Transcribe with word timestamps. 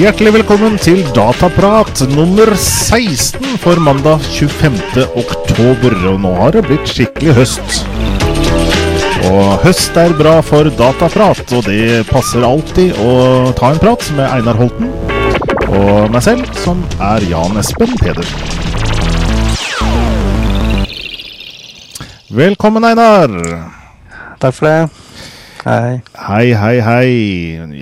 Hjertelig 0.00 0.30
velkommen 0.32 0.78
til 0.80 1.02
Dataprat 1.12 2.00
nummer 2.08 2.48
16 2.56 3.58
for 3.60 3.76
mandag 3.84 4.22
25. 4.32 4.78
oktober. 5.20 5.92
Og 6.08 6.14
nå 6.22 6.30
har 6.38 6.54
det 6.54 6.62
blitt 6.64 6.88
skikkelig 6.88 7.34
høst. 7.36 7.74
Og 9.28 9.58
høst 9.60 9.98
er 10.00 10.14
bra 10.16 10.38
for 10.40 10.70
dataprat, 10.78 11.42
og 11.52 11.68
det 11.68 12.06
passer 12.08 12.46
alltid 12.48 12.96
å 12.96 13.50
ta 13.58 13.74
en 13.74 13.82
prat 13.82 14.06
med 14.16 14.24
Einar 14.38 14.56
Holten. 14.62 14.88
Og 15.68 16.08
meg 16.14 16.24
selv, 16.24 16.48
som 16.64 16.80
er 16.96 17.28
Jan 17.28 17.60
Espen 17.60 17.92
Pedersen. 18.00 18.40
Velkommen, 22.40 22.88
Einar. 22.88 23.36
Takk 24.40 24.56
for 24.62 24.70
det. 24.70 25.09
Hei. 25.64 26.00
Hei, 26.16 26.46
hei, 26.56 26.76
hei. 26.80 27.10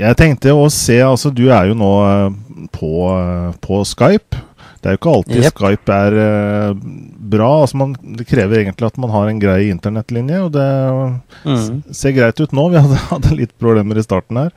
Jeg 0.00 0.16
tenkte 0.18 0.55
å 0.56 0.66
se 0.73 0.96
Altså, 1.05 1.30
du 1.34 1.45
er 1.55 1.68
jo 1.70 1.77
nå 1.78 1.91
eh, 2.09 2.66
på, 2.74 2.91
eh, 3.12 3.52
på 3.62 3.82
Skype. 3.87 4.41
Det 4.78 4.91
er 4.91 4.95
jo 4.96 5.01
ikke 5.01 5.12
alltid 5.14 5.45
yep. 5.45 5.54
Skype 5.59 5.95
er 5.95 6.16
eh, 6.24 6.82
bra. 7.34 7.48
Altså, 7.62 7.78
man, 7.78 7.95
det 8.18 8.27
krever 8.30 8.64
egentlig 8.64 8.88
at 8.91 8.98
man 9.02 9.12
har 9.14 9.30
en 9.30 9.41
grei 9.42 9.68
internettlinje, 9.73 10.42
og 10.48 10.52
det 10.59 10.68
Mm. 11.48 11.82
ser 11.95 12.12
greit 12.16 12.41
ut 12.42 12.52
nå. 12.56 12.64
Vi 12.73 12.80
hadde, 12.82 12.98
hadde 13.12 13.37
litt 13.38 13.52
problemer 13.62 13.98
i 14.01 14.02
starten 14.02 14.40
her. 14.40 14.51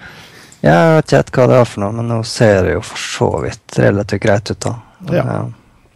Jeg 0.61 0.95
vet 0.97 1.13
ikke 1.30 1.41
hva 1.44 1.47
det 1.52 1.59
er 1.61 1.69
for 1.69 1.81
noe, 1.83 1.94
men 1.97 2.08
nå 2.09 2.19
ser 2.25 2.63
det 2.66 2.73
jo 2.75 2.81
for 2.85 3.02
så 3.02 3.30
vidt 3.45 3.77
relativt 3.81 4.22
greit 4.23 4.52
ut. 4.52 4.59
da. 4.66 4.73
Ja. 5.13 5.23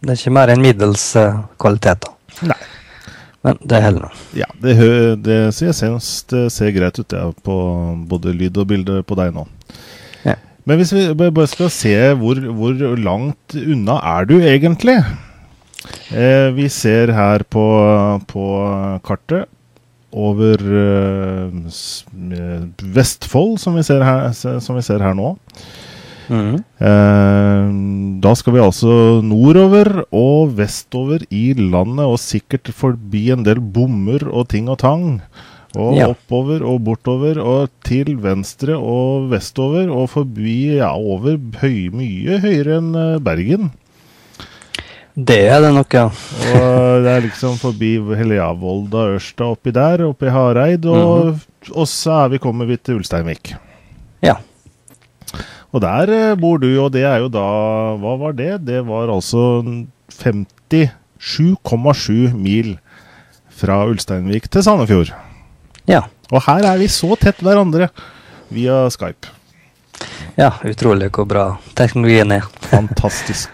Det 0.02 0.12
er 0.14 0.18
ikke 0.20 0.34
mer 0.34 0.52
enn 0.54 0.62
middels 0.62 1.04
kvalitet, 1.58 2.06
da. 2.06 2.12
Nei. 2.52 2.58
Men 3.46 3.60
det 3.62 3.82
holder 3.84 4.08
nå. 4.08 4.10
Ja, 4.40 4.48
det, 4.62 4.74
det, 5.22 5.38
synes 5.54 6.08
det 6.32 6.46
ser 6.54 6.72
greit 6.74 6.98
ut, 6.98 7.14
ja, 7.14 7.28
på 7.30 7.58
både 8.10 8.34
lyd 8.34 8.58
og 8.58 8.66
bilde 8.72 9.02
på 9.06 9.18
deg 9.18 9.30
nå. 9.36 9.46
Ja. 10.26 10.34
Men 10.66 10.80
hvis 10.80 10.90
vi 10.96 11.06
bare 11.14 11.46
skal 11.50 11.70
se 11.70 11.94
hvor, 12.18 12.40
hvor 12.58 12.74
langt 12.98 13.54
unna 13.54 14.00
er 14.16 14.26
du 14.26 14.40
egentlig? 14.40 14.98
Eh, 16.10 16.48
vi 16.56 16.66
ser 16.72 17.12
her 17.14 17.46
på, 17.46 17.66
på 18.26 18.46
kartet 19.06 19.46
over 20.16 20.62
eh, 20.82 21.56
eh, 22.34 22.62
Vestfold, 22.96 23.58
som 23.62 23.76
vi 23.78 23.84
ser 23.86 24.02
her, 24.06 24.32
som 24.34 24.78
vi 24.78 24.84
ser 24.86 25.04
her 25.04 25.14
nå. 25.14 25.36
Mm. 26.28 26.56
Eh, 26.80 28.20
da 28.24 28.32
skal 28.38 28.56
vi 28.56 28.62
altså 28.64 29.20
nordover 29.22 30.04
og 30.10 30.54
vestover 30.58 31.22
i 31.30 31.52
landet, 31.54 32.04
og 32.06 32.18
sikkert 32.22 32.72
forbi 32.74 33.28
en 33.34 33.44
del 33.46 33.60
bommer 33.60 34.26
og 34.30 34.48
ting 34.54 34.68
og 34.72 34.80
tang. 34.82 35.20
Og 35.76 35.96
Ja. 35.98 36.06
oppover 36.08 36.62
og 36.64 36.78
bortover 36.86 37.36
og 37.42 37.68
til 37.84 38.14
venstre 38.16 38.78
og 38.78 39.26
vestover 39.28 39.90
og 39.92 40.08
forbi 40.08 40.76
ja, 40.78 40.88
over 40.96 41.36
høy, 41.60 41.90
mye 41.92 42.38
høyere 42.40 42.78
enn 42.78 42.94
eh, 42.96 43.18
Bergen. 43.20 43.72
Det 45.16 45.38
er 45.48 45.60
det 45.64 45.72
nok, 45.72 45.94
ja. 45.96 46.06
Og 46.06 47.04
det 47.04 47.12
er 47.12 47.22
liksom 47.28 47.56
forbi 47.60 47.94
Heliavolda, 48.16 49.06
Ørsta, 49.16 49.50
oppi 49.52 49.72
der, 49.72 50.04
oppi 50.08 50.28
Hareid, 50.32 50.84
og, 50.88 51.38
og 51.72 51.86
så 51.88 52.24
er 52.24 52.34
vi 52.34 52.40
kommet 52.42 52.68
vi 52.68 52.76
til 52.76 52.98
Ulsteinvik. 53.00 53.54
Ja. 54.24 54.36
Og 55.74 55.80
der 55.82 56.10
eh, 56.14 56.36
bor 56.38 56.58
du, 56.62 56.68
og 56.82 56.92
det 56.94 57.04
er 57.08 57.18
jo 57.24 57.28
da 57.32 57.46
Hva 58.00 58.12
var 58.20 58.32
det? 58.38 58.52
Det 58.66 58.80
var 58.86 59.06
altså 59.12 59.40
57,7 60.12 62.34
mil 62.34 62.76
fra 63.56 63.84
Ulsteinvik 63.88 64.44
til 64.52 64.62
Sandefjord. 64.66 65.10
Ja. 65.88 66.02
Og 66.34 66.40
her 66.48 66.62
er 66.66 66.76
vi 66.80 66.88
så 66.90 67.14
tett 67.20 67.38
hverandre 67.44 67.86
via 68.52 68.90
Skype. 68.90 69.26
ja. 70.36 70.50
Utrolig 70.66 71.10
hvor 71.14 71.26
bra 71.28 71.44
teknologien 71.78 72.32
er. 72.34 72.44
Fantastisk. 72.70 73.50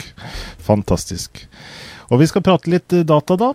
Fantastisk. 0.62 1.46
Og 2.12 2.20
vi 2.20 2.26
skal 2.28 2.44
prate 2.44 2.70
litt 2.72 2.92
eh, 2.96 3.06
data, 3.08 3.36
da. 3.40 3.52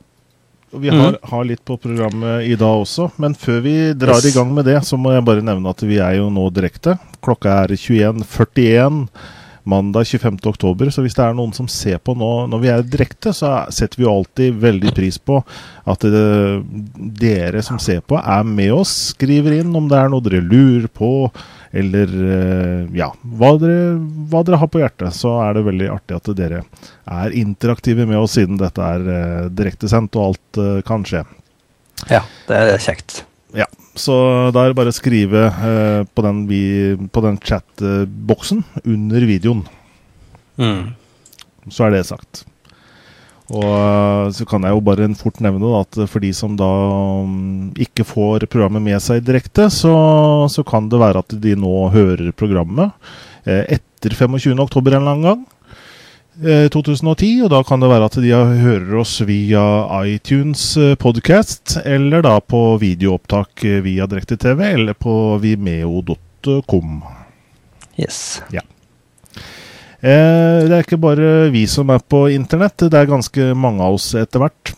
Og 0.76 0.82
vi 0.84 0.90
har, 0.92 1.16
har 1.24 1.46
litt 1.48 1.62
på 1.66 1.78
programmet 1.80 2.44
i 2.44 2.56
dag 2.60 2.82
også. 2.84 3.10
Men 3.24 3.34
før 3.40 3.62
vi 3.64 3.76
drar 3.96 4.20
Yes. 4.20 4.26
i 4.34 4.36
gang 4.36 4.50
med 4.54 4.66
det, 4.68 4.82
så 4.84 4.98
må 5.00 5.14
jeg 5.16 5.24
bare 5.26 5.42
nevne 5.46 5.70
at 5.72 5.80
vi 5.88 5.98
er 6.04 6.18
jo 6.20 6.30
nå 6.30 6.50
direkte. 6.52 6.98
Klokka 7.24 7.64
er 7.64 7.76
21.41 7.78 9.08
mandag 9.68 10.08
25. 10.08 10.38
oktober. 10.48 10.90
Så 10.92 11.02
hvis 11.04 11.16
det 11.16 11.24
er 11.26 11.34
noen 11.36 11.54
som 11.56 11.68
ser 11.72 11.98
på 12.00 12.14
nå 12.16 12.48
når 12.52 12.62
vi 12.64 12.70
er 12.72 12.84
direkte, 12.88 13.34
så 13.36 13.50
er- 13.66 13.72
setter 13.76 13.98
vi 14.00 14.04
jo 14.06 14.14
alltid 14.14 14.60
veldig 14.64 14.94
pris 14.96 15.18
på 15.18 15.40
at 15.88 16.00
det, 16.00 16.64
dere 17.20 17.62
som 17.64 17.80
ser 17.80 18.02
på, 18.02 18.20
er 18.20 18.44
med 18.44 18.72
oss. 18.72 19.14
Skriver 19.16 19.60
inn 19.60 19.76
om 19.76 19.88
det 19.88 19.98
er 20.00 20.10
noe 20.10 20.22
dere 20.24 20.42
lurer 20.44 20.88
på, 20.88 21.32
eller 21.72 22.14
eh, 22.24 22.84
ja, 22.98 23.10
hva 23.38 23.54
dere, 23.62 23.96
hva 24.32 24.44
dere 24.48 24.60
har 24.62 24.70
på 24.72 24.82
hjertet. 24.82 25.16
Så 25.16 25.34
er 25.44 25.58
det 25.58 25.66
veldig 25.68 25.90
artig 25.94 26.20
at 26.20 26.30
dere 26.38 26.64
er 27.08 27.38
interaktive 27.38 28.08
med 28.08 28.20
oss, 28.20 28.38
siden 28.38 28.60
dette 28.60 28.84
er 28.84 29.08
uh, 29.08 29.50
direktesendt 29.54 30.16
og 30.20 30.32
alt 30.32 30.62
eh, 30.62 30.80
kan 30.88 31.06
skje. 31.08 31.24
Ja, 32.12 32.22
det 32.48 32.58
er 32.60 32.84
kjekt. 32.84 33.24
Ja, 33.58 33.66
så 33.98 34.14
da 34.54 34.64
er 34.64 34.72
det 34.72 34.78
bare 34.78 34.94
å 34.94 34.96
skrive 34.96 35.48
eh, 35.50 36.02
på 36.06 36.26
den, 36.26 36.44
vi, 36.50 36.62
på 37.14 37.24
den 37.26 37.40
chat-boksen 37.42 38.64
under 38.84 39.28
videoen. 39.30 39.64
Mm. 40.62 40.94
Så 41.72 41.88
er 41.88 41.96
det 41.96 42.06
sagt. 42.10 42.46
Og 43.56 43.64
eh, 43.64 44.30
så 44.36 44.46
kan 44.50 44.66
jeg 44.68 44.76
jo 44.76 44.82
bare 44.84 45.08
fort 45.16 45.40
nevne 45.44 45.70
at 45.80 45.96
for 46.12 46.20
de 46.24 46.34
som 46.36 46.58
da 46.60 46.68
mm, 47.24 47.78
ikke 47.88 48.04
får 48.08 48.48
programmet 48.52 48.84
med 48.84 49.00
seg 49.04 49.24
direkte, 49.24 49.70
så, 49.72 49.94
så 50.52 50.66
kan 50.68 50.90
det 50.92 51.00
være 51.00 51.24
at 51.24 51.38
de 51.44 51.56
nå 51.56 51.76
hører 51.94 52.34
programmet 52.36 52.92
eh, 53.48 53.64
etter 53.78 54.12
25. 54.18 54.52
oktober 54.60 54.98
en 54.98 55.02
eller 55.02 55.16
annen 55.16 55.30
gang. 55.30 55.46
eh, 56.44 56.68
2010, 56.70 57.32
og 57.48 57.54
da 57.56 57.64
kan 57.66 57.80
det 57.82 57.90
være 57.90 58.12
at 58.12 58.20
de 58.22 58.36
hører 58.36 59.00
oss 59.00 59.16
via 59.26 59.64
iTunes 60.06 60.68
eh, 60.78 60.96
podcast, 61.00 61.78
eller 61.86 62.28
da 62.28 62.38
på 62.44 62.76
videoopptak 62.84 63.64
eh, 63.64 63.80
via 63.86 64.06
direkte-TV, 64.12 64.66
eller 64.74 64.94
på 64.94 65.38
vimeo.com. 65.42 67.00
Yes. 67.98 68.42
Eh, 68.52 68.60
det 70.02 70.74
er 70.76 70.84
ikke 70.84 71.00
bare 71.02 71.48
vi 71.54 71.64
som 71.70 71.90
er 71.90 72.04
på 72.04 72.28
internett, 72.30 72.86
det 72.86 73.00
er 73.00 73.10
ganske 73.10 73.54
mange 73.58 73.82
av 73.82 73.98
oss 73.98 74.12
etter 74.20 74.44
hvert. 74.44 74.76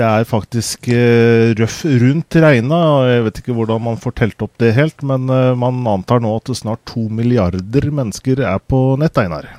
Det 0.00 0.06
er 0.06 0.28
faktisk 0.28 0.86
eh, 0.94 1.50
røff 1.58 1.80
rundt 1.84 2.36
regna, 2.40 2.78
jeg 3.10 3.24
vet 3.26 3.40
ikke 3.42 3.56
hvordan 3.56 3.82
man 3.88 3.98
får 4.00 4.14
telt 4.20 4.44
opp 4.46 4.52
det 4.62 4.70
helt, 4.76 5.02
men 5.06 5.26
eh, 5.34 5.50
man 5.58 5.82
antar 5.90 6.22
nå 6.22 6.36
at 6.38 6.52
snart 6.56 6.84
to 6.88 7.08
milliarder 7.10 7.90
mennesker 7.90 8.40
er 8.46 8.62
på 8.62 8.94
nett, 9.00 9.18
Einar. 9.18 9.50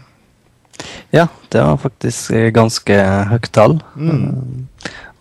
Ja, 1.12 1.28
det 1.51 1.62
var 1.62 1.78
faktisk 1.84 2.31
eh, 2.31 2.50
ganske 2.56 2.97
høyt 3.34 3.51
tall. 3.53 3.78
Mm. 4.00 4.68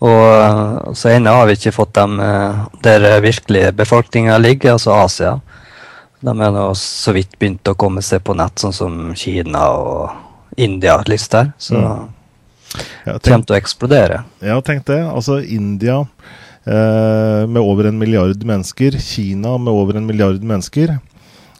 Og 0.01 0.23
eh, 0.31 0.93
så 0.97 1.11
ennå 1.11 1.35
har 1.35 1.49
vi 1.49 1.57
ikke 1.59 1.75
fått 1.75 1.93
dem 1.99 2.15
eh, 2.23 2.63
der 2.85 3.09
virkelig 3.21 3.67
befolkninga 3.77 4.39
ligger, 4.41 4.77
altså 4.77 4.95
Asia. 4.95 5.35
De 6.21 6.33
er 6.33 6.51
nå 6.53 6.65
så 6.77 7.13
vidt 7.15 7.37
begynt 7.39 7.67
å 7.71 7.77
komme 7.79 8.03
seg 8.05 8.23
på 8.23 8.35
nett, 8.37 8.61
sånn 8.61 8.75
som 8.75 8.97
Kina 9.17 9.67
og 9.73 10.57
India 10.61 10.99
lyst 11.09 11.31
der. 11.33 11.53
Så 11.57 11.77
Mm. 11.81 12.09
Ja, 13.05 13.17
tenk, 13.19 13.33
kommer 13.33 13.45
til 13.49 13.55
å 13.55 13.59
eksplodere. 13.59 14.23
ja, 14.39 14.61
tenk 14.61 14.85
det. 14.87 15.01
Altså 15.03 15.41
India 15.43 16.05
eh, 16.65 17.47
med 17.47 17.59
over 17.59 17.89
en 17.89 17.97
milliard 17.99 18.43
mennesker, 18.47 18.95
Kina 18.99 19.57
med 19.57 19.73
over 19.73 19.97
en 19.97 20.05
milliard 20.07 20.41
mennesker. 20.41 20.99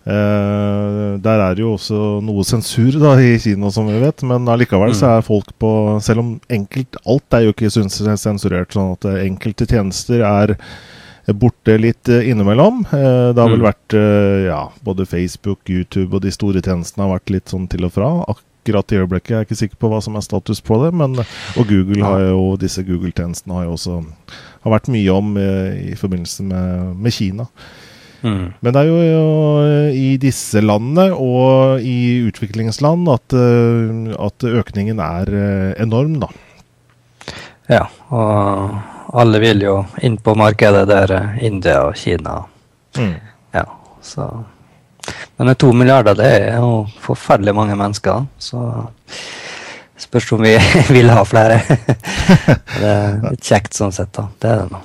Eh, 0.02 1.10
der 1.22 1.44
er 1.44 1.54
det 1.54 1.62
jo 1.62 1.76
også 1.76 2.22
noe 2.26 2.46
sensur 2.48 2.96
da 2.98 3.12
i 3.22 3.36
Kina, 3.38 3.70
som 3.70 3.86
vi 3.86 4.00
vet, 4.02 4.24
men 4.24 4.48
allikevel 4.50 4.96
så 4.98 5.18
er 5.18 5.28
folk 5.28 5.52
på 5.62 6.00
Selv 6.02 6.24
om 6.24 6.32
enkelt 6.50 6.98
Alt 7.06 7.38
er 7.38 7.44
jo 7.46 7.54
ikke 7.54 7.70
sensurert, 7.70 8.74
sånn 8.74 8.96
at 8.96 9.06
eh, 9.06 9.28
enkelte 9.28 9.68
tjenester 9.70 10.24
er 10.26 10.56
borte 11.28 11.78
litt 11.80 12.10
eh, 12.10 12.30
innimellom. 12.32 12.86
Eh, 12.92 13.32
det 13.34 13.42
har 13.42 13.50
vel 13.52 13.62
Mm. 13.62 13.68
vært 13.70 13.94
eh, 13.94 14.46
ja, 14.48 14.62
både 14.84 15.06
Facebook, 15.06 15.60
YouTube 15.70 16.16
og 16.16 16.22
de 16.26 16.32
store 16.32 16.62
tjenestene 16.62 17.06
har 17.08 17.20
vært 17.20 17.30
litt 17.30 17.50
sånn 17.54 17.68
til 17.70 17.86
og 17.86 17.94
fra. 17.94 18.10
Akkurat 18.28 18.92
i 18.92 18.98
øyeblikket 19.02 19.32
er 19.32 19.40
jeg 19.42 19.48
ikke 19.50 19.60
sikker 19.62 19.78
på 19.82 19.90
hva 19.90 20.02
som 20.02 20.16
er 20.18 20.22
status 20.26 20.62
på 20.62 20.78
det, 20.84 20.94
men 20.94 21.16
og 21.22 21.64
Google 21.70 22.04
har 22.04 22.20
jo, 22.32 22.58
disse 22.58 22.84
Google-tjenestene 22.86 23.54
har 23.54 23.64
jo 23.66 23.78
også 23.78 24.02
har 24.64 24.72
vært 24.76 24.90
mye 24.94 25.10
om 25.14 25.38
eh, 25.38 25.94
i 25.94 25.96
forbindelse 25.98 26.44
med, 26.46 26.96
med 27.02 27.14
Kina. 27.14 27.48
Mm. 28.22 28.54
Men 28.62 28.74
det 28.76 28.82
er 28.84 28.90
jo, 28.92 29.00
i 29.98 30.18
disse 30.22 30.62
landene 30.62 31.08
og 31.18 31.82
i 31.82 32.22
utviklingsland 32.30 33.10
at, 33.10 33.34
eh, 33.34 34.12
at 34.22 34.46
økningen 34.46 35.00
er 35.02 35.32
eh, 35.34 35.72
enorm, 35.82 36.20
da. 36.22 36.30
Ja, 37.72 37.88
og 38.14 38.78
alle 39.14 39.40
vil 39.44 39.64
jo 39.66 39.76
inn 40.02 40.18
på 40.18 40.36
markedet 40.40 40.86
der 40.90 41.14
eh, 41.18 41.44
India 41.48 41.82
og 41.88 41.96
Kina 42.00 42.42
Ja, 43.52 43.66
så 44.02 44.44
Men 45.38 45.56
to 45.56 45.72
milliarder, 45.74 46.16
det 46.16 46.28
er 46.28 46.58
jo 46.62 46.86
forferdelig 47.02 47.56
mange 47.56 47.76
mennesker. 47.76 48.26
Så 48.38 48.60
spørs 49.98 50.32
om 50.32 50.44
vi 50.46 50.54
vil 50.96 51.10
ha 51.10 51.24
flere. 51.26 51.58
det 52.80 52.92
er 52.92 53.18
litt 53.26 53.48
kjekt 53.50 53.74
sånn 53.74 53.96
sett, 53.96 54.14
da. 54.14 54.28
Det 54.38 54.52
er 54.52 54.62
det 54.62 54.70
nå. 54.76 54.84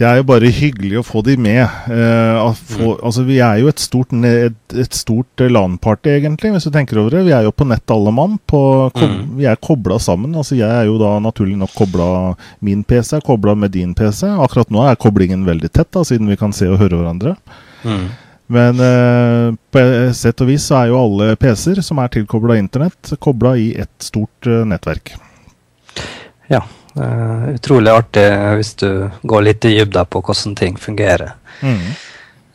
Det 0.00 0.06
er 0.08 0.16
jo 0.16 0.24
bare 0.30 0.48
hyggelig 0.48 0.96
å 0.96 1.04
få 1.04 1.20
de 1.26 1.34
med. 1.36 1.60
Uh, 1.84 2.54
få, 2.56 2.94
mm. 2.94 3.02
altså, 3.04 3.24
vi 3.28 3.36
er 3.44 3.58
jo 3.60 3.68
et 3.68 3.82
stort, 3.82 4.14
et, 4.24 4.56
et 4.72 4.96
stort 4.96 5.42
LAN-party, 5.44 6.14
egentlig, 6.14 6.54
hvis 6.54 6.64
du 6.64 6.72
tenker 6.72 7.02
over 7.02 7.18
det. 7.18 7.26
Vi 7.26 7.34
er 7.36 7.44
jo 7.44 7.52
på 7.52 7.66
nett 7.68 7.92
alle 7.92 8.14
mann. 8.16 8.38
På, 8.48 8.62
mm. 8.96 9.18
Vi 9.36 9.44
er 9.50 9.60
kobla 9.60 9.98
sammen. 10.00 10.32
Altså, 10.40 10.56
jeg 10.56 10.72
er 10.72 10.88
jo 10.88 10.96
da 11.02 11.18
naturlig 11.20 11.58
nok 11.60 11.76
kobla 11.76 12.08
Min 12.64 12.80
PC 12.88 13.18
er 13.18 13.26
kobla 13.26 13.52
med 13.60 13.76
din 13.76 13.92
PC. 13.96 14.24
Akkurat 14.40 14.72
nå 14.72 14.86
er 14.88 14.96
koblingen 15.00 15.44
veldig 15.44 15.68
tett, 15.68 15.92
da, 15.92 16.06
siden 16.08 16.32
vi 16.32 16.40
kan 16.40 16.56
se 16.56 16.70
og 16.72 16.80
høre 16.80 17.02
hverandre. 17.02 17.36
Mm. 17.84 18.08
Men 18.56 18.80
uh, 18.80 19.52
på 19.70 19.84
sett 20.16 20.40
og 20.40 20.48
vis 20.48 20.64
så 20.72 20.80
er 20.80 20.94
jo 20.94 20.98
alle 21.04 21.34
PC-er 21.36 21.84
som 21.84 22.00
er 22.00 22.16
tilkobla 22.16 22.56
internett, 22.56 23.12
kobla 23.20 23.52
i 23.60 23.74
ett 23.84 24.08
stort 24.08 24.48
uh, 24.48 24.64
nettverk. 24.64 25.12
Ja, 26.48 26.64
Uh, 26.98 27.54
utrolig 27.54 27.92
artig 27.94 28.24
hvis 28.58 28.72
du 28.82 28.88
går 29.22 29.44
litt 29.46 29.66
i 29.68 29.76
dybden 29.78 30.08
på 30.10 30.22
hvordan 30.26 30.56
ting 30.58 30.78
fungerer. 30.80 31.36
Mm. 31.62 31.92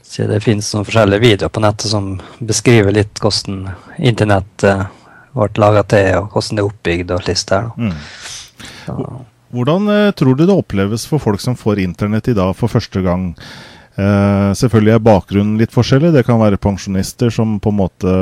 Så 0.03 0.27
det 0.27 0.41
finnes 0.43 0.67
noen 0.75 0.87
forskjellige 0.87 1.23
videoer 1.23 1.51
på 1.51 1.63
nettet 1.63 1.91
som 1.91 2.17
beskriver 2.39 2.95
litt 2.95 3.21
hvordan 3.23 3.69
internett 3.97 4.67
uh, 4.67 4.87
ble 5.35 5.61
laga 5.63 5.85
til, 5.91 6.09
og 6.19 6.35
hvordan 6.35 6.59
det 6.59 6.63
er 6.63 6.69
oppbygd 6.69 7.15
og 7.15 7.23
slikt 7.23 7.53
der. 7.53 7.71
Mm. 7.79 9.23
Hvordan 9.55 9.87
uh, 9.91 10.11
tror 10.15 10.35
du 10.35 10.43
det 10.45 10.55
oppleves 10.55 11.07
for 11.09 11.23
folk 11.23 11.43
som 11.43 11.57
får 11.59 11.83
internett 11.83 12.29
i 12.31 12.35
dag 12.37 12.51
for 12.59 12.71
første 12.71 13.03
gang? 13.05 13.31
Uh, 13.95 14.51
selvfølgelig 14.51 14.97
er 14.97 15.07
bakgrunnen 15.07 15.55
litt 15.59 15.71
forskjellig. 15.75 16.11
Det 16.15 16.25
kan 16.27 16.41
være 16.41 16.59
pensjonister 16.59 17.31
som 17.31 17.55
på 17.63 17.71
en 17.71 17.79
måte 17.79 18.15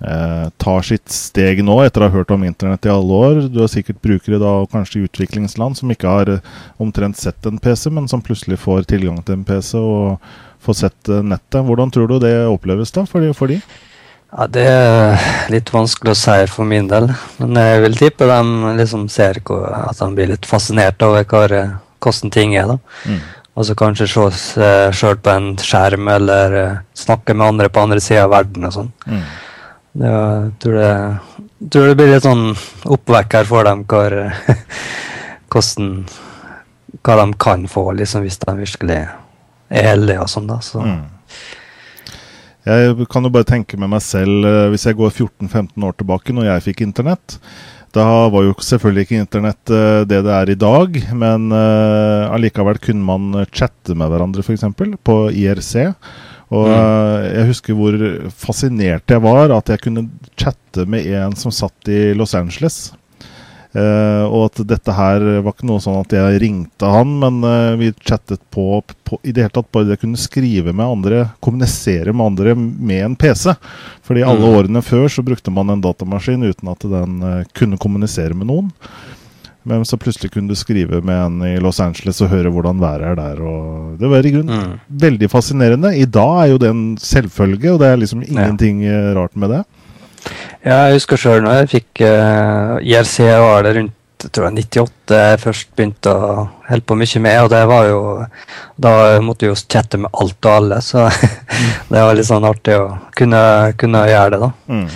eh, 0.00 0.48
tar 0.62 0.86
sitt 0.86 1.08
steg 1.12 1.62
nå, 1.64 1.78
etter 1.84 2.04
å 2.04 2.08
ha 2.08 2.14
hørt 2.14 2.32
om 2.34 2.44
internett 2.46 2.86
i 2.86 2.92
alle 2.92 3.20
år. 3.28 3.40
Du 3.52 3.62
har 3.62 3.70
sikkert 3.72 4.02
brukere 4.04 4.40
da 4.42 4.52
kanskje 4.72 5.00
i 5.00 5.08
utviklingsland 5.08 5.78
som 5.78 5.92
ikke 5.92 6.10
har 6.10 6.32
eh, 6.36 6.54
omtrent 6.82 7.18
sett 7.20 7.46
en 7.48 7.60
PC, 7.62 7.90
men 7.94 8.08
som 8.10 8.24
plutselig 8.24 8.60
får 8.62 8.88
tilgang 8.90 9.22
til 9.22 9.38
en 9.38 9.46
PC 9.48 9.76
og 9.80 10.30
får 10.66 10.80
sett 10.82 11.12
eh, 11.12 11.24
nettet. 11.24 11.62
Hvordan 11.66 11.92
tror 11.94 12.10
du 12.10 12.18
det 12.22 12.36
oppleves 12.50 12.94
da 12.94 13.06
for 13.08 13.24
de? 13.24 13.32
For 13.36 13.52
de? 13.52 13.60
Ja, 14.32 14.46
Det 14.50 14.66
er 14.66 15.50
litt 15.54 15.70
vanskelig 15.72 16.12
å 16.12 16.18
si 16.18 16.36
for 16.50 16.68
min 16.68 16.88
del, 16.90 17.08
men 17.38 17.56
jeg 17.56 17.82
vil 17.86 17.98
tippe 18.00 18.26
de 18.28 18.76
liksom 18.80 19.06
ser 19.12 19.38
at 19.40 20.00
de 20.00 20.08
blir 20.16 20.32
litt 20.34 20.48
fascinert 20.48 21.02
over 21.06 21.24
hvordan 21.30 22.32
ting 22.34 22.56
er. 22.58 22.66
da. 22.74 22.78
Mm. 23.06 23.22
Og 23.56 23.64
så 23.64 23.76
kanskje 23.78 24.08
se 24.10 24.26
seg 24.36 24.96
sjøl 24.98 25.16
på 25.24 25.32
en 25.32 25.46
skjerm 25.56 26.10
eller 26.12 26.56
snakke 26.98 27.32
med 27.32 27.46
andre 27.46 27.70
på 27.72 27.86
andre 27.86 28.02
sida 28.04 28.26
av 28.26 28.34
verden 28.34 28.68
og 28.68 28.74
sånn. 28.74 28.90
Mm. 29.08 29.22
Jeg 29.96 30.48
tror 30.60 30.74
det, 30.76 30.94
tror 31.72 31.86
det 31.88 31.96
blir 31.96 32.10
litt 32.12 32.26
sånn 32.26 32.50
oppvekker 32.92 33.46
for 33.48 33.64
dem 33.64 33.84
hvor, 33.88 34.16
hvordan, 35.52 35.92
hva 37.00 37.16
de 37.22 37.28
kan 37.40 37.64
få, 37.70 37.86
liksom, 37.96 38.26
hvis 38.26 38.40
de 38.42 38.56
virkelig 38.58 38.98
er 39.00 39.88
heldige 39.92 40.24
og 40.24 40.32
sånn. 40.32 40.50
da, 40.50 40.58
så. 40.64 40.82
Mm. 40.84 41.06
Jeg 42.66 43.06
kan 43.12 43.22
jo 43.22 43.30
bare 43.30 43.46
tenke 43.46 43.78
med 43.78 43.92
meg 43.94 44.02
selv, 44.02 44.44
eh, 44.44 44.68
hvis 44.72 44.88
jeg 44.88 44.98
går 44.98 45.12
14-15 45.14 45.86
år 45.86 45.96
tilbake, 45.96 46.34
når 46.34 46.50
jeg 46.50 46.66
fikk 46.70 46.82
internett. 46.82 47.38
Da 47.94 48.04
var 48.28 48.42
jo 48.44 48.56
selvfølgelig 48.60 49.06
ikke 49.06 49.20
internett 49.22 49.72
eh, 49.72 50.02
det 50.04 50.18
det 50.26 50.32
er 50.34 50.50
i 50.52 50.58
dag, 50.58 50.98
men 51.16 51.46
uh, 51.54 52.26
allikevel 52.34 52.80
kunne 52.82 53.06
man 53.06 53.46
chatte 53.48 53.94
med 53.96 54.10
hverandre, 54.10 54.42
f.eks. 54.42 54.66
på 55.06 55.16
IRC. 55.30 55.86
Og 56.54 56.68
mm. 56.70 57.24
jeg 57.26 57.48
husker 57.48 57.78
hvor 57.78 57.96
fascinert 58.30 59.10
jeg 59.10 59.22
var 59.24 59.54
at 59.54 59.72
jeg 59.72 59.82
kunne 59.82 60.06
chatte 60.38 60.86
med 60.86 61.08
en 61.10 61.34
som 61.38 61.54
satt 61.54 61.90
i 61.90 62.12
Los 62.14 62.36
Angeles. 62.38 62.92
Uh, 63.76 64.24
og 64.30 64.46
at 64.46 64.60
dette 64.70 64.92
her 64.94 65.20
var 65.44 65.52
ikke 65.52 65.66
noe 65.68 65.82
sånn 65.84 65.98
at 66.00 66.14
jeg 66.14 66.38
ringte 66.40 66.88
han, 66.88 67.10
men 67.20 67.42
uh, 67.44 67.74
vi 67.76 67.90
chattet 67.98 68.40
på, 68.54 68.78
på, 69.04 69.18
I 69.20 69.34
det 69.36 69.42
hele 69.44 69.52
tatt 69.52 69.68
bare 69.74 69.90
det 69.90 69.98
kunne 70.00 70.20
skrive 70.20 70.72
med 70.72 70.86
andre, 70.86 71.26
kommunisere 71.44 72.14
med 72.14 72.30
andre 72.30 72.54
med 72.56 73.02
en 73.02 73.18
PC. 73.20 73.52
Fordi 74.06 74.24
alle 74.24 74.46
mm. 74.46 74.56
årene 74.62 74.84
før 74.86 75.10
så 75.12 75.26
brukte 75.26 75.52
man 75.52 75.74
en 75.74 75.84
datamaskin 75.84 76.46
uten 76.46 76.72
at 76.72 76.88
den 76.88 77.20
uh, 77.20 77.42
kunne 77.58 77.80
kommunisere 77.82 78.38
med 78.38 78.48
noen. 78.48 78.72
Men 79.66 79.82
så 79.88 79.98
plutselig 79.98 80.30
kunne 80.30 80.52
du 80.52 80.58
skrive 80.58 81.00
med 81.02 81.16
en 81.18 81.40
i 81.42 81.56
Los 81.62 81.80
Angeles 81.82 82.20
og 82.22 82.30
høre 82.30 82.52
hvordan 82.54 82.78
været 82.82 83.08
er 83.10 83.16
der. 83.18 83.42
Og 83.42 83.96
det 84.00 84.10
var 84.12 84.26
i 84.26 84.32
grunnen 84.36 84.62
mm. 84.62 84.76
veldig 85.06 85.30
fascinerende. 85.32 85.90
I 85.98 86.06
dag 86.06 86.44
er 86.44 86.52
jo 86.52 86.60
det 86.62 86.70
en 86.70 86.84
selvfølge, 87.02 87.72
og 87.72 87.82
det 87.82 87.90
er 87.90 88.00
liksom 88.02 88.22
ingenting 88.26 88.84
ja. 88.86 88.94
Eh, 88.96 89.12
rart 89.18 89.34
med 89.34 89.50
det. 89.50 89.64
Ja, 90.62 90.86
jeg 90.86 91.00
husker 91.00 91.18
sjøl 91.20 91.42
når 91.44 91.60
jeg 91.60 91.70
fikk 91.70 92.02
uh, 92.02 92.78
IRC, 92.82 93.20
var 93.42 93.66
det 93.66 93.76
rundt 93.76 93.94
tror 94.32 94.46
jeg 94.48 94.64
98 94.64 95.16
jeg 95.20 95.40
først 95.42 95.68
begynte 95.76 96.12
å 96.12 96.46
holde 96.68 96.86
på 96.88 96.96
mye 96.98 97.22
med. 97.22 97.40
Og 97.44 97.50
det 97.52 97.62
var 97.68 97.90
jo 97.90 98.00
Da 98.76 98.92
måtte 99.24 99.46
vi 99.46 99.50
jo 99.52 99.58
chatte 99.58 100.00
med 100.00 100.12
alt 100.12 100.48
og 100.48 100.52
alle, 100.52 100.80
så 100.84 101.06
mm. 101.10 101.90
det 101.90 102.06
var 102.06 102.16
litt 102.16 102.28
sånn 102.28 102.46
artig 102.48 102.78
å 102.78 102.88
kunne, 103.16 103.42
kunne 103.80 104.06
gjøre 104.10 104.34
det, 104.34 104.40
da. 104.42 104.50
Mm. 104.72 104.88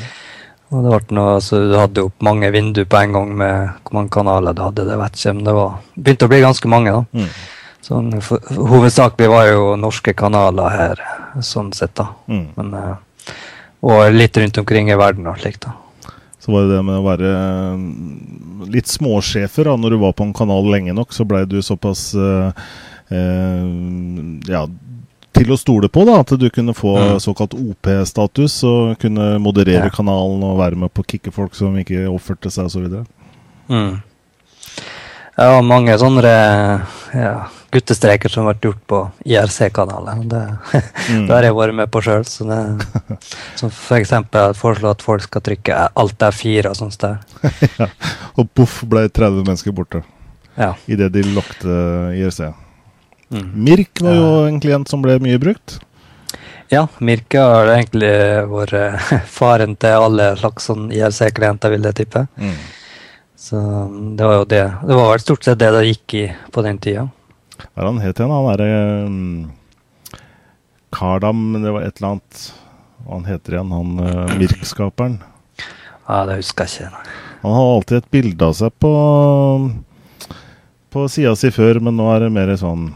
Og 0.71 0.85
det 0.85 0.91
ble 0.93 1.17
noe, 1.19 1.39
så 1.43 1.59
Du 1.67 1.77
hadde 1.79 2.05
jo 2.05 2.11
mange 2.23 2.51
vinduer 2.55 2.87
på 2.87 3.01
en 3.01 3.15
gang 3.17 3.33
med 3.37 3.55
hvor 3.83 3.99
mange 3.99 4.13
kanaler 4.15 4.55
du 4.55 4.63
hadde. 4.63 4.87
det 4.87 4.99
vet 5.01 5.19
ikke, 5.19 5.35
men 5.35 5.49
det 5.49 5.55
var, 5.57 5.81
begynte 5.97 6.29
å 6.29 6.33
bli 6.33 6.41
ganske 6.45 6.71
mange. 6.71 6.93
da. 6.93 7.05
Mm. 7.13 7.31
Sånn, 7.91 8.11
hovedsakelig 8.71 9.31
var 9.33 9.47
jo 9.49 9.77
norske 9.81 10.15
kanaler 10.15 10.75
her, 10.77 11.05
sånn 11.43 11.73
sett. 11.75 11.95
da. 11.99 12.11
Mm. 12.31 12.47
Men, 12.57 12.75
uh, 12.75 13.35
og 13.83 14.13
litt 14.15 14.37
rundt 14.37 14.61
omkring 14.61 14.91
i 14.93 14.99
verden 15.01 15.27
og 15.27 15.41
slikt. 15.41 15.67
da. 15.67 15.75
Så 16.41 16.53
var 16.53 16.65
det 16.65 16.77
det 16.77 16.85
med 16.87 16.97
å 16.97 17.05
være 17.05 17.31
eh, 17.37 17.81
litt 18.73 18.89
småsjefer. 18.89 19.69
da, 19.69 19.75
Når 19.77 19.91
du 19.91 19.99
var 20.01 20.15
på 20.17 20.25
en 20.25 20.37
kanal 20.37 20.71
lenge 20.73 20.95
nok, 20.97 21.13
så 21.13 21.27
blei 21.29 21.43
du 21.45 21.59
såpass 21.65 22.15
uh, 22.17 22.49
uh, 23.13 23.67
ja, 24.49 24.63
til 25.37 25.53
å 25.55 25.59
stole 25.59 25.91
på. 25.93 26.05
da, 26.09 26.21
At 26.25 26.35
du 26.39 26.49
kunne 26.53 26.75
få 26.77 26.97
mm. 26.99 27.15
såkalt 27.23 27.57
OP-status 27.57 28.61
og 28.69 28.99
kunne 29.03 29.33
moderere 29.43 29.89
ja. 29.89 29.95
kanalen 29.95 30.45
og 30.47 30.61
være 30.61 30.79
med 30.81 30.93
på 30.95 31.05
å 31.05 31.11
kicke 31.15 31.35
folk 31.35 31.57
som 31.59 31.77
ikke 31.81 32.07
oppførte 32.11 32.53
seg 32.53 32.71
osv. 32.71 33.03
Mm. 33.71 34.01
Ja, 35.41 35.61
mange 35.65 35.95
sånne 35.97 36.31
ja, 37.15 37.35
guttestreker 37.73 38.29
som 38.29 38.45
har 38.45 38.55
vært 38.55 38.67
gjort 38.67 38.81
på 38.91 39.01
IRC-kanalen. 39.25 40.25
Det, 40.29 40.43
mm. 41.15 41.27
det 41.29 41.37
har 41.37 41.47
jeg 41.47 41.57
vært 41.57 41.77
med 41.79 41.93
på 41.93 42.03
sjøl. 42.05 42.27
Som 43.59 43.71
f.eks. 43.71 44.13
foreslå 44.59 44.91
at 44.93 45.05
folk 45.05 45.25
skal 45.25 45.45
trykke 45.47 45.79
alt 46.03 46.27
er 46.27 46.37
fire 46.37 46.75
og 46.75 46.81
sånt. 46.81 46.99
Der. 47.01 47.23
ja, 47.81 47.89
og 48.37 48.51
poff 48.57 48.83
ble 48.91 49.07
30 49.09 49.47
mennesker 49.47 49.77
borte 49.77 50.03
ja. 50.59 50.75
idet 50.91 51.13
de 51.15 51.25
lokte 51.31 51.79
IRC. 52.19 52.51
Mm. 53.31 53.47
Mirk 53.65 54.03
var 54.03 54.17
jo 54.17 54.29
en 54.49 54.59
klient 54.63 54.91
som 54.91 55.03
ble 55.05 55.19
mye 55.23 55.39
brukt. 55.43 55.79
Ja, 56.71 56.85
Mirk 57.03 57.35
har 57.35 57.71
egentlig 57.73 58.11
vært 58.51 58.75
eh, 58.79 59.15
faren 59.39 59.77
til 59.81 60.05
alle 60.07 60.33
slags 60.39 60.69
sånn 60.71 60.91
IRC-klienter, 60.95 61.73
vil 61.75 61.89
jeg 61.89 61.99
tippe. 62.03 62.27
Mm. 62.39 62.59
Så 63.41 63.61
det 64.19 64.27
var 64.27 64.37
jo 64.43 64.51
det. 64.51 64.67
Det 64.87 64.99
var 64.99 65.11
vel 65.11 65.23
stort 65.23 65.47
sett 65.47 65.59
det 65.59 65.71
det 65.75 65.87
gikk 65.89 66.15
i 66.19 66.27
på 66.53 66.63
den 66.67 66.79
tida. 66.83 67.09
Hva 67.61 67.83
er 67.83 67.89
han 67.89 68.03
het 68.03 68.21
igjen? 68.21 68.35
Han 68.35 68.49
derre 68.51 68.77
um, 69.07 69.19
Kardam 70.95 71.43
Det 71.61 71.73
var 71.75 71.85
et 71.85 71.99
eller 71.99 72.15
annet 72.15 72.39
Hva 73.05 73.19
han 73.19 73.27
heter 73.29 73.57
igjen, 73.57 73.75
han 73.75 73.91
uh, 74.01 74.33
Mirk-skaperen? 74.41 75.19
Ja, 76.07 76.23
det 76.29 76.39
husker 76.41 76.67
jeg 76.67 76.89
ikke. 76.89 77.19
Han 77.43 77.57
har 77.57 77.75
alltid 77.75 77.99
et 77.99 78.11
bilde 78.13 78.49
av 78.49 78.57
seg 78.59 78.75
på 78.83 78.95
på 80.91 81.05
sida 81.07 81.37
si 81.39 81.53
før, 81.55 81.79
men 81.87 81.95
nå 81.95 82.09
er 82.11 82.25
det 82.25 82.33
mer 82.35 82.51
sånn 82.59 82.89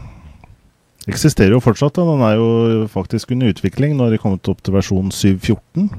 eksisterer 1.11 1.55
jo 1.55 1.61
fortsatt. 1.63 1.95
Da. 1.97 2.05
Den 2.07 2.25
er 2.25 2.35
jo 2.39 2.49
faktisk 2.91 3.31
under 3.35 3.53
utvikling. 3.53 3.95
Nå 3.95 4.07
har 4.07 4.15
de 4.15 4.21
kommet 4.21 4.51
opp 4.51 4.61
til 4.65 4.75
versjon 4.75 5.11
7.14. 5.13 5.89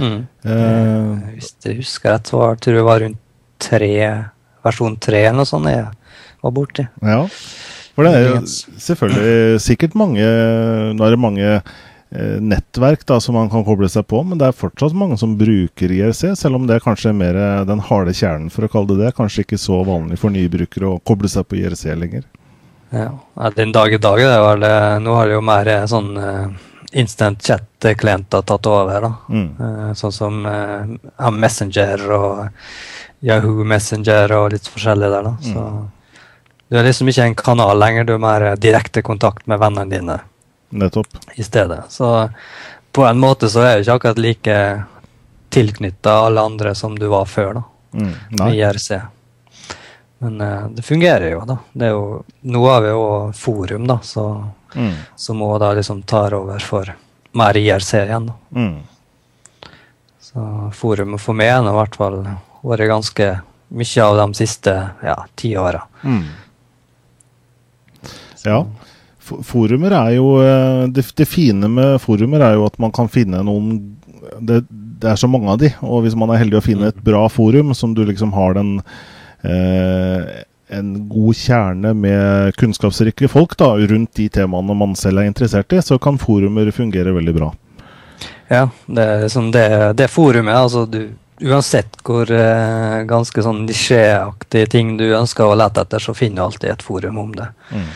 Mm. 0.00 0.20
Eh, 0.44 1.32
Hvis 1.36 1.54
jeg 1.64 1.80
husker 1.80 2.14
rett, 2.14 2.30
så 2.30 2.40
var, 2.40 2.60
tror 2.60 2.76
jeg 2.76 2.82
det 2.82 2.88
var 2.88 3.02
rundt 3.04 3.22
3, 3.66 3.90
versjon 4.66 5.00
3 5.00 5.24
eller 5.24 5.40
noe 5.40 5.48
sånt 5.48 5.70
jeg 5.70 5.88
var 6.44 6.54
borti. 6.54 6.86
Ja, 7.04 7.24
for 7.96 8.06
det 8.06 8.12
er 8.14 8.26
jo 8.28 8.40
selvfølgelig 8.44 9.60
sikkert 9.64 9.94
mange 9.96 10.24
Nå 10.92 11.04
er 11.06 11.14
det 11.14 11.20
mange 11.20 11.46
eh, 11.48 12.36
nettverk 12.44 13.06
da, 13.08 13.18
som 13.24 13.38
man 13.38 13.48
kan 13.52 13.64
koble 13.66 13.88
seg 13.92 14.04
på, 14.08 14.20
men 14.28 14.40
det 14.40 14.50
er 14.50 14.58
fortsatt 14.58 14.96
mange 14.96 15.16
som 15.20 15.36
bruker 15.40 15.92
IRC, 15.96 16.36
selv 16.38 16.60
om 16.60 16.68
det 16.68 16.76
er 16.76 16.84
kanskje 16.84 17.14
mer 17.16 17.40
den 17.68 17.82
harde 17.88 18.14
kjernen, 18.16 18.52
for 18.52 18.68
å 18.68 18.72
kalle 18.72 18.92
det 18.92 19.06
det. 19.06 19.14
Kanskje 19.16 19.46
ikke 19.46 19.60
så 19.60 19.80
vanlig 19.88 20.20
for 20.20 20.34
nye 20.34 20.52
brukere 20.52 20.92
å 20.92 21.00
koble 21.08 21.32
seg 21.32 21.48
på 21.48 21.60
IRC 21.62 21.88
lenger. 21.96 22.28
Ja, 22.90 23.50
Den 23.56 23.72
dag 23.72 23.92
i 23.92 23.98
dag, 23.98 24.18
det 24.18 24.40
var 24.40 24.56
det, 24.56 24.98
nå 25.02 25.14
har 25.14 25.26
det 25.26 25.34
jo 25.34 25.40
mer 25.44 25.68
eh, 25.68 25.86
sånn 25.90 26.12
uh, 26.16 26.46
instant 26.92 27.42
chat-klienter 27.42 28.42
tatt 28.46 28.66
over. 28.70 29.00
da. 29.08 29.12
Mm. 29.28 29.94
Sånn 29.98 30.14
som 30.14 30.46
uh, 30.46 31.30
Messenger 31.30 32.06
og 32.14 32.46
Yahoo 33.26 33.64
Messenger 33.64 34.32
og 34.38 34.52
litt 34.54 34.68
forskjellig 34.70 35.10
der. 35.10 35.26
da. 35.26 35.34
Mm. 35.42 35.52
Så 35.52 35.88
Du 36.68 36.78
er 36.78 36.86
liksom 36.86 37.08
ikke 37.08 37.26
en 37.28 37.34
kanal 37.38 37.78
lenger, 37.78 38.04
du 38.04 38.14
er 38.14 38.22
mer 38.22 38.46
direkte 38.56 39.02
kontakt 39.02 39.46
med 39.46 39.60
vennene 39.62 39.90
dine 39.90 40.20
Nettopp. 40.70 41.06
i 41.36 41.42
stedet. 41.42 41.84
Så 41.88 42.30
på 42.92 43.04
en 43.06 43.18
måte 43.18 43.50
så 43.50 43.60
er 43.62 43.76
du 43.76 43.84
ikke 43.84 43.98
akkurat 44.00 44.18
like 44.18 44.56
tilknytta 45.54 46.10
alle 46.26 46.40
andre 46.42 46.74
som 46.74 46.96
du 46.98 47.06
var 47.06 47.26
før, 47.30 47.60
da. 47.60 47.62
Mm. 47.96 48.14
Nei. 48.40 48.50
IRC. 48.56 49.00
Men 50.18 50.40
uh, 50.40 50.68
det 50.72 50.82
fungerer 50.82 51.30
jo, 51.34 51.42
da. 51.48 51.58
Det 51.72 51.88
er 51.88 51.94
jo, 51.96 52.22
nå 52.48 52.62
har 52.66 52.84
vi 52.84 52.92
jo 52.92 53.08
forum, 53.36 53.86
da, 53.88 53.98
så, 54.04 54.26
mm. 54.74 54.94
som 55.16 55.42
òg 55.44 55.58
da 55.60 55.72
liksom 55.76 56.02
tar 56.08 56.36
over 56.36 56.62
for 56.64 56.94
mer 57.36 57.56
IR-serien. 57.56 58.30
Mm. 58.50 58.78
Så 60.20 60.46
forumet 60.76 61.20
for 61.20 61.36
meg 61.36 61.52
har 61.52 61.68
i 61.68 61.76
hvert 61.76 62.00
fall 62.00 62.18
vært 62.66 62.88
ganske 62.90 63.28
mye 63.76 64.04
av 64.04 64.16
de 64.20 64.26
siste 64.38 64.72
ja, 65.04 65.16
ti 65.34 65.52
åra. 65.58 65.82
Mm. 66.02 66.24
Ja. 68.46 68.60
Forumer 69.26 69.90
er 69.90 70.12
jo 70.14 70.36
eh, 70.38 70.86
det, 70.94 71.02
det, 71.18 71.26
fine 71.26 71.68
med 71.68 71.96
forumer 71.98 72.44
er 72.46 72.54
jo 72.54 72.66
at 72.68 72.76
man 72.78 72.92
kan 72.94 73.10
finne 73.10 73.40
noen 73.42 73.80
det, 74.38 74.60
det, 74.70 75.10
er 75.10 75.18
så 75.18 75.26
mange 75.30 75.50
av 75.50 75.58
de, 75.58 75.72
og 75.82 76.04
hvis 76.04 76.14
man 76.18 76.30
er 76.30 76.38
heldig 76.44 76.60
å 76.60 76.62
finne 76.62 76.90
et 76.92 77.00
bra 77.02 77.24
forum 77.32 77.72
som 77.74 77.94
du 77.96 78.04
liksom 78.06 78.30
har 78.36 78.54
den 78.58 78.76
eh, 78.78 79.15
en 79.44 80.88
god 81.08 81.36
kjerne 81.38 81.92
med 81.94 82.56
kunnskapsrike 82.58 83.28
folk 83.30 83.52
da, 83.60 83.68
rundt 83.78 84.16
de 84.18 84.28
temaene 84.32 84.74
man 84.74 84.96
selv 84.98 85.22
er 85.22 85.28
interessert 85.30 85.72
i, 85.76 85.82
så 85.82 85.98
kan 86.02 86.18
forumer 86.18 86.72
fungere 86.74 87.14
veldig 87.14 87.34
bra. 87.36 87.52
Ja, 88.48 88.68
det 88.86 89.04
er 89.04 89.22
liksom 89.22 89.52
det, 89.54 89.68
det 89.98 90.08
forumet 90.10 90.54
altså 90.56 90.86
du, 90.90 91.00
Uansett 91.40 91.98
hvor 92.00 92.30
eh, 92.32 93.02
ganske 93.04 93.42
sånn 93.44 93.66
nisjeaktige 93.66 94.70
ting 94.72 94.94
du 94.96 95.04
ønsker 95.18 95.44
å 95.44 95.56
lete 95.58 95.82
etter, 95.84 96.00
så 96.00 96.14
finner 96.16 96.40
du 96.40 96.44
alltid 96.46 96.70
et 96.72 96.84
forum 96.84 97.18
om 97.20 97.34
det. 97.36 97.48
Mm. 97.76 97.90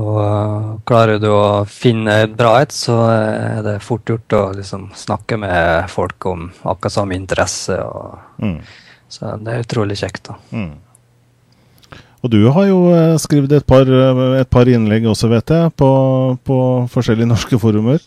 Og 0.00 0.16
uh, 0.16 0.70
klarer 0.88 1.20
du 1.22 1.28
å 1.28 1.66
finne 1.68 2.16
et 2.24 2.32
bra 2.34 2.56
et, 2.64 2.72
så 2.72 2.96
er 3.12 3.60
det 3.66 3.76
fort 3.84 4.08
gjort 4.08 4.34
å 4.34 4.40
liksom, 4.56 4.88
snakke 4.96 5.36
med 5.38 5.92
folk 5.92 6.26
om 6.26 6.48
akkurat 6.64 6.96
samme 6.96 7.18
interesse. 7.20 7.76
Og, 7.84 8.16
mm. 8.40 8.56
Så 9.14 9.36
det 9.40 9.52
er 9.52 9.66
utrolig 9.66 9.98
kjekt. 10.00 10.30
da. 10.30 10.38
Mm. 10.50 10.72
Og 12.24 12.32
du 12.32 12.40
har 12.48 12.66
jo 12.70 12.78
uh, 12.88 13.18
skrevet 13.20 13.52
et 13.52 13.66
par, 13.68 13.84
uh, 13.84 14.38
et 14.40 14.48
par, 14.48 14.68
innlegg 14.70 15.04
også, 15.10 15.28
vet 15.28 15.52
jeg, 15.52 15.74
på, 15.76 15.90
på 16.40 16.58
forskjellige 16.92 17.28
norske 17.28 17.60
forumer. 17.60 18.00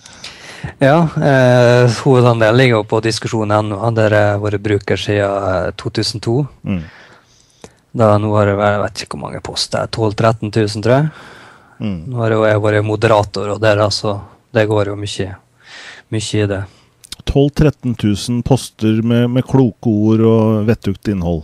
Ja, 0.81 1.07
eh, 1.21 1.91
hovedandelen 2.01 2.57
ligger 2.57 2.83
på 2.83 2.97
diskusjon.no, 3.05 3.77
der 3.93 4.15
jeg 4.15 4.29
har 4.33 4.39
vært 4.41 4.63
bruker 4.65 4.99
siden 4.99 5.75
2002. 5.77 6.37
Mm. 6.65 6.81
Da 7.97 8.09
Nå 8.21 8.31
har 8.35 8.51
jeg 8.51 8.81
vet 8.81 9.03
ikke 9.03 9.15
hvor 9.15 9.23
mange 9.27 9.41
poster, 9.45 9.85
12 9.85 10.15
000-13 10.17 10.49
000, 10.49 10.83
tror 10.85 10.95
jeg. 10.95 11.11
Mm. 11.77 11.99
Nå 12.09 12.23
har 12.23 12.35
jeg 12.35 12.63
vært 12.65 12.87
moderator, 12.89 13.53
og 13.53 13.61
der, 13.61 13.83
altså, 13.85 14.17
det 14.53 14.65
går 14.69 14.91
jo 14.91 14.97
mye, 14.97 15.29
mye 16.13 16.41
i 16.41 16.49
det. 16.49 16.63
12 17.23 17.49
000-13 17.49 18.29
000 18.29 18.43
poster 18.47 19.01
med, 19.01 19.29
med, 19.29 19.45
kloke 19.47 19.89
ord 19.89 20.23
og 20.27 20.67
vettugt 20.67 21.07
innhold? 21.11 21.43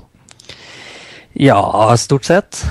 Ja, 1.34 1.60
stort 1.98 2.28
sett. 2.30 2.62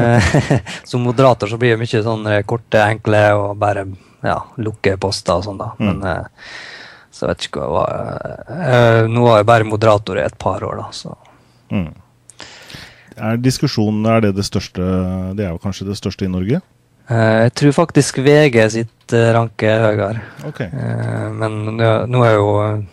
Som 0.88 1.04
moderator 1.04 1.50
så 1.50 1.58
blir 1.60 1.76
det 1.76 1.82
mye 1.82 2.02
sånn 2.04 2.28
korte, 2.48 2.80
enkle 2.80 3.22
og 3.36 3.56
bare 3.60 3.84
ja, 4.24 4.40
lukke 4.56 4.96
poster 5.00 5.38
og 5.38 5.46
sånn, 5.46 5.60
da. 5.60 5.72
Mm. 5.78 5.88
Men 5.90 6.06
eh, 6.08 6.50
så 7.18 7.26
jeg 7.26 7.32
vet 7.32 7.46
ikke 7.48 7.66
hva 7.66 7.84
eh, 8.54 9.00
Nå 9.10 9.24
var 9.24 9.40
jeg 9.40 9.48
bare 9.48 9.66
moderator 9.66 10.20
i 10.20 10.24
et 10.26 10.36
par 10.38 10.62
år, 10.64 10.82
da, 10.82 10.88
så 10.94 11.14
mm. 11.74 11.88
Er 13.18 13.40
diskusjonen 13.42 14.06
er 14.06 14.22
det 14.22 14.36
det 14.36 14.44
største 14.46 14.84
Det 15.34 15.46
er 15.46 15.50
jo 15.50 15.62
kanskje 15.62 15.88
det 15.88 15.98
største 15.98 16.28
i 16.28 16.30
Norge? 16.30 16.60
Eh, 17.08 17.36
jeg 17.48 17.54
tror 17.62 17.76
faktisk 17.80 18.20
VG 18.22 18.60
sitt 18.76 18.94
eh, 19.16 19.30
ranke 19.34 19.68
er 19.70 19.84
høyere. 19.84 20.24
Okay. 20.50 20.68
Eh, 20.72 21.28
men 21.34 21.76
nå 21.78 22.24
er 22.26 22.34
jo 22.36 22.48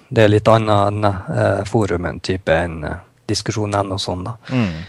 det 0.10 0.28
litt 0.30 0.52
annet 0.52 0.92
enn 0.92 1.66
forum 1.70 2.08
en 2.10 2.22
type 2.24 2.54
enn 2.54 2.84
diskusjon.no 3.28 3.98
og 3.98 4.02
sånn. 4.02 4.24
da. 4.28 4.36
Mm. 4.54 4.86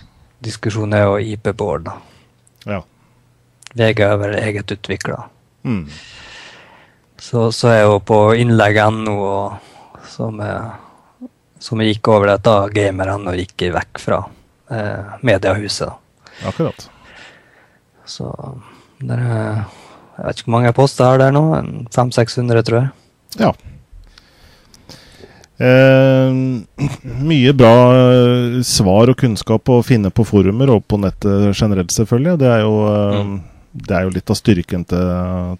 Diskusjon 0.47 0.95
er 0.95 1.07
jo 1.07 1.19
IP-board. 1.35 1.89
da. 1.89 1.97
Ja. 2.67 2.83
VG 3.77 4.05
er 4.07 4.17
vel 4.21 4.39
eget 4.41 4.73
utvikla. 4.73 5.21
Mm. 5.65 5.85
Så, 7.19 7.51
så 7.53 7.73
er 7.73 7.83
jo 7.87 7.99
på 8.05 8.21
innlegg.no, 8.39 9.17
som, 10.13 10.41
som 11.59 11.83
jeg 11.83 11.97
gikk 11.97 12.13
over 12.13 12.31
dette 12.35 12.57
gamer.no 12.77 13.35
gikk 13.37 13.67
vekk 13.75 14.03
fra 14.03 14.21
eh, 14.71 15.17
mediehuset. 15.27 15.93
Akkurat. 16.47 16.91
Så 18.07 18.31
der 19.01 19.19
er, 19.19 19.65
jeg 20.17 20.27
vet 20.27 20.39
ikke 20.41 20.49
hvor 20.49 20.59
mange 20.59 20.77
poster 20.77 21.05
jeg 21.05 21.15
har 21.15 21.25
der 21.27 21.35
nå. 21.37 21.47
500-600, 21.95 22.63
tror 22.67 22.81
jeg. 22.81 22.93
Ja. 23.41 23.53
Eh, 25.59 26.33
mye 27.25 27.53
bra 27.57 27.75
eh, 27.97 28.57
svar 28.67 29.09
og 29.09 29.17
kunnskap 29.17 29.71
å 29.73 29.83
finne 29.85 30.13
på 30.13 30.27
forumer 30.29 30.75
og 30.75 30.85
på 30.89 30.99
nettet 31.01 31.53
generelt, 31.57 31.93
selvfølgelig. 31.95 32.41
Det 32.43 32.51
er 32.53 32.65
jo, 32.65 32.75
eh, 32.91 33.21
mm. 33.25 33.37
det 33.89 33.97
er 33.97 34.05
jo 34.05 34.13
litt 34.19 34.33
av 34.33 34.37
styrken 34.37 34.85
til, 34.89 35.15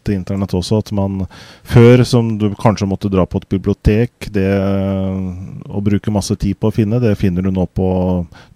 til, 0.05 0.19
internett 0.19 0.57
også. 0.57 0.83
At 0.85 0.93
man 0.97 1.25
før, 1.65 2.05
som 2.09 2.35
du 2.41 2.51
kanskje 2.61 2.89
måtte 2.91 3.13
dra 3.13 3.25
på 3.25 3.41
et 3.41 3.49
bibliotek, 3.57 4.29
det 4.37 4.51
å 5.69 5.85
bruke 5.85 6.13
masse 6.13 6.37
tid 6.37 6.61
på 6.61 6.69
å 6.69 6.77
finne, 6.77 7.01
det 7.01 7.17
finner 7.21 7.45
du 7.45 7.53
nå 7.53 7.65
på 7.73 7.89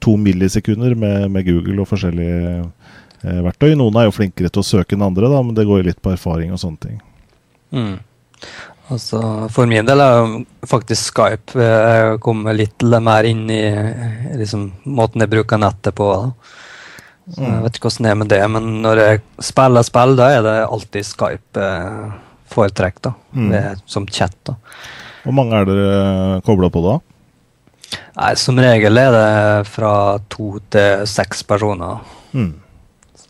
to 0.04 0.16
millisekunder 0.20 0.96
med, 0.96 1.30
med 1.32 1.48
Google 1.48 1.80
og 1.80 1.92
forskjellige 1.92 2.58
eh, 2.58 2.96
verktøy. 3.22 3.74
Noen 3.76 3.98
er 4.00 4.08
jo 4.08 4.16
flinkere 4.16 4.50
til 4.52 4.62
å 4.62 4.66
søke 4.66 4.96
enn 4.96 5.06
andre, 5.06 5.28
da, 5.32 5.42
men 5.44 5.56
det 5.56 5.66
går 5.68 5.82
jo 5.82 5.88
litt 5.90 6.00
på 6.02 6.12
erfaring 6.14 6.54
og 6.54 6.62
sånne 6.62 6.84
ting. 6.86 7.00
Mm. 7.76 7.98
Altså, 8.90 9.20
for 9.54 9.70
min 9.70 9.86
del 9.86 10.02
er 10.02 10.32
faktisk 10.66 11.12
Skype 11.12 11.54
jeg 11.54 12.16
kommer 12.24 12.56
litt 12.56 12.82
mer 12.82 13.28
inn 13.28 13.44
i 13.52 13.62
liksom, 14.40 14.64
måten 14.90 15.22
jeg 15.22 15.30
bruker 15.30 15.60
nettet 15.62 15.94
på. 15.94 16.08
Så 17.30 17.44
jeg 17.44 17.52
mm. 17.52 17.60
vet 17.62 17.78
ikke 17.78 17.86
hvordan 17.86 18.08
det 18.08 18.10
er 18.10 18.18
med 18.18 18.32
det, 18.32 18.40
men 18.50 18.72
når 18.82 19.02
jeg 19.04 19.20
spiller 19.46 19.86
spill, 19.86 20.16
da 20.18 20.32
er 20.34 20.42
det 20.42 20.56
alltid 20.64 21.06
Skype 21.06 21.62
eh, 21.62 22.16
foretrekk. 22.50 22.98
da, 23.06 23.14
mm. 23.30 23.54
Som 23.86 24.08
chat. 24.10 24.34
da. 24.48 24.56
Hvor 25.22 25.36
mange 25.36 25.60
er 25.60 25.68
dere 25.68 26.40
kobla 26.46 26.72
på 26.72 26.82
da? 26.88 26.96
Nei, 28.16 28.32
Som 28.40 28.58
regel 28.58 28.98
er 28.98 29.14
det 29.14 29.70
fra 29.70 29.92
to 30.32 30.56
til 30.72 31.06
seks 31.06 31.44
personer. 31.46 32.02
Mm. 32.34 32.56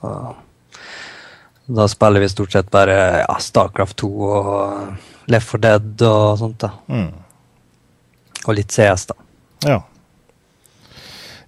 Så 0.01 1.75
da 1.77 1.87
spiller 1.89 2.21
vi 2.21 2.29
stort 2.33 2.53
sett 2.53 2.71
bare 2.73 2.97
ja, 3.23 3.37
Starcraft 3.39 4.01
2 4.03 4.11
og 4.27 5.31
Left 5.31 5.53
4 5.53 5.61
Dead 5.63 6.03
og 6.09 6.39
sånt. 6.41 6.59
da. 6.65 6.73
Mm. 6.91 7.13
Og 8.49 8.57
litt 8.57 8.73
CS, 8.75 9.07
da. 9.13 9.19
Ja. 9.69 9.79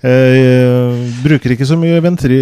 Jeg 0.03 1.11
bruker 1.23 1.55
ikke 1.55 1.67
så 1.67 1.77
mye 1.79 2.01
Ventri... 2.03 2.39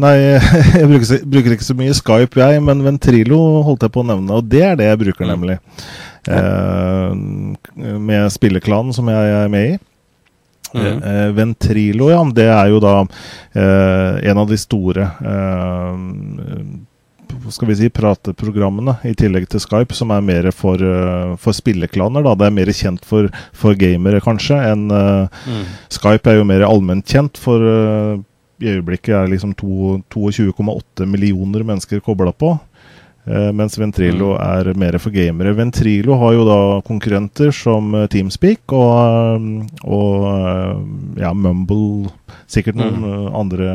Nei, 0.00 0.14
jeg 0.80 0.88
bruker, 0.90 1.22
bruker, 1.24 1.54
ikke 1.56 1.68
så 1.68 1.76
mye 1.76 1.96
Skype, 1.96 2.36
jeg, 2.40 2.62
men 2.64 2.84
Ventrilo 2.84 3.38
holdt 3.64 3.86
jeg 3.86 3.94
på 3.94 4.04
å 4.04 4.08
nevne, 4.10 4.40
og 4.40 4.50
det 4.52 4.64
er 4.66 4.76
det 4.78 4.90
jeg 4.90 5.00
bruker, 5.04 5.24
mm. 5.24 5.30
nemlig. 5.32 5.58
Ja. 6.28 6.42
Eh, 6.42 7.94
med 7.96 8.28
spilleklanen 8.34 8.92
som 8.96 9.08
jeg 9.08 9.36
er 9.38 9.48
med 9.52 9.70
i. 9.70 9.78
Mm. 10.74 11.02
Eh, 11.02 11.28
Ventrilo, 11.36 12.10
ja, 12.12 12.20
det 12.34 12.48
er 12.52 12.68
jo 12.72 12.80
da 12.82 13.00
eh, 13.00 14.30
en 14.30 14.42
av 14.42 14.48
de 14.50 14.58
store 14.60 15.08
eh, 15.32 16.04
skal 17.52 17.68
vi 17.68 17.76
si, 17.76 17.88
prateprogrammene, 17.92 18.98
i 19.08 19.14
tillegg 19.16 19.46
til 19.52 19.60
Skype, 19.62 19.96
som 19.96 20.10
er 20.12 20.24
mer 20.24 20.48
for, 20.52 20.80
for 21.40 21.56
spilleklaner. 21.56 22.24
da, 22.24 22.34
Det 22.36 22.46
er 22.48 22.56
mer 22.56 22.70
kjent 22.72 23.04
for, 23.08 23.28
for 23.56 23.76
gamere, 23.78 24.20
kanskje, 24.24 24.56
enn 24.72 24.88
mm. 24.88 25.62
Skype 25.92 26.28
er 26.28 26.40
jo 26.40 26.46
mer 26.48 26.64
allment 26.66 27.08
kjent. 27.08 27.40
For 27.40 27.64
i 28.58 28.72
øyeblikket 28.72 29.14
er 29.14 29.30
liksom 29.30 29.52
22,8 29.60 31.06
millioner 31.06 31.64
mennesker 31.68 32.00
kobla 32.04 32.32
på. 32.32 32.54
Uh, 33.28 33.50
mens 33.52 33.76
Ventrilo 33.78 34.30
mm. 34.32 34.40
er 34.40 34.74
mer 34.80 34.96
for 35.02 35.12
gamere. 35.12 35.52
Ventrilo 35.52 36.16
har 36.16 36.32
jo 36.32 36.46
da 36.48 36.60
konkurrenter 36.86 37.50
som 37.52 37.92
uh, 37.92 38.06
Teamspeak 38.08 38.72
og, 38.72 39.48
og 39.84 40.24
uh, 40.24 40.78
ja, 41.20 41.34
Mumble. 41.36 42.08
Sikkert 42.48 42.78
noen 42.80 43.02
mm. 43.02 43.26
andre, 43.36 43.74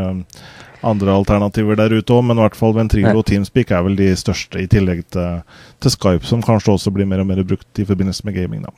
andre, 0.82 1.14
alternativer 1.14 1.78
der 1.78 1.94
ute 1.94 2.16
òg, 2.16 2.26
men 2.26 2.42
i 2.42 2.46
hvert 2.48 2.58
fall 2.58 2.74
Ventrilo 2.80 3.20
og 3.20 3.28
Teamspeak 3.30 3.76
er 3.76 3.86
vel 3.86 4.00
de 4.00 4.10
største, 4.18 4.64
i 4.64 4.72
tillegg 4.72 5.06
til, 5.14 5.44
til, 5.78 5.94
Skype, 5.94 6.26
som 6.26 6.42
kanskje 6.42 6.74
også 6.74 6.96
blir 6.96 7.10
mer 7.10 7.22
og 7.22 7.30
mer 7.30 7.46
brukt 7.46 7.84
i 7.84 7.86
forbindelse 7.86 8.26
med 8.26 8.40
gaming. 8.40 8.66
da. 8.66 8.74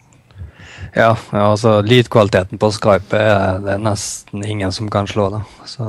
Ja, 0.91 1.13
ja 1.31 1.47
altså 1.53 1.79
lydkvaliteten 1.87 2.59
på 2.59 2.73
Skype 2.75 3.15
er 3.15 3.63
det 3.63 3.79
nesten 3.85 4.43
ingen 4.43 4.75
som 4.75 4.91
kan 4.91 5.07
slå. 5.07 5.31
da. 5.37 5.45
Så 5.63 5.87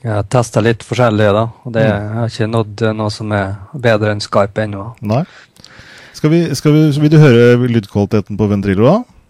jeg 0.00 0.12
har 0.14 0.26
testa 0.32 0.62
litt 0.64 0.84
forskjellig, 0.86 1.28
da, 1.36 1.44
og 1.64 1.72
det 1.76 1.84
jeg 1.84 2.10
har 2.16 2.32
ikke 2.32 2.50
nådd 2.50 2.84
noe 2.96 3.12
som 3.12 3.32
er 3.36 3.56
bedre 3.76 4.14
enn 4.14 4.22
Skype 4.24 4.64
ennå. 4.64 4.90
Nei. 5.04 5.24
Skal 6.16 6.32
vi, 6.32 6.42
skal 6.56 6.72
vi, 6.76 6.84
vil 7.02 7.12
du 7.12 7.18
høre 7.20 7.68
lydkvaliteten 7.68 8.38
på 8.40 8.48
Ventrilo, 8.48 8.86
da? 8.88 9.20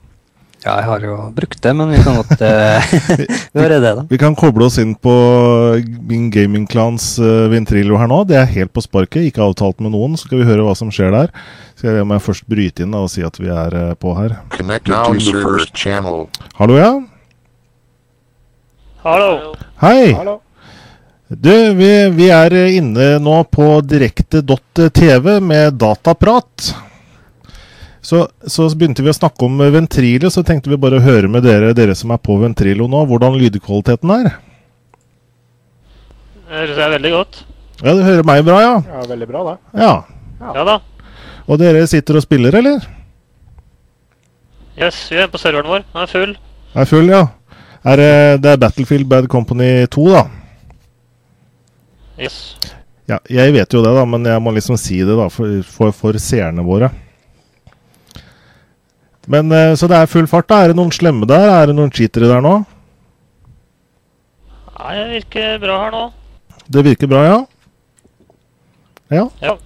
Ja, 0.60 0.74
jeg 0.76 0.86
har 0.90 1.04
jo 1.06 1.14
brukt 1.32 1.56
det, 1.64 1.70
men 1.72 1.88
vi 1.88 2.00
kan 2.04 2.18
godt 2.20 2.42
uh, 2.44 2.90
høre 3.58 3.78
det, 3.80 3.92
da. 3.96 4.04
Vi 4.10 4.18
kan 4.20 4.36
koble 4.36 4.66
oss 4.68 4.76
inn 4.82 4.92
på 4.94 5.14
min 6.10 6.28
gamingklans 6.34 7.14
uh, 7.22 7.48
Ventrilo 7.50 7.96
her 7.96 8.10
nå. 8.12 8.20
Det 8.28 8.36
er 8.36 8.50
helt 8.52 8.74
på 8.76 8.84
sparket, 8.84 9.30
ikke 9.30 9.42
avtalt 9.46 9.80
med 9.80 9.94
noen. 9.94 10.18
Så 10.20 10.28
skal 10.28 10.42
vi 10.42 10.48
høre 10.50 10.66
hva 10.66 10.74
som 10.76 10.92
skjer 10.92 11.14
der. 11.16 11.32
Skal 11.80 11.96
jeg 11.96 12.10
må 12.10 12.20
først 12.20 12.44
bryte 12.50 12.84
inn 12.84 12.92
da, 12.92 13.00
og 13.06 13.10
si 13.10 13.24
at 13.24 13.40
vi 13.40 13.48
er 13.48 13.78
uh, 13.78 13.96
på 13.96 14.12
her. 14.20 14.36
Hallo, 16.60 16.76
ja? 16.76 16.92
Hallo. 19.00 19.32
Hei! 19.80 20.12
Hallo. 20.12 20.40
Du, 21.30 21.74
vi, 21.78 21.90
vi 22.10 22.26
er 22.34 22.54
inne 22.74 23.04
nå 23.22 23.36
på 23.54 23.64
direkte.tv 23.86 25.36
med 25.40 25.76
dataprat. 25.78 26.72
Så, 28.02 28.24
så 28.42 28.66
begynte 28.74 29.04
vi 29.06 29.12
å 29.12 29.14
snakke 29.14 29.46
om 29.46 29.60
Ventrilo, 29.70 30.26
så 30.34 30.42
tenkte 30.42 30.72
vi 30.72 30.78
bare 30.82 30.98
å 30.98 31.04
høre 31.04 31.30
med 31.30 31.46
dere, 31.46 31.70
dere 31.78 31.94
som 31.94 32.10
er 32.10 32.18
på 32.18 32.34
Ventrilo 32.40 32.88
nå, 32.90 33.04
hvordan 33.06 33.38
lydkvaliteten 33.38 34.10
er. 34.16 34.26
Det 36.48 36.64
høres 36.64 36.82
jeg 36.82 36.94
veldig 36.96 37.14
godt. 37.14 37.40
Ja, 37.78 37.94
du 37.94 38.02
hører 38.08 38.26
meg 38.26 38.42
bra, 38.50 38.58
ja? 38.64 38.74
Ja, 38.90 39.04
veldig 39.12 39.30
bra, 39.30 39.44
da. 39.52 39.54
Ja. 39.84 39.94
Ja 40.58 40.66
da. 40.66 40.76
Og 41.46 41.62
dere 41.62 41.86
sitter 41.94 42.18
og 42.18 42.26
spiller, 42.26 42.58
eller? 42.58 42.90
Yes, 44.80 44.98
vi 45.14 45.22
er 45.22 45.30
på 45.30 45.38
serveren 45.38 45.70
vår. 45.76 45.86
Den 45.94 46.02
er 46.08 46.10
full. 46.10 46.34
Er 46.74 46.90
full, 46.90 47.14
ja. 47.14 47.22
Er 47.86 48.02
det, 48.02 48.12
det 48.42 48.56
er 48.56 48.62
Battlefield 48.66 49.06
Bad 49.06 49.30
Company 49.30 49.86
2, 49.94 50.10
da? 50.18 50.26
Yes. 52.20 52.56
Ja, 53.08 53.18
jeg 53.32 53.54
vet 53.56 53.72
jo 53.74 53.80
det, 53.82 53.90
da, 53.96 54.02
men 54.06 54.26
jeg 54.28 54.42
må 54.44 54.52
liksom 54.54 54.76
si 54.78 55.00
det 55.02 55.16
da, 55.18 55.26
for, 55.32 55.62
for, 55.66 55.94
for 55.96 56.18
seerne 56.22 56.62
våre. 56.66 56.90
Men 59.30 59.50
eh, 59.52 59.72
Så 59.78 59.88
det 59.90 59.98
er 59.98 60.10
full 60.10 60.28
fart, 60.30 60.48
da? 60.50 60.60
Er 60.62 60.70
det 60.72 60.78
noen 60.78 60.92
slemme 60.94 61.26
der? 61.28 61.48
Er 61.48 61.70
det 61.70 61.78
noen 61.78 61.90
cheatere 61.94 62.28
der 62.30 62.44
nå? 62.44 62.60
Nei, 64.80 64.92
det 64.96 65.08
virker 65.16 65.58
bra 65.64 65.80
her 65.82 65.96
nå. 65.96 66.04
Det 66.70 66.84
virker 66.86 67.10
bra, 67.10 67.24
ja? 67.26 67.40
Ja? 69.10 69.26
Ja. 69.42 69.56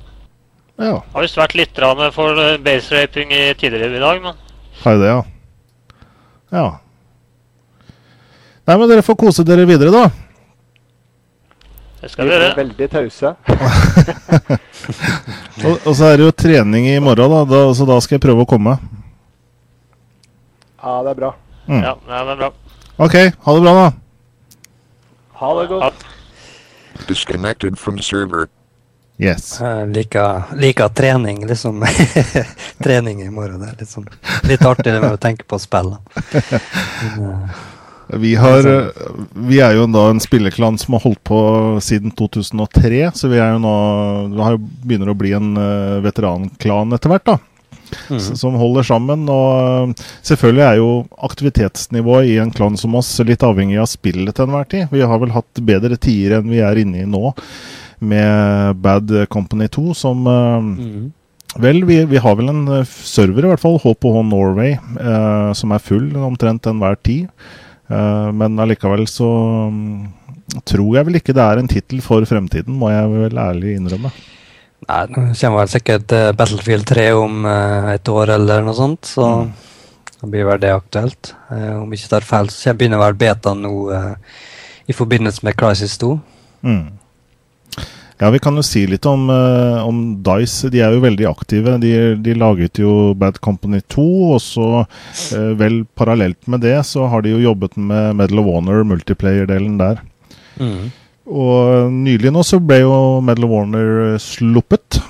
Ja. 0.80 0.94
Har 1.12 1.22
visst 1.22 1.38
vært 1.38 1.54
litt 1.58 1.78
for 2.16 2.40
eh, 2.40 2.56
base 2.64 2.96
raping 2.96 3.34
tidligere 3.60 3.98
i 3.98 4.02
dag, 4.02 4.22
men 4.24 4.40
Har 4.82 4.98
det, 4.98 5.12
ja. 5.12 5.20
Ja. 6.54 6.66
Nei, 8.64 8.76
men 8.78 8.88
dere 8.88 9.04
får 9.04 9.20
kose 9.20 9.44
dere 9.46 9.66
videre, 9.68 9.92
da. 9.92 10.23
Det 12.04 12.10
Vi 12.10 12.12
skal 12.12 12.28
vi 12.28 12.34
er 12.36 12.56
veldig 12.56 12.88
tause. 12.92 13.34
Og, 15.64 15.78
og 15.86 15.94
så 15.96 16.10
er 16.10 16.18
det 16.18 16.26
jo 16.26 16.32
trening 16.36 16.86
i 16.90 16.98
morgen, 17.00 17.30
da, 17.30 17.44
da, 17.48 17.60
så 17.72 17.86
da 17.88 17.96
skal 18.04 18.18
jeg 18.18 18.24
prøve 18.26 18.44
å 18.44 18.48
komme. 18.48 18.74
Ja, 20.82 20.98
det 21.06 21.14
er 21.14 21.20
bra. 21.22 21.30
Mm. 21.70 21.80
Ja, 21.80 21.94
det 22.04 22.18
er 22.34 22.40
bra. 22.42 22.50
OK, 23.06 23.14
ha 23.46 23.54
det 23.56 23.62
bra, 23.64 23.72
da. 23.78 23.86
Ha 25.40 25.52
det 25.60 25.64
godt. 25.70 26.04
Disconnected 27.08 27.78
from 27.80 27.96
server. 27.98 28.50
Yes. 29.16 29.60
Uh, 29.60 29.86
liker, 29.86 30.50
like 30.58 30.88
trening, 30.98 31.46
liksom. 31.48 31.86
trening 32.84 33.22
i 33.22 33.30
morgen. 33.30 33.62
Det 33.62 33.70
er 33.70 33.80
litt, 33.80 33.92
sånn, 33.94 34.10
litt 34.50 34.66
artig 34.66 34.90
det 34.90 35.00
med 35.00 35.14
å 35.14 35.22
tenke 35.22 35.46
på 35.48 35.60
spill. 35.62 35.94
da. 35.94 36.24
Men, 37.14 37.30
eh, 37.30 37.64
Vi, 38.06 38.34
har, 38.34 38.66
eh, 38.66 38.86
vi 39.32 39.60
er 39.64 39.78
jo 39.78 39.86
da 39.88 40.08
en 40.10 40.20
spilleklan 40.22 40.76
som 40.78 40.96
har 40.96 41.04
holdt 41.06 41.22
på 41.24 41.38
siden 41.82 42.12
2003, 42.16 43.00
så 43.16 43.30
vi 43.32 43.40
er 43.40 43.54
jo 43.54 43.62
nå 43.64 43.74
Vi 44.34 44.44
har 44.44 44.58
begynner 44.60 45.10
å 45.12 45.16
bli 45.18 45.32
en 45.36 45.54
eh, 45.56 45.98
veteranklan 46.04 46.92
etter 46.96 47.12
hvert, 47.14 47.26
da. 47.32 47.38
mm. 48.10 48.20
Som 48.36 48.58
holder 48.60 48.86
sammen. 48.86 49.24
Og 49.32 49.94
eh, 49.94 50.04
selvfølgelig 50.26 50.66
er 50.66 50.82
jo 50.82 50.90
aktivitetsnivået 51.30 52.34
i 52.34 52.38
en 52.44 52.52
klan 52.54 52.78
som 52.80 52.94
oss 53.00 53.16
litt 53.24 53.46
avhengig 53.46 53.80
av 53.80 53.90
spillet 53.90 54.36
til 54.36 54.48
enhver 54.48 54.68
tid. 54.68 54.86
Vi 54.92 55.04
har 55.04 55.24
vel 55.24 55.34
hatt 55.34 55.64
bedre 55.64 55.96
tider 55.96 56.38
enn 56.40 56.52
vi 56.52 56.62
er 56.64 56.84
inne 56.84 57.04
i 57.04 57.08
nå, 57.08 57.34
med 58.04 58.80
Bad 58.84 59.12
Company 59.32 59.70
2, 59.72 59.90
som 59.96 60.24
Mm. 60.24 61.12
Vel, 61.54 61.84
vi, 61.86 62.00
vi 62.10 62.18
har 62.18 62.34
vel 62.34 62.48
en 62.50 62.64
server, 62.82 63.44
i 63.44 63.50
hvert 63.52 63.62
fall, 63.62 63.76
HPH 63.78 64.24
Norway, 64.26 64.72
eh, 64.74 65.52
som 65.54 65.70
er 65.70 65.78
full 65.78 66.08
omtrent 66.18 66.66
enhver 66.66 66.98
tid. 67.06 67.28
Eh, 67.88 68.30
men 68.32 68.60
allikevel 68.60 69.04
så 69.10 69.28
mm, 69.68 70.62
tror 70.64 70.96
jeg 70.96 71.08
vel 71.08 71.20
ikke 71.20 71.36
det 71.36 71.44
er 71.44 71.60
en 71.60 71.70
tittel 71.70 72.00
for 72.04 72.24
fremtiden, 72.28 72.78
må 72.80 72.90
jeg 72.92 73.10
vel 73.12 73.42
ærlig 73.42 73.76
innrømme. 73.78 74.12
Nei, 74.84 75.02
det 75.08 75.14
kommer 75.16 75.62
vel 75.62 75.72
sikkert 75.72 76.12
eh, 76.16 76.32
Battlefield 76.36 76.88
3 76.88 77.06
om 77.18 77.46
eh, 77.48 77.92
et 77.96 78.12
år 78.12 78.34
eller 78.38 78.64
noe 78.64 78.76
sånt, 78.78 79.08
så 79.16 79.28
da 80.20 80.30
blir 80.30 80.48
vel 80.48 80.60
det 80.62 80.72
aktuelt. 80.72 81.34
Om 81.52 81.92
ikke 81.92 82.12
tar 82.14 82.24
feil, 82.24 82.50
så 82.52 82.72
begynner 82.72 83.02
vel 83.02 83.16
beta 83.18 83.52
nå 83.56 83.72
i 84.88 84.94
forbindelse 84.96 85.44
med 85.44 85.56
Crisis 85.60 85.98
2. 86.00 86.14
Mm. 86.64 86.86
Ja, 88.24 88.30
vi 88.30 88.38
kan 88.40 88.56
jo 88.56 88.62
si 88.64 88.86
litt 88.88 89.04
om, 89.04 89.26
eh, 89.28 89.86
om 89.86 89.98
Dice. 90.24 90.70
De 90.72 90.80
er 90.80 90.94
jo 90.94 91.02
veldig 91.02 91.26
aktive. 91.28 91.74
De, 91.82 91.90
de 92.24 92.34
laget 92.40 92.80
jo 92.80 93.12
Bad 93.20 93.36
Company 93.44 93.82
2, 93.92 94.04
og 94.32 94.40
så 94.40 94.68
eh, 94.80 95.50
vel 95.60 95.82
parallelt 95.92 96.48
med 96.48 96.64
det 96.64 96.78
så 96.88 97.04
har 97.12 97.20
de 97.20 97.34
jo 97.34 97.42
jobbet 97.42 97.76
med 97.76 98.16
Medal 98.16 98.40
of 98.40 98.48
Honor, 98.48 98.80
multiplayer-delen 98.88 99.76
der. 99.76 100.00
Mm. 100.56 100.88
Og 101.28 101.92
nylig 101.92 102.32
nå 102.32 102.46
så 102.48 102.62
ble 102.64 102.80
jo 102.86 102.96
Medal 103.28 103.44
of 103.50 103.54
Honor 103.58 103.92
eh, 104.06 104.16
sluppet. 104.24 105.02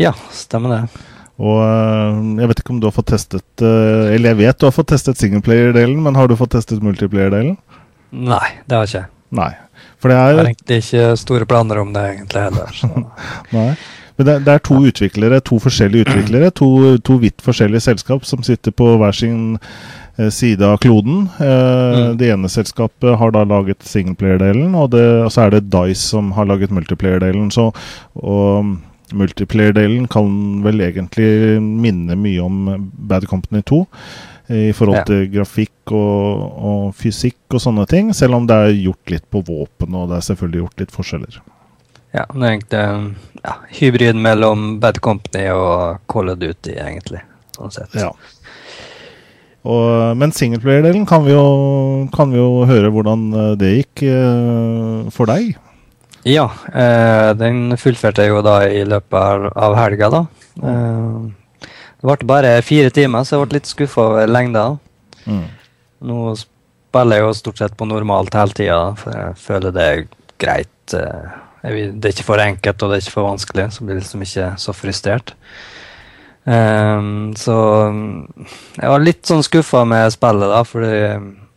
Ja, 0.00 0.16
stemmer 0.32 0.78
det. 0.78 1.06
Og 1.36 1.60
jeg 2.40 2.48
vet 2.48 2.64
ikke 2.64 2.76
om 2.78 2.80
du 2.80 2.88
har 2.88 2.92
fått 2.92 3.14
testet 3.14 3.62
Eller 3.64 4.34
jeg 4.34 4.38
vet 4.42 4.58
du 4.60 4.66
har 4.66 4.74
fått 4.76 4.90
testet 4.92 5.20
singleplayer-delen, 5.20 6.00
men 6.04 6.16
har 6.16 6.28
du 6.28 6.36
fått 6.40 6.56
testet 6.56 6.80
multiplayer-delen? 6.84 7.56
Nei, 8.16 8.46
det 8.64 8.76
har 8.76 8.88
jeg 8.88 8.94
ikke. 8.96 9.08
Nei. 9.30 9.52
For 10.00 10.10
det 10.10 10.16
Jeg 10.16 10.34
har 10.36 10.42
er 10.42 10.50
egentlig 10.50 10.82
ikke 10.82 11.06
store 11.20 11.46
planer 11.48 11.80
om 11.82 11.92
det 11.94 12.02
egentlig 12.14 12.44
heller. 12.48 12.82
Nei. 13.56 13.70
Men 14.20 14.26
det, 14.26 14.34
det 14.44 14.52
er 14.52 14.62
to 14.66 14.76
utviklere, 14.84 15.40
to 15.40 15.56
forskjellige 15.64 16.04
utviklere, 16.08 16.50
to, 16.52 16.66
to 17.06 17.16
vidt 17.22 17.40
forskjellige 17.44 17.80
selskap 17.86 18.26
som 18.28 18.42
sitter 18.44 18.74
på 18.76 18.98
hver 19.00 19.16
sin 19.16 19.56
eh, 20.18 20.28
side 20.28 20.66
av 20.66 20.78
kloden. 20.82 21.28
Eh, 21.40 21.78
Mm. 21.90 22.16
Det 22.20 22.28
ene 22.30 22.48
selskapet 22.52 23.16
har 23.18 23.32
da 23.34 23.42
laget 23.44 23.82
singleplayer-delen, 23.82 24.74
og, 24.78 24.94
og 24.94 25.32
så 25.32 25.46
er 25.46 25.56
det 25.56 25.70
Dice 25.72 26.04
som 26.12 26.30
har 26.36 26.46
laget 26.46 26.70
multiplayer-delen. 26.70 27.48
Så, 27.50 27.70
og 28.14 28.76
multiplayer-delen 29.16 30.06
kan 30.12 30.62
vel 30.64 30.84
egentlig 30.84 31.60
minne 31.60 32.16
mye 32.18 32.44
om 32.44 32.90
Bad 33.10 33.26
Company 33.30 33.62
2. 33.66 33.80
I 34.50 34.72
forhold 34.74 34.96
Ja. 34.98 35.04
til 35.06 35.28
grafikk 35.30 35.92
og, 35.94 36.58
og 36.70 36.94
fysikk 36.98 37.54
og 37.54 37.60
sånne 37.62 37.84
ting. 37.86 38.10
Selv 38.16 38.34
om 38.34 38.46
det 38.50 38.56
er 38.56 38.72
gjort 38.82 39.10
litt 39.14 39.26
på 39.30 39.44
våpen, 39.46 39.94
og 39.94 40.08
det 40.10 40.16
er 40.18 40.26
selvfølgelig 40.26 40.62
gjort 40.64 40.80
litt 40.82 40.94
forskjeller. 40.96 41.40
Ja, 42.12 42.24
det 42.34 42.42
er 42.42 42.50
egentlig 42.56 43.14
ja, 43.44 43.54
hybrid 43.78 44.16
mellom 44.18 44.80
Bad 44.82 44.98
Company 45.00 45.44
og 45.54 46.00
Call 46.10 46.32
of 46.32 46.40
Duty, 46.42 46.74
egentlig. 46.74 47.20
Sånn 47.54 47.70
sett. 47.70 47.94
Ja. 47.94 48.10
Og, 49.62 50.16
men 50.16 50.32
singleplayer-delen 50.32 51.04
kan, 51.06 51.26
kan 52.16 52.30
vi 52.32 52.38
jo 52.40 52.64
høre 52.68 52.90
hvordan 52.94 53.26
eh, 53.36 53.50
det 53.60 53.72
gikk 53.76 54.02
eh, 54.08 55.10
for 55.12 55.28
deg. 55.30 55.52
Ja, 56.28 56.46
eh, 56.72 57.30
den 57.38 57.76
fullførte 57.80 58.24
jeg 58.24 58.32
jo 58.34 58.40
da 58.44 58.58
i 58.66 58.82
løpet 58.88 59.14
av- 59.20 59.50
av 59.56 59.76
helga, 59.78 60.08
da. 60.16 60.22
Eh, 60.64 61.28
det 62.00 62.08
ble 62.08 62.28
bare 62.28 62.54
fire 62.64 62.90
timer, 62.96 63.24
så 63.24 63.36
jeg 63.36 63.44
ble 63.44 63.58
litt 63.58 63.68
skuffa 63.68 64.06
over 64.08 64.30
lengda. 64.30 64.64
Mm. 65.26 65.44
Nå 66.08 66.32
spiller 66.38 67.20
jeg 67.20 67.26
jo 67.26 67.34
stort 67.36 67.60
sett 67.60 67.76
på 67.76 67.88
normalt 67.88 68.34
hele 68.38 68.56
tida, 68.56 68.78
for 68.96 69.12
jeg 69.12 69.36
føler 69.42 69.76
det 69.76 69.84
er 69.84 70.06
greit. 70.40 70.94
eh, 70.96 71.36
vil, 71.68 71.92
det 72.00 72.08
er 72.08 72.16
ikke 72.16 72.30
for 72.30 72.40
enkelt, 72.40 72.82
og 72.82 72.90
det 72.90 72.96
er 72.96 73.04
ikke 73.04 73.18
for 73.18 73.28
vanskelig, 73.28 73.68
så 73.74 73.84
blir 73.84 73.98
jeg 73.98 74.06
liksom 74.06 74.24
ikke 74.24 74.48
så 74.64 74.74
frustrert. 74.74 75.34
Um, 76.48 77.36
så 77.36 77.54
jeg 78.80 78.88
var 78.88 79.02
litt 79.04 79.28
sånn 79.28 79.44
skuffa 79.44 79.84
med 79.84 80.08
spillet, 80.16 80.48
da, 80.48 80.64
fordi 80.64 80.94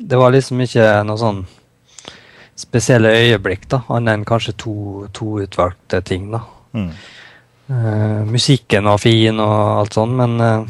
det 0.04 0.20
var 0.20 0.36
liksom 0.36 0.60
ikke 0.66 0.90
noe 1.08 1.22
sånn 1.22 1.44
spesielle 2.60 3.16
øyeblikk, 3.16 3.70
da, 3.72 3.80
annet 3.96 4.20
enn 4.20 4.26
kanskje 4.28 4.58
to, 4.60 4.76
to 5.16 5.38
utvalgte 5.48 6.04
ting, 6.06 6.28
da. 6.36 6.44
Mm. 6.76 6.92
Eh, 7.68 8.26
musikken 8.26 8.84
var 8.84 8.98
fin 9.00 9.40
og 9.40 9.54
alt 9.80 9.96
sånn, 9.96 10.16
men 10.20 10.34
uh, 10.42 10.66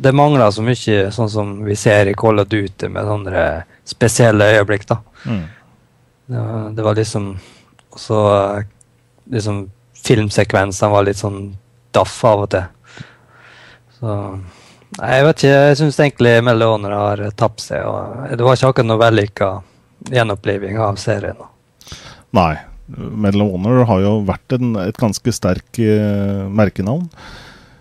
det 0.00 0.12
mangla 0.16 0.48
så 0.52 0.64
mye 0.64 1.10
sånn 1.12 1.28
som 1.28 1.50
vi 1.66 1.76
ser 1.76 2.08
i 2.08 2.16
Call 2.16 2.40
of 2.40 2.48
Duty 2.48 2.88
med 2.88 3.08
sånne 3.08 3.42
spesielle 3.88 4.48
øyeblikk, 4.54 4.86
da. 4.88 4.96
Mm. 5.26 5.42
Det 6.30 6.38
var, 6.40 6.70
det 6.70 6.86
var 6.86 6.94
liksom 6.94 7.24
Og 7.90 7.98
så 7.98 8.18
eh, 8.36 8.66
liksom 9.34 9.64
filmsekvensene 9.98 10.90
var 10.92 11.02
litt 11.04 11.18
sånn 11.18 11.56
daff 11.90 12.14
av 12.24 12.44
og 12.44 12.52
til. 12.54 13.02
Så 13.98 14.16
Nei, 14.98 15.10
jeg 15.16 15.26
vet 15.26 15.42
ikke. 15.42 15.58
Jeg 15.70 15.78
syns 15.78 15.98
egentlig 16.02 16.32
Melioner 16.46 16.94
har 16.94 17.20
tapt 17.38 17.62
seg. 17.62 17.84
og 17.86 18.30
Det 18.30 18.46
var 18.46 18.56
ikke 18.56 18.70
akkurat 18.72 18.88
noe 18.88 19.02
vellykka 19.02 19.50
gjenoppliving 20.10 20.80
av 20.82 20.98
serien. 21.02 21.38
da. 21.38 21.50
Nei. 22.38 22.54
Medal 22.96 23.44
of 23.44 23.54
Honor 23.54 23.84
har 23.88 24.02
jo 24.04 24.12
vært 24.28 24.56
en, 24.56 24.74
et 24.82 24.98
ganske 24.98 25.34
sterk 25.34 25.80
uh, 25.82 26.46
merkenavn. 26.52 27.06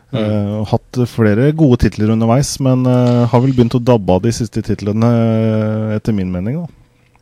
Mm. 0.09 0.17
Uh, 0.17 0.53
hatt 0.71 0.99
flere 1.11 1.51
gode 1.57 1.83
titler 1.83 2.13
underveis, 2.15 2.55
men 2.65 2.85
uh, 2.87 3.27
har 3.29 3.43
vel 3.43 3.53
begynt 3.53 3.77
å 3.77 3.83
dabbe 3.83 4.15
av 4.15 4.23
de 4.25 4.33
siste 4.35 4.63
titlene, 4.65 5.09
etter 5.97 6.15
min 6.17 6.31
mening. 6.33 6.63
da. 6.63 6.75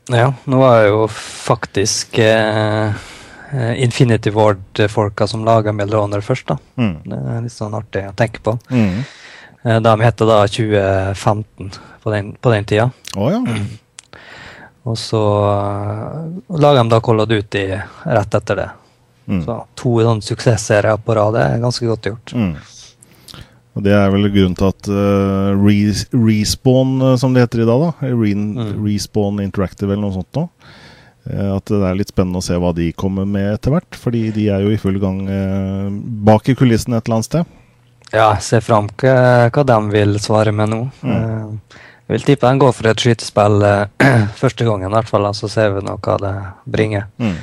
Ja, 0.08 0.28
nå 0.48 0.62
er 0.64 0.86
jo 0.88 1.02
faktisk 1.12 2.16
Infinity 3.76 4.32
Ward-folka 4.32 5.28
som 5.28 5.44
laga 5.48 5.74
Melioner 5.76 6.24
først, 6.24 6.48
da. 6.48 6.56
Mm. 6.80 6.94
Det 7.04 7.20
er 7.34 7.44
litt 7.44 7.56
sånn 7.56 7.76
artig 7.76 8.06
å 8.08 8.16
tenke 8.16 8.44
på. 8.44 8.56
Mm. 8.72 9.04
De 9.84 9.94
heter 10.00 10.30
da 10.30 10.40
2015 10.48 11.76
på 12.04 12.16
den, 12.16 12.32
på 12.40 12.56
den 12.56 12.70
tida. 12.70 12.88
Oh, 13.20 13.28
ja. 13.34 13.42
Og 14.88 14.96
så 15.00 15.20
uh, 15.20 16.58
lager 16.60 16.84
de 16.84 16.94
da 16.94 17.02
Call 17.04 17.24
of 17.24 17.30
Duty 17.30 17.66
rett 17.76 18.40
etter 18.40 18.62
det. 18.62 18.70
Mm. 19.28 19.44
Så 19.44 19.60
to 19.76 19.94
sånn 20.08 20.24
suksessserier 20.24 21.00
på 21.04 21.18
rad 21.18 21.36
er 21.42 21.62
ganske 21.64 21.88
godt 21.90 22.08
gjort. 22.12 22.34
Mm. 22.34 22.54
Og 23.78 23.84
Det 23.86 23.94
er 23.94 24.10
vel 24.10 24.30
grunnen 24.32 24.58
til 24.58 24.72
at 24.72 24.90
uh, 24.90 25.52
re 25.60 25.78
Respawn, 26.16 26.98
uh, 27.04 27.16
som 27.20 27.36
det 27.36 27.46
heter 27.46 27.66
i 27.66 27.70
dag, 27.70 27.84
da 27.84 28.12
Re 28.14 28.34
Mm. 28.38 28.78
Respawn 28.86 29.44
Interactive 29.44 29.92
eller 29.92 30.08
noe 30.08 30.18
sånt 30.20 30.40
nå. 30.40 30.50
At 31.28 31.68
det 31.68 31.84
er 31.84 31.98
litt 32.00 32.14
spennende 32.14 32.40
å 32.40 32.46
se 32.46 32.56
hva 32.56 32.70
de 32.72 32.86
kommer 32.96 33.26
med 33.28 33.50
etter 33.58 33.74
hvert. 33.74 33.98
Fordi 34.00 34.30
de 34.32 34.46
er 34.48 34.62
jo 34.64 34.72
i 34.72 34.80
full 34.80 34.96
gang 35.02 35.26
uh, 35.28 35.90
bak 36.24 36.48
i 36.48 36.56
kulissene 36.56 36.96
et 36.96 37.04
eller 37.10 37.20
annet 37.20 37.28
sted. 37.28 37.58
Ja, 38.14 38.30
jeg 38.38 38.44
ser 38.46 38.64
fram 38.64 38.88
hva 38.96 39.64
de 39.68 39.78
vil 39.92 40.16
svare 40.24 40.54
med 40.56 40.72
nå. 40.72 40.80
Mm. 41.04 41.12
Eh, 41.12 41.82
jeg 42.08 42.16
vil 42.16 42.26
tippe 42.30 42.48
de 42.48 42.64
går 42.64 42.72
for 42.72 42.88
et 42.88 43.02
skytespill 43.04 43.64
eh, 43.68 44.26
første 44.42 44.64
gangen, 44.64 44.88
i 44.88 44.96
hvert 44.96 45.10
fall. 45.12 45.28
Så 45.36 45.50
ser 45.52 45.74
vi 45.76 45.84
nå 45.84 45.98
hva 46.00 46.16
det 46.24 46.34
bringer. 46.72 47.10
Mm. 47.20 47.36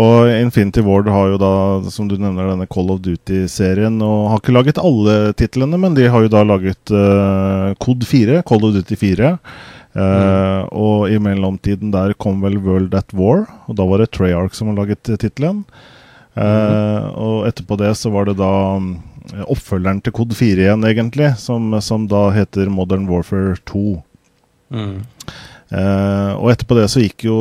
Og 0.00 0.30
Infinity 0.30 0.84
Ward 0.86 1.10
har 1.10 1.32
jo 1.32 1.40
da, 1.42 1.52
som 1.90 2.06
du 2.08 2.14
nevner, 2.14 2.52
denne 2.52 2.68
Call 2.70 2.92
of 2.94 3.02
Duty-serien. 3.04 3.98
Og 4.06 4.30
har 4.30 4.40
ikke 4.40 4.54
laget 4.54 4.80
alle 4.80 5.34
titlene, 5.36 5.80
men 5.82 5.98
de 5.98 6.06
har 6.08 6.24
jo 6.24 6.30
da 6.32 6.44
laget 6.46 6.94
uh, 6.94 7.74
Code 7.82 8.06
4, 8.06 8.40
Call 8.48 8.64
of 8.68 8.78
Duty 8.78 8.96
4. 9.00 9.34
Uh, 9.90 10.62
Og 10.70 11.10
i 11.10 11.18
mellomtiden 11.18 11.90
der 11.90 12.14
kom 12.14 12.38
vel 12.44 12.60
World 12.62 12.94
at 12.94 13.10
War, 13.18 13.48
og 13.66 13.76
da 13.76 13.86
var 13.90 14.00
det 14.00 14.12
Treyarch 14.14 14.54
som 14.54 14.70
har 14.70 14.78
laget 14.84 15.10
tittelen. 15.18 15.64
Uh, 16.38 17.10
Og 17.18 17.50
etterpå 17.50 17.76
det 17.82 17.90
så 17.98 18.14
var 18.14 18.30
det 18.30 18.38
da 18.38 18.52
um, 18.78 18.94
oppfølgeren 19.46 20.00
til 20.04 20.14
Code 20.16 20.36
4 20.38 20.66
igjen, 20.66 20.86
egentlig, 20.88 21.34
som, 21.38 21.72
som 21.84 22.08
da 22.10 22.28
heter 22.34 22.70
Modern 22.72 23.06
Warfare 23.10 23.56
2. 23.70 23.84
Mm. 24.74 24.96
Uh, 25.70 26.32
og 26.34 26.48
etterpå 26.50 26.74
det 26.74 26.88
så 26.90 26.98
gikk 26.98 27.28
jo 27.28 27.36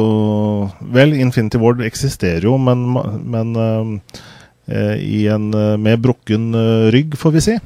Vel, 0.93 1.15
Infinity 1.17 1.57
Ward 1.57 1.81
eksisterer 1.81 2.45
jo, 2.45 2.59
men, 2.61 2.83
men 3.25 3.55
uh, 3.57 4.19
i 4.97 5.27
en 5.27 5.53
eh, 5.53 5.77
med 5.77 5.99
brukken 5.99 6.53
eh, 6.55 6.91
rygg, 6.93 7.17
får 7.17 7.31
vi 7.31 7.41
si. 7.41 7.59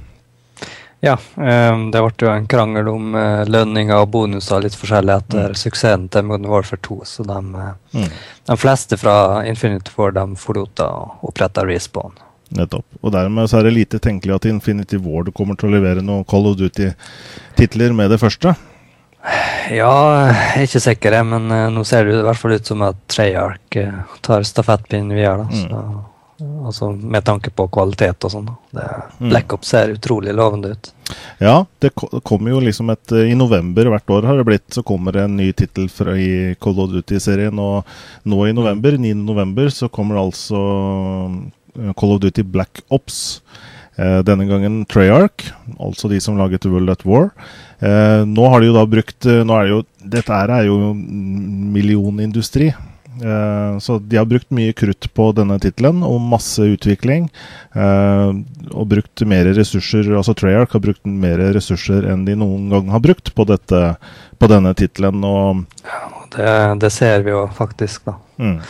Ja, 1.03 1.17
um, 1.35 1.89
det 1.91 1.99
ble 1.99 2.13
jo 2.23 2.29
en 2.31 2.45
krangel 2.47 2.87
om 2.87 3.15
uh, 3.17 3.43
lønninger 3.43 3.97
og 4.05 4.13
bonuser 4.13 4.63
litt 4.63 4.77
forskjellig 4.79 5.17
etter 5.17 5.57
suksessen 5.59 6.05
til 6.13 6.23
Modern 6.29 6.47
Warfare 6.47 6.79
2. 6.87 7.01
Så 7.03 7.25
de, 7.27 7.39
eh, 7.59 7.73
Mm. 7.93 8.07
de 8.47 8.57
fleste 8.57 8.97
fra 8.97 9.43
Infinity 9.45 9.91
War 9.97 10.11
de 10.15 10.23
forlot 10.39 10.79
Å 10.79 10.87
og 10.87 11.27
oppretta 11.29 11.65
Respawn. 11.67 12.15
Nettopp. 12.53 12.85
Og 13.01 13.13
dermed 13.15 13.49
så 13.49 13.59
er 13.59 13.67
det 13.67 13.77
lite 13.77 14.01
tenkelig 14.03 14.35
at 14.35 14.45
Infinity 14.49 14.99
Ward 15.01 15.33
kommer 15.33 15.57
til 15.57 15.71
å 15.71 15.73
levere 15.75 16.05
noen 16.05 16.25
Call 16.29 16.51
of 16.51 16.59
Duty-titler 16.59 17.95
med 17.97 18.13
det 18.13 18.21
første. 18.21 18.53
Ja, 19.71 19.91
jeg 20.27 20.63
er 20.63 20.65
ikke 20.67 20.81
sikker, 20.83 21.19
men 21.25 21.51
eh, 21.53 21.69
nå 21.71 21.85
ser 21.87 22.07
det 22.07 22.17
i 22.17 22.25
hvert 22.25 22.39
fall 22.39 22.57
ut 22.57 22.67
som 22.67 22.81
at 22.83 22.97
Treyarch 23.11 23.77
eh, 23.79 24.01
tar 24.25 24.43
stafettpinnen 24.47 25.15
videre. 25.15 25.45
da. 25.45 25.61
Så, 25.61 26.43
altså 26.67 26.89
med 26.91 27.23
tanke 27.23 27.53
på 27.55 27.69
kvalitet 27.71 28.25
og 28.27 28.33
sånn. 28.33 28.49
Mm. 28.75 29.29
Black 29.29 29.55
Ops 29.55 29.71
ser 29.71 29.93
utrolig 29.95 30.33
lovende 30.35 30.73
ut. 30.73 30.91
Ja, 31.39 31.55
det 31.79 31.93
kommer 31.95 32.51
jo 32.51 32.59
liksom 32.63 32.91
et 32.91 33.15
eh, 33.15 33.31
I 33.31 33.39
november 33.39 33.87
hvert 33.93 34.13
år 34.17 34.27
har 34.27 34.39
det 34.39 34.47
blitt, 34.49 34.67
så 34.75 34.83
kommer 34.83 35.15
det 35.15 35.23
en 35.23 35.39
ny 35.39 35.51
tittel 35.55 35.87
i 36.19 36.31
Call 36.59 36.83
of 36.83 36.91
Duty-serien. 36.91 37.59
Og 37.63 38.27
nå 38.27 38.45
i 38.47 38.55
november, 38.55 38.99
9. 38.99 39.15
november, 39.23 39.71
så 39.71 39.87
kommer 39.87 40.19
det 40.19 40.27
altså 40.27 40.63
Call 41.97 42.15
of 42.15 42.23
Duty 42.23 42.43
Black 42.43 42.81
Ops. 42.93 43.41
Eh, 43.95 44.19
denne 44.25 44.47
gangen 44.49 44.79
Treyarch, 44.89 45.51
altså 45.77 46.09
de 46.09 46.17
som 46.23 46.37
laget 46.39 46.65
World 46.65 46.89
at 46.89 47.03
War. 47.05 47.29
Eh, 47.77 48.23
nå 48.25 48.47
har 48.49 48.63
de 48.63 48.71
jo 48.71 48.73
da 48.73 48.87
brukt 48.89 49.27
eh, 49.29 49.43
er 49.43 49.67
det 49.67 49.69
jo, 49.69 49.83
Dette 50.15 50.33
her 50.33 50.49
er 50.49 50.65
jo 50.65 50.79
millionindustri. 51.73 52.71
Eh, 53.21 53.77
så 53.79 53.99
de 54.01 54.17
har 54.17 54.25
brukt 54.25 54.49
mye 54.49 54.73
krutt 54.73 55.05
på 55.13 55.27
denne 55.37 55.59
tittelen 55.61 56.01
og 56.07 56.17
masse 56.25 56.65
utvikling. 56.65 57.29
eh, 57.75 58.31
og 58.73 58.87
brukt 58.89 59.21
mer 59.29 59.45
ressurser 59.53 60.09
Altså 60.17 60.33
Treyarch 60.33 60.73
har 60.73 60.81
brukt 60.81 61.05
mer 61.05 61.37
ressurser 61.53 62.09
enn 62.09 62.25
de 62.25 62.35
noen 62.35 62.69
gang 62.73 62.89
har 62.89 62.99
brukt 63.03 63.33
på, 63.35 63.45
dette, 63.45 63.83
på 64.39 64.49
denne 64.49 64.73
tittelen. 64.73 65.21
Og 65.21 65.65
Det, 66.33 66.49
det 66.81 66.91
ser 66.91 67.21
vi 67.21 67.29
jo 67.35 67.45
faktisk, 67.53 68.09
da. 68.09 68.17
mm, 68.41 68.57
Eh, 68.57 68.63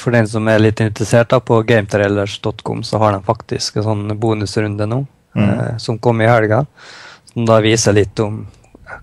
For 0.00 0.10
den 0.14 0.28
som 0.28 0.48
er 0.48 0.58
litt 0.62 0.80
interessert, 0.80 1.28
da, 1.32 1.40
på 1.40 1.58
gametrailers.com 1.68 2.82
så 2.86 2.98
har 3.02 3.12
de 3.12 3.22
faktisk 3.26 3.76
en 3.80 3.86
sånn 3.88 4.18
bonusrunde 4.20 4.86
nå, 4.88 5.02
Mm. 5.36 5.46
eh, 5.50 5.76
som 5.78 5.98
kom 5.98 6.20
i 6.20 6.26
helga. 6.26 6.64
Som 7.32 7.44
da 7.46 7.60
viser 7.62 7.92
litt 7.94 8.18
om 8.18 8.40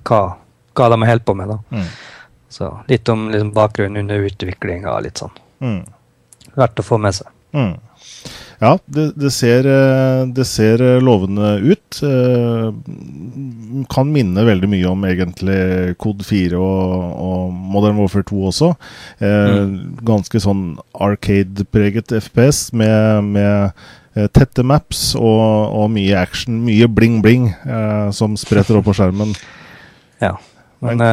hva, 0.04 0.36
hva 0.76 0.90
de 0.92 1.06
holdt 1.08 1.24
på 1.26 1.36
med. 1.40 1.48
da. 1.48 1.60
mm, 1.72 1.86
Så 2.50 2.68
Litt 2.90 3.08
om 3.10 3.30
liksom, 3.32 3.54
bakgrunnen 3.54 3.98
under 4.02 4.26
utviklinga 4.28 4.92
og 4.98 5.04
litt 5.04 5.18
sånn. 5.22 5.32
mm, 5.62 5.86
Verdt 6.58 6.80
å 6.80 6.84
få 6.84 6.98
med 7.00 7.16
seg. 7.16 7.28
mm. 7.54 7.78
Ja, 8.58 8.72
det, 8.86 9.12
det, 9.22 9.30
ser, 9.32 9.68
eh, 9.70 10.24
det 10.34 10.46
ser 10.50 10.82
eh, 10.82 11.02
lovende 11.04 11.58
ut. 11.62 12.00
Eh, 12.02 12.72
Kan 13.94 14.10
minne 14.10 14.46
veldig 14.48 14.70
mye 14.72 14.88
om 14.90 15.04
egentlig 15.06 15.94
Kod 16.02 16.24
4 16.26 16.58
og, 16.58 17.04
og 17.22 17.52
Modern 17.54 18.00
Warfare 18.02 18.26
2 18.26 18.40
også. 18.50 18.72
Eh, 19.22 19.60
Ganske 20.08 20.42
sånn 20.42 20.64
arcade-preget 20.98 22.16
FPS 22.18 22.72
med, 22.74 23.30
med 23.38 24.32
tette 24.34 24.66
maps 24.66 25.12
og, 25.14 25.76
og 25.78 25.92
mye 25.94 26.18
action, 26.18 26.64
mye 26.66 26.88
bling-bling 26.90 27.52
som 28.18 28.34
spretter 28.40 28.80
opp 28.80 28.90
på 28.90 28.98
skjermen. 28.98 29.36
Ja. 30.18 30.32
Men 30.82 30.98
det 30.98 31.10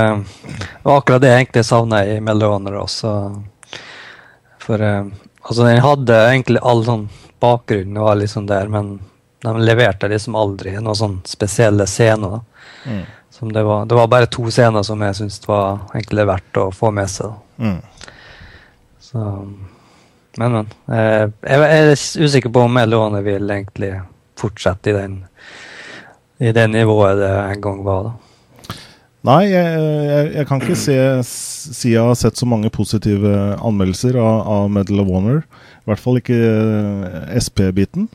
var 0.81 1.03
akkurat 1.03 1.21
det 1.21 1.29
jeg 1.29 1.43
egentlig 1.43 1.63
savna 1.69 1.99
i 2.09 2.15
Honor 2.21 2.79
også. 2.87 3.11
For 4.65 4.81
altså, 4.81 5.67
den 5.67 5.83
hadde 5.85 6.17
egentlig 6.31 6.63
all 6.65 6.81
sånn 6.87 7.05
bakgrunn 7.41 7.97
og 7.99 8.09
var 8.09 8.21
liksom 8.21 8.47
der, 8.47 8.71
men 8.73 8.99
de 9.45 9.53
leverte 9.61 10.09
liksom 10.09 10.37
aldri 10.41 10.73
noen 10.79 10.97
sånn 10.97 11.19
spesielle 11.29 11.87
scener. 11.91 12.41
Mm. 12.89 13.05
Som 13.35 13.53
det, 13.53 13.65
var, 13.67 13.85
det 13.91 13.97
var 13.99 14.09
bare 14.09 14.31
to 14.31 14.47
scener 14.51 14.85
som 14.87 15.03
jeg 15.03 15.19
syntes 15.19 15.43
var 15.49 15.83
egentlig 15.93 16.25
verdt 16.31 16.61
å 16.63 16.69
få 16.73 16.93
med 16.95 17.11
seg. 17.11 17.35
Mm. 17.59 17.81
Så, 19.03 19.25
men, 20.41 20.59
men. 20.61 20.71
Eh, 20.89 21.25
jeg 21.43 21.65
jeg 21.65 21.81
er 21.81 22.05
usikker 22.25 22.55
på 22.55 22.65
om 22.65 22.79
of 22.79 23.27
vil 23.27 23.51
egentlig 23.51 23.91
fortsette 24.39 24.91
i 24.91 24.97
den 24.97 25.19
i 26.43 26.53
det 26.53 26.67
nivået 26.67 27.19
det 27.21 27.33
en 27.33 27.61
gang 27.63 27.83
var. 27.85 28.09
da. 28.09 28.15
Nei, 29.25 29.43
jeg, 29.49 29.85
jeg, 30.05 30.33
jeg 30.35 30.47
kan 30.49 30.61
ikke 30.61 30.77
se, 30.77 30.97
si 31.25 31.95
jeg 31.95 32.05
har 32.05 32.17
sett 32.19 32.37
så 32.37 32.49
mange 32.49 32.69
positive 32.75 33.31
anmeldelser 33.57 34.19
av, 34.21 34.43
av 34.57 34.67
Medal 34.73 35.01
of 35.01 35.13
Honor. 35.15 35.39
I 35.85 35.91
hvert 35.91 36.01
fall 36.01 36.17
ikke 36.21 36.37
eh, 36.41 37.35
SP-biten. 37.41 38.09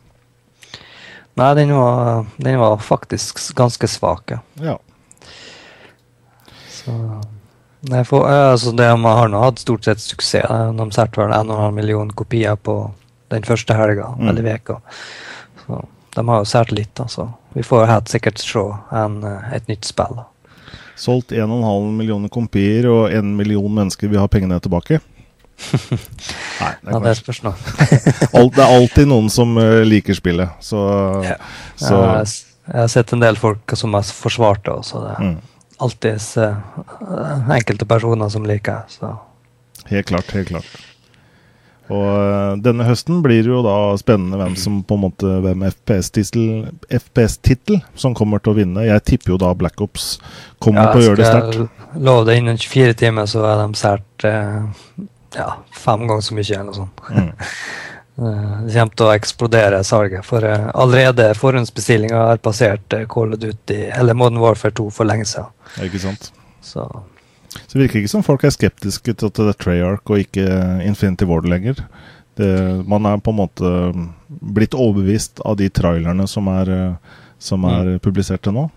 Nei, 1.40 1.50
den 1.56 1.70
var, 1.72 2.26
den 2.42 2.58
var 2.60 2.80
faktisk 2.84 3.38
ganske 3.56 3.88
svak, 3.88 4.34
ja. 4.60 4.74
Så, 6.70 6.96
jeg 7.90 8.08
får, 8.10 8.26
altså 8.28 8.74
det 8.76 8.88
man 9.00 9.16
har 9.18 9.30
nå 9.32 9.40
hatt 9.44 9.62
stort 9.62 9.86
sett 9.88 10.02
suksess. 10.04 10.50
De 10.50 10.88
solgte 10.96 11.22
vel 11.22 11.32
1,5 11.36 11.72
million 11.78 12.10
kopier 12.12 12.58
på 12.60 12.80
den 13.32 13.46
første 13.46 13.76
helga, 13.78 14.10
Mm. 14.18 14.30
eller 14.30 14.44
veka. 14.44 14.80
Så 15.66 15.86
de 16.16 16.28
har 16.28 16.42
jo 16.42 16.50
solgt 16.50 16.72
litt, 16.76 17.00
altså. 17.00 17.30
så 17.30 17.56
vi 17.56 17.64
får 17.64 17.86
helt 17.88 18.10
sikkert 18.10 18.42
se 18.42 18.66
en, 18.92 19.24
eh, 19.24 19.54
et 19.56 19.68
nytt 19.70 19.86
spill. 19.86 20.24
Solgt 21.00 21.32
1,5 21.32 21.94
millioner 21.96 22.28
kopier, 22.30 22.90
og 22.90 23.12
1 23.14 23.24
million 23.38 23.72
mennesker 23.72 24.10
vil 24.10 24.20
ha 24.20 24.28
pengene 24.28 24.60
tilbake. 24.60 25.00
Nei, 26.60 26.74
det 26.82 26.94
Ja, 26.94 27.00
det 27.04 27.16
spørs 27.20 27.42
nå. 27.46 27.54
det 28.56 28.64
er 28.64 28.76
alltid 28.76 29.10
noen 29.12 29.30
som 29.34 29.58
eh, 29.62 29.82
liker 29.88 30.18
spillet. 30.18 30.50
Så, 30.64 30.82
Ja. 31.26 31.38
så 31.76 31.94
Jeg, 31.96 32.10
har 32.10 32.36
jeg 32.70 32.82
har 32.84 32.92
sett 32.94 33.14
en 33.16 33.24
del 33.24 33.40
folk 33.40 33.76
som 33.80 33.96
har 33.98 34.04
forsvart 34.04 34.66
det, 34.66 34.76
også. 34.84 35.02
det 35.06 35.16
er 35.16 35.24
mm, 35.26 35.40
alltid 35.80 36.28
eh, 36.44 37.56
enkelte 37.58 37.90
personer 37.90 38.30
som 38.30 38.46
liker 38.46 38.86
det. 39.02 39.16
Helt 39.90 40.12
klart, 40.12 40.32
helt 40.38 40.52
klart. 40.54 40.78
Og 41.90 42.06
eh, 42.06 42.56
denne 42.62 42.86
høsten 42.86 43.24
blir 43.26 43.42
det 43.42 43.50
jo 43.50 43.64
da 43.66 43.76
spennende 43.98 44.38
hvem 44.38 44.56
som 44.62 44.82
på 44.86 44.98
en 44.98 45.04
måte 45.08 45.32
Hvem 45.42 45.64
FPS-tittel 45.72 46.68
FPS 47.00 47.40
som 47.98 48.14
kommer 48.18 48.42
til 48.44 48.54
å 48.54 48.60
vinne. 48.60 48.86
Jeg 48.86 49.06
tipper 49.10 49.34
jo 49.34 49.40
da 49.42 49.54
Black 49.58 49.82
Ops 49.82 50.20
kommer 50.62 50.86
Ja, 50.86 50.92
til 50.94 51.02
å 51.02 51.08
gjøre 51.08 51.22
det 51.24 51.30
sterkt. 51.32 51.86
Lov 51.98 52.28
det 52.30 52.38
innen 52.38 52.60
24 52.62 52.94
timer, 53.00 53.26
så 53.30 53.42
er 53.50 53.64
de 53.64 53.80
sært 53.80 54.28
eh, 54.30 55.08
ja, 55.36 55.52
fem 55.76 56.08
ganger 56.08 56.22
så 56.26 56.36
mye 56.38 56.48
eller 56.50 56.70
noe 56.72 56.80
sånt. 56.82 57.06
Mm. 57.14 57.32
Eh, 58.20 58.64
Det 58.68 58.74
kommer 58.76 58.96
til 59.00 59.06
å 59.08 59.14
eksplodere 59.16 59.78
salget. 59.88 60.26
For 60.28 60.44
eh, 60.44 60.66
allerede 60.76 61.30
forhåndsbestillinga 61.40 62.24
har 62.34 62.42
passert 62.44 62.92
eh, 62.92 63.06
Call 63.08 63.32
of 63.32 63.40
Duty 63.40 63.78
eller 63.96 64.18
Modern 64.18 64.42
Warfare 64.44 64.76
2 64.76 64.90
for 64.92 65.08
lenge 65.08 65.24
siden. 65.30 65.48
Ikke 65.86 66.02
sant? 66.04 66.32
Så 66.62 66.84
Så 67.50 67.78
det 67.78 67.86
virker 67.86 68.02
ikke 68.02 68.12
som 68.12 68.26
folk 68.26 68.44
er 68.44 68.52
skeptiske 68.52 69.14
til 69.14 69.32
at 69.32 69.40
det 69.40 69.48
er 69.54 69.58
Treyarch 69.64 70.12
og 70.12 70.20
ikke 70.20 70.44
Infinity 70.84 71.26
Ward 71.26 71.48
lenger. 71.48 71.80
Det, 72.36 72.50
man 72.88 73.06
er 73.06 73.24
på 73.24 73.32
en 73.32 73.40
måte 73.40 73.72
blitt 74.28 74.76
overbevist 74.76 75.40
av 75.46 75.56
de 75.58 75.70
trailerne 75.70 76.28
som 76.28 76.48
er, 76.52 76.98
som 77.40 77.64
er 77.72 77.98
publisert 78.04 78.44
til 78.44 78.54
nå. 78.54 78.68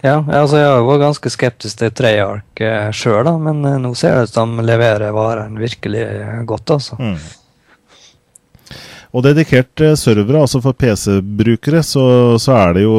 Ja, 0.00 0.16
altså 0.24 0.56
jeg 0.56 0.84
var 0.86 1.02
ganske 1.02 1.30
skeptisk 1.32 1.82
til 1.82 1.92
Treyarch 1.92 2.62
eh, 2.64 2.88
sjøl, 2.96 3.28
men 3.42 3.60
eh, 3.68 3.76
nå 3.82 3.92
ser 3.98 4.16
det 4.16 4.30
ut 4.30 4.38
som 4.38 4.56
de 4.56 4.64
leverer 4.64 5.12
varen 5.12 5.58
virkelig 5.60 6.06
godt. 6.48 6.76
altså. 6.78 6.96
Mm. 7.00 7.18
Og 9.10 9.24
dedikerte 9.26 9.94
servere, 9.98 10.44
altså 10.44 10.60
for 10.62 10.76
PC-brukere, 10.78 11.82
så, 11.82 12.04
så, 12.38 12.54
er 12.54 12.76
det 12.76 12.84
jo 12.84 12.98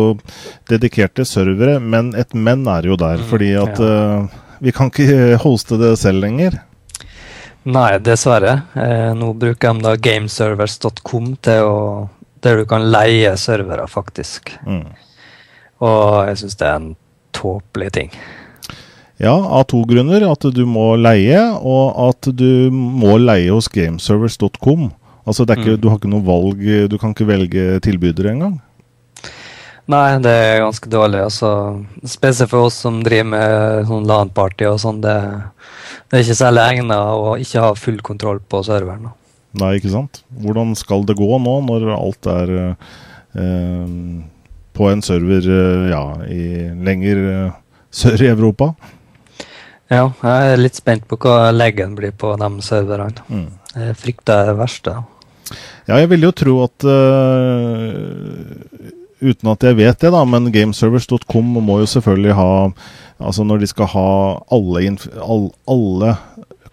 dedikerte 0.69 1.26
servere, 1.28 1.80
men 1.80 2.12
et 2.19 2.36
men 2.36 2.65
er 2.67 2.89
jo 2.89 2.97
der. 3.00 3.21
Mm, 3.21 3.30
fordi 3.30 3.54
at 3.62 3.80
ja. 3.80 3.93
uh, 4.19 4.41
vi 4.60 4.74
kan 4.76 4.91
ikke 4.91 5.38
hoste 5.45 5.80
det 5.80 5.95
selv 6.02 6.21
lenger. 6.26 6.60
Nei, 7.71 8.00
dessverre. 8.04 8.58
Eh, 8.74 9.12
nå 9.15 9.32
bruker 9.38 9.78
de 9.78 9.86
da 9.86 9.93
gameservers.com 9.95 11.36
til 11.45 11.67
å 11.69 11.78
Der 12.41 12.58
du 12.58 12.65
kan 12.65 12.88
leie 12.89 13.36
servere, 13.38 13.84
faktisk. 13.86 14.50
Mm. 14.65 14.88
Og 15.82 16.30
jeg 16.30 16.41
syns 16.44 16.60
det 16.60 16.70
er 16.70 16.80
en 16.80 16.94
tåpelig 17.36 17.91
ting. 17.98 18.15
Ja, 19.22 19.34
av 19.34 19.67
to 19.70 19.84
grunner. 19.89 20.24
At 20.32 20.46
du 20.56 20.63
må 20.70 20.96
leie, 20.98 21.41
og 21.62 21.94
at 22.10 22.32
du 22.38 22.74
må 22.74 23.17
leie 23.22 23.52
hos 23.54 23.70
gameservers.com. 23.72 24.89
Altså, 25.22 25.46
ikke, 25.46 25.76
mm. 25.76 25.80
Du 25.82 25.89
har 25.91 26.00
ikke 26.00 26.10
noe 26.10 26.26
valg, 26.26 26.62
du 26.89 26.98
kan 26.98 27.13
ikke 27.13 27.30
velge 27.30 27.65
tilbydere 27.86 28.34
engang? 28.34 28.60
Nei, 29.91 30.17
det 30.24 30.32
er 30.32 30.63
ganske 30.63 30.89
dårlig. 30.89 31.22
altså. 31.28 31.52
Spesielt 32.08 32.52
for 32.52 32.70
oss 32.70 32.80
som 32.84 33.02
driver 33.06 33.30
med 33.34 33.88
sånn 33.89 34.08
LAN-party 34.10 34.67
og 34.70 34.80
sånn. 34.82 35.02
Det, 35.04 35.15
det, 36.08 36.17
er 36.17 36.26
ikke 36.26 36.41
særlig 36.41 36.65
egnet 36.65 36.98
å 36.98 37.36
ikke 37.41 37.65
ha 37.65 37.72
full 37.78 38.00
kontroll 38.06 38.41
på 38.41 38.63
serveren. 38.65 39.12
Nei, 39.60 39.76
ikke 39.78 39.91
sant. 39.94 40.22
Hvordan 40.41 40.76
skal 40.80 41.04
det 41.06 41.17
gå 41.20 41.30
nå, 41.44 41.56
når 41.67 41.89
alt 41.98 42.30
er 42.32 42.54
eh, 42.62 44.06
på 44.78 44.90
en 44.92 45.04
server 45.06 45.46
eh, 45.46 45.90
ja, 45.92 46.04
i 46.26 46.44
lenger 46.86 47.24
eh, 47.32 47.54
sør 47.92 48.24
i 48.24 48.32
Europa? 48.32 48.72
Ja, 49.92 50.06
jeg 50.24 50.54
er 50.54 50.62
litt 50.62 50.80
spent 50.80 51.08
på 51.10 51.18
hva 51.20 51.52
leggen 51.52 51.98
blir 51.98 52.14
på 52.16 52.32
de 52.40 52.50
serverne. 52.64 53.26
Mm. 53.28 53.50
Jeg 53.76 53.98
frykter 54.00 54.48
det 54.48 54.56
verste. 54.60 54.96
Ja, 55.90 55.98
jeg 56.00 56.08
vil 56.14 56.24
jo 56.24 56.32
tro 56.36 56.54
at 56.64 56.86
uh, 56.88 58.22
Uten 59.22 59.50
at 59.52 59.66
jeg 59.66 59.78
vet 59.78 60.00
det, 60.02 60.12
da, 60.14 60.22
men 60.26 60.48
gameservers.com 60.54 61.50
må 61.62 61.82
jo 61.82 61.90
selvfølgelig 61.90 62.38
ha 62.38 62.52
Altså 63.22 63.44
når 63.46 63.62
de 63.62 63.68
skal 63.70 63.90
ha 63.92 64.12
alle, 64.56 64.96
alle 65.70 66.14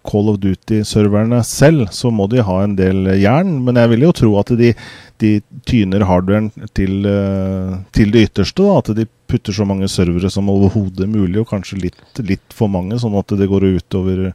Call 0.09 0.31
of 0.31 0.39
Duty-serverne 0.41 1.43
selv, 1.45 1.87
så 1.93 2.09
må 2.13 2.25
de 2.31 2.41
ha 2.45 2.57
en 2.63 2.75
del 2.79 3.11
jern. 3.21 3.59
Men 3.65 3.77
jeg 3.77 3.93
vil 3.93 4.07
jo 4.07 4.15
tro 4.17 4.33
at 4.41 4.53
de, 4.57 4.73
de 5.21 5.31
tyner 5.69 6.07
hardwaren 6.09 6.49
til, 6.77 7.05
uh, 7.05 7.77
til, 7.95 8.13
det 8.15 8.25
ytterste. 8.29 8.65
da, 8.65 8.79
At 8.81 8.91
de 8.97 9.07
putter 9.29 9.55
så 9.55 9.67
mange 9.69 9.89
servere 9.91 10.31
som 10.33 10.49
overhodet 10.49 11.09
mulig, 11.09 11.37
og 11.43 11.51
kanskje 11.53 11.83
litt, 11.85 12.01
litt 12.25 12.57
for 12.57 12.71
mange, 12.71 12.97
sånn 13.01 13.17
at 13.19 13.37
det 13.37 13.49
går 13.51 13.69
utover 13.77 14.31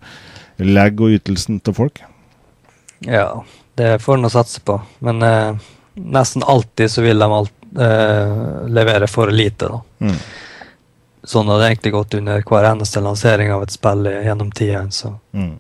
lag 0.63 1.01
og 1.03 1.17
ytelsen 1.19 1.59
til 1.65 1.75
folk. 1.75 2.03
Ja, 3.05 3.43
det 3.75 3.99
får 4.03 4.19
en 4.19 4.29
å 4.29 4.33
satse 4.33 4.63
på. 4.65 4.79
Men 5.05 5.23
eh, 5.27 5.71
nesten 5.95 6.47
alltid 6.47 6.91
så 6.91 7.03
vil 7.05 7.19
de 7.19 7.31
alt, 7.33 7.55
eh, 7.75 8.67
levere 8.71 9.11
for 9.11 9.33
lite. 9.35 9.69
da. 9.69 9.81
Mm. 10.07 10.19
Sånn 11.25 11.49
har 11.49 11.61
det 11.61 11.71
egentlig 11.71 11.95
gått 11.95 12.15
under 12.19 12.45
hver 12.45 12.67
eneste 12.69 13.01
lansering 13.05 13.53
av 13.55 13.65
et 13.65 13.73
spill 13.73 14.05
gjennom 14.13 14.51
tiden. 14.53 14.91
Så. 14.93 15.15
Mm. 15.33 15.57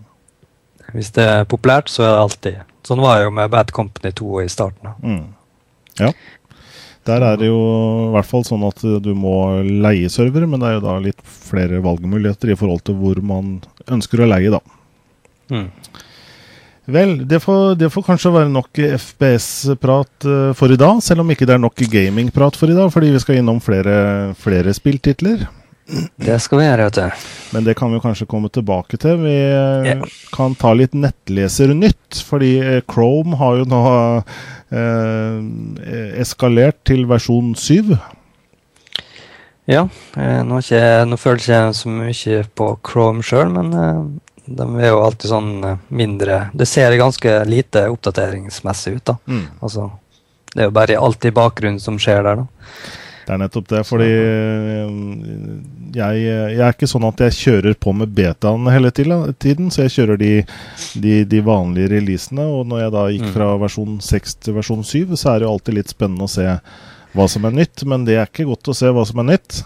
Hvis 0.93 1.11
det 1.17 1.25
er 1.25 1.49
populært, 1.49 1.89
så 1.93 2.05
er 2.05 2.13
det 2.13 2.23
alltid. 2.23 2.63
Sånn 2.85 3.01
var 3.01 3.19
det 3.19 3.29
jo 3.29 3.35
med 3.35 3.53
Bad 3.53 3.73
Company 3.73 4.13
2 4.13 4.43
i 4.45 4.49
starten. 4.53 4.93
Mm. 5.01 5.25
Ja. 6.01 6.13
Der 7.05 7.25
er 7.25 7.37
det 7.41 7.49
jo 7.51 7.61
i 8.09 8.13
hvert 8.15 8.29
fall 8.29 8.45
sånn 8.49 8.65
at 8.65 8.81
du 9.05 9.11
må 9.17 9.37
leie 9.65 10.09
server, 10.13 10.47
men 10.49 10.61
det 10.61 10.71
er 10.71 10.79
jo 10.79 10.85
da 10.87 10.97
litt 11.05 11.21
flere 11.25 11.83
valgmuligheter 11.85 12.53
i 12.53 12.57
forhold 12.57 12.85
til 12.89 12.97
hvor 13.01 13.21
man 13.25 13.59
ønsker 13.93 14.25
å 14.25 14.29
leie, 14.29 14.53
da. 14.53 14.61
Mm. 15.53 15.69
Vel, 16.85 17.17
det 17.29 17.41
får, 17.41 17.79
det 17.81 17.89
får, 17.89 18.05
kanskje 18.05 18.33
være 18.35 18.53
nok 18.53 18.79
FPS-prat 18.99 20.27
uh, 20.29 20.51
for 20.57 20.73
i 20.73 20.77
dag, 20.77 20.99
selv 21.01 21.25
om 21.25 21.31
ikke 21.33 21.47
det 21.49 21.57
er 21.57 21.63
nok 21.63 21.81
gaming-prat 21.89 22.59
for 22.61 22.69
i 22.69 22.77
dag, 22.77 22.91
fordi 22.93 23.13
vi 23.15 23.23
skal 23.23 23.41
innom 23.41 23.61
flere, 23.65 24.35
flere 24.37 24.75
spilltitler. 24.77 25.47
Det 26.17 26.37
skal 26.41 26.61
vi 26.61 26.67
gjøre, 26.67 26.89
vet 26.89 26.99
du. 26.99 27.25
Men 27.57 27.65
det 27.65 27.75
kan 27.77 27.93
vi 27.93 28.01
kanskje 28.01 28.29
komme 28.29 28.49
tilbake 28.53 28.97
til. 29.01 29.19
Vi 29.21 29.35
yeah. 29.37 30.05
kan 30.33 30.57
ta 30.57 30.73
litt 30.77 30.97
nettlesernytt, 30.97 32.21
fordi 32.25 32.53
eh, 32.61 32.81
Chrome 32.89 33.37
har 33.41 33.61
jo 33.61 33.67
nå 33.69 33.83
eh, 34.73 36.21
eskalert 36.25 36.81
til 36.89 37.05
versjon 37.09 37.53
7. 37.57 37.97
Ja, 39.69 39.87
nå, 40.17 40.61
ikke, 40.61 40.81
nå 41.09 41.17
føler 41.17 41.45
jeg 41.49 41.77
så 41.77 41.93
mye 41.93 42.41
på 42.57 42.67
Chrome 42.85 43.25
sjøl, 43.25 43.53
men 43.53 43.73
de 44.47 44.67
er 44.81 44.91
jo 44.91 45.01
alltid 45.05 45.31
sånn 45.31 45.53
eh, 45.65 45.79
mindre 45.89 46.49
Det 46.53 46.67
ser 46.69 46.97
ganske 47.01 47.37
lite 47.49 47.87
oppdateringsmessig 47.93 48.99
ut, 48.99 49.05
da. 49.13 49.17
Mm. 49.27 49.47
Altså, 49.61 49.89
det 50.53 50.61
er 50.61 50.69
jo 50.69 50.77
bare 50.77 51.01
alt 51.01 51.25
i 51.25 51.33
bakgrunnen 51.35 51.81
som 51.81 51.99
skjer 52.01 52.23
der, 52.27 52.45
da. 52.45 52.75
Det 53.25 53.33
er 53.33 53.41
nettopp 53.41 53.69
det, 53.71 53.81
fordi 53.89 54.09
eh, 54.11 54.97
jeg, 55.97 56.25
jeg, 56.27 56.59
er 56.61 56.75
ikke 56.75 56.89
sånn 56.91 57.07
at 57.09 57.23
jeg 57.25 57.39
kjører 57.39 57.77
på 57.81 57.95
med 57.97 58.13
betaen 58.13 58.69
hele 58.69 58.93
tiden, 58.93 59.71
så 59.73 59.87
jeg 59.87 59.95
kjører 59.97 60.21
de, 60.21 60.33
de, 61.01 61.15
de 61.29 61.41
vanlige 61.45 61.95
releasene. 61.95 62.45
Og 62.45 62.69
når 62.69 62.85
jeg 62.85 62.95
da 62.99 63.05
gikk 63.15 63.29
mm. 63.31 63.35
fra 63.39 63.49
versjon 63.63 63.97
6 64.05 64.37
til 64.45 64.59
versjon 64.59 64.85
7, 64.85 65.17
så 65.17 65.33
er 65.33 65.41
det 65.41 65.49
jo 65.49 65.55
alltid 65.55 65.79
litt 65.79 65.95
spennende 65.95 66.29
å 66.29 66.35
se 66.35 66.51
hva 67.15 67.29
som 67.31 67.49
er 67.49 67.57
nytt. 67.63 67.87
Men 67.89 68.05
det 68.05 68.19
er 68.19 68.29
ikke 68.29 68.51
godt 68.51 68.75
å 68.75 68.77
se 68.77 68.93
hva 68.93 69.07
som 69.09 69.25
er 69.25 69.31
nytt. 69.33 69.63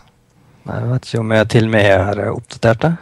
Nei, 0.68 0.78
jeg 0.78 0.90
vet 0.92 1.10
ikke 1.10 1.24
om 1.24 1.34
jeg 1.34 1.50
til 1.56 1.66
og 1.66 1.74
med 1.74 1.92
er 1.96 2.24
oppdatert 2.30 2.84
det. 2.84 2.94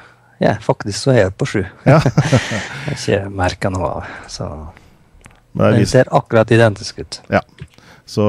Ja, 0.43 0.57
faktisk 0.61 1.07
så 1.07 1.15
er 1.15 1.23
jeg 1.25 1.37
på 1.41 1.49
sju. 1.49 1.63
Ja. 1.89 2.01
jeg 2.05 2.61
har 2.85 2.99
ikke 2.99 3.23
merka 3.33 3.73
noe 3.73 3.93
av 4.01 4.11
så 4.31 4.51
Men 5.57 5.79
det 5.81 5.89
ser 5.89 6.11
akkurat 6.13 6.51
identisk 6.53 7.01
ut. 7.01 7.23
Ja. 7.33 7.41
Så 8.07 8.23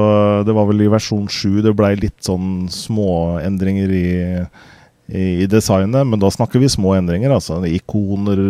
det 0.46 0.54
var 0.56 0.66
vel 0.66 0.82
i 0.82 0.90
versjon 0.90 1.28
sju 1.30 1.60
det 1.62 1.76
blei 1.78 1.92
litt 2.00 2.16
sånn 2.26 2.66
småendringer 2.72 3.92
i, 3.94 4.08
i, 5.06 5.26
i, 5.44 5.46
designet. 5.46 6.08
Men 6.08 6.18
da 6.18 6.32
snakker 6.34 6.58
vi 6.58 6.70
små 6.72 6.96
endringer. 6.96 7.36
altså 7.36 7.60
Ikoner 7.68 8.48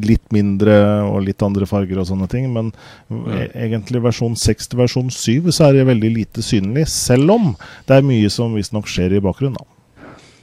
litt 0.00 0.24
mindre 0.34 0.74
og 1.04 1.20
litt 1.28 1.44
andre 1.46 1.68
farger 1.70 2.00
og 2.00 2.08
sånne 2.08 2.26
ting. 2.32 2.48
Men 2.56 2.72
ja. 3.12 3.44
E-, 3.44 3.50
egentlig 3.68 4.02
versjon 4.08 4.34
seks 4.40 4.72
til 4.72 4.80
versjon 4.80 5.12
syv 5.14 5.52
så 5.54 5.68
er 5.68 5.78
det 5.78 5.90
veldig 5.92 6.14
lite 6.16 6.42
synlig. 6.42 6.88
Selv 6.90 7.36
om 7.36 7.52
det 7.86 8.00
er 8.00 8.08
mye 8.08 8.32
som 8.32 8.56
visstnok 8.56 8.90
skjer 8.90 9.20
i 9.20 9.22
bakgrunnen. 9.22 9.60
da. 9.60 9.79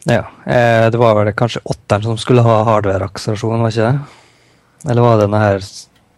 Ja, 0.06 0.24
eh, 0.46 0.90
Det 0.92 0.98
var 0.98 1.16
vel 1.16 1.34
kanskje 1.34 1.64
åtteren 1.64 2.04
som 2.04 2.18
skulle 2.18 2.46
ha 2.46 2.64
hardware-akselerasjon, 2.64 3.62
var 3.62 3.74
ikke 3.74 3.92
det? 3.92 4.92
Eller 4.92 5.02
var 5.02 5.18
det 5.18 5.26
denne 5.26 5.42
her 5.42 5.62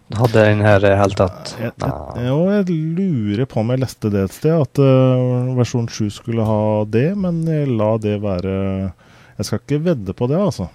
Hadde 0.09 0.41
den 0.41 0.61
her 0.65 0.81
i 0.89 0.95
hele 0.97 1.13
tatt 1.13 1.51
jeg, 1.59 1.69
jeg, 1.77 2.23
Jo, 2.25 2.37
jeg 2.49 2.77
lurer 2.97 3.45
på 3.45 3.59
om 3.61 3.69
jeg 3.69 3.81
leste 3.83 4.09
det 4.09 4.23
et 4.25 4.33
sted, 4.33 4.55
at 4.57 4.81
uh, 4.81 5.51
versjon 5.57 5.85
7 5.85 6.09
skulle 6.15 6.45
ha 6.47 6.61
det, 6.89 7.11
men 7.13 7.43
jeg 7.45 7.69
la 7.69 7.91
det 8.01 8.15
være 8.23 8.55
Jeg 9.37 9.45
skal 9.45 9.61
ikke 9.61 9.81
vedde 9.85 10.15
på 10.17 10.27
det, 10.31 10.39
altså. 10.41 10.65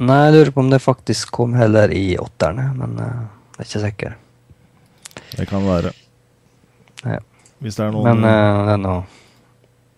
Nei, 0.00 0.16
jeg 0.24 0.32
lurer 0.34 0.52
på 0.56 0.64
om 0.64 0.72
det 0.72 0.80
faktisk 0.82 1.34
kom 1.36 1.52
heller 1.60 1.92
i 1.92 2.16
åtterne, 2.20 2.70
men 2.78 2.96
uh, 2.96 3.20
jeg 3.58 3.66
er 3.66 3.68
ikke 3.68 3.84
sikker. 3.84 4.16
Det 5.36 5.48
kan 5.52 5.68
være. 5.68 5.92
Ja. 7.04 7.20
Hvis 7.60 7.76
det 7.76 7.84
er 7.84 7.92
noen 7.94 8.08
Men 8.08 8.24
uh, 8.24 8.64
det 8.64 8.78
er 8.78 8.82
noe 8.88 9.02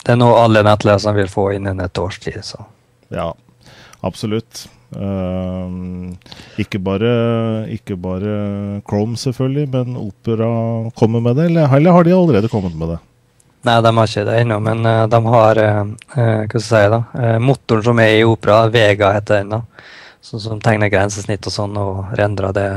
det 0.04 0.12
er 0.12 0.20
noe 0.20 0.36
alle 0.36 0.60
nettleserne 0.66 1.16
vil 1.16 1.30
få 1.32 1.48
innen 1.56 1.80
et 1.80 1.98
års 1.98 2.18
tid. 2.20 2.42
Så. 2.44 2.60
Ja, 3.14 3.30
absolutt. 4.04 4.66
Uh, 4.94 6.12
ikke, 6.60 6.78
bare, 6.78 7.10
ikke, 7.72 7.96
bare, 7.98 8.34
Chrome, 8.86 9.16
selvfølgelig, 9.18 9.66
men 9.72 9.96
Opera 9.98 10.50
kommer 10.94 11.24
med 11.24 11.40
det, 11.40 11.48
eller, 11.50 11.72
eller, 11.76 11.96
har 11.96 12.04
de 12.04 12.14
allerede 12.14 12.50
kommet 12.52 12.76
med 12.78 12.94
det? 12.94 13.00
Nei, 13.64 13.78
de 13.80 13.92
har 13.96 14.12
ikke 14.12 14.26
det 14.28 14.36
ennå, 14.42 14.60
men 14.62 14.86
uh, 14.86 15.06
de 15.10 15.20
har 15.34 15.62
uh, 15.64 15.82
hva 16.14 16.28
skal 16.46 16.60
jeg 16.60 16.68
si 16.68 16.84
da, 16.94 17.00
motoren 17.42 17.88
som 17.88 18.04
er 18.04 18.20
i 18.20 18.22
Opera, 18.28 18.60
Vega 18.70 19.10
heter 19.16 19.40
den, 19.42 19.56
da, 19.56 19.90
som, 20.22 20.42
som 20.46 20.62
tegner 20.62 20.92
grensesnitt 20.92 21.50
og 21.50 21.56
sånn, 21.56 21.80
og 21.80 22.14
rendrer 22.20 22.54
det. 22.54 22.70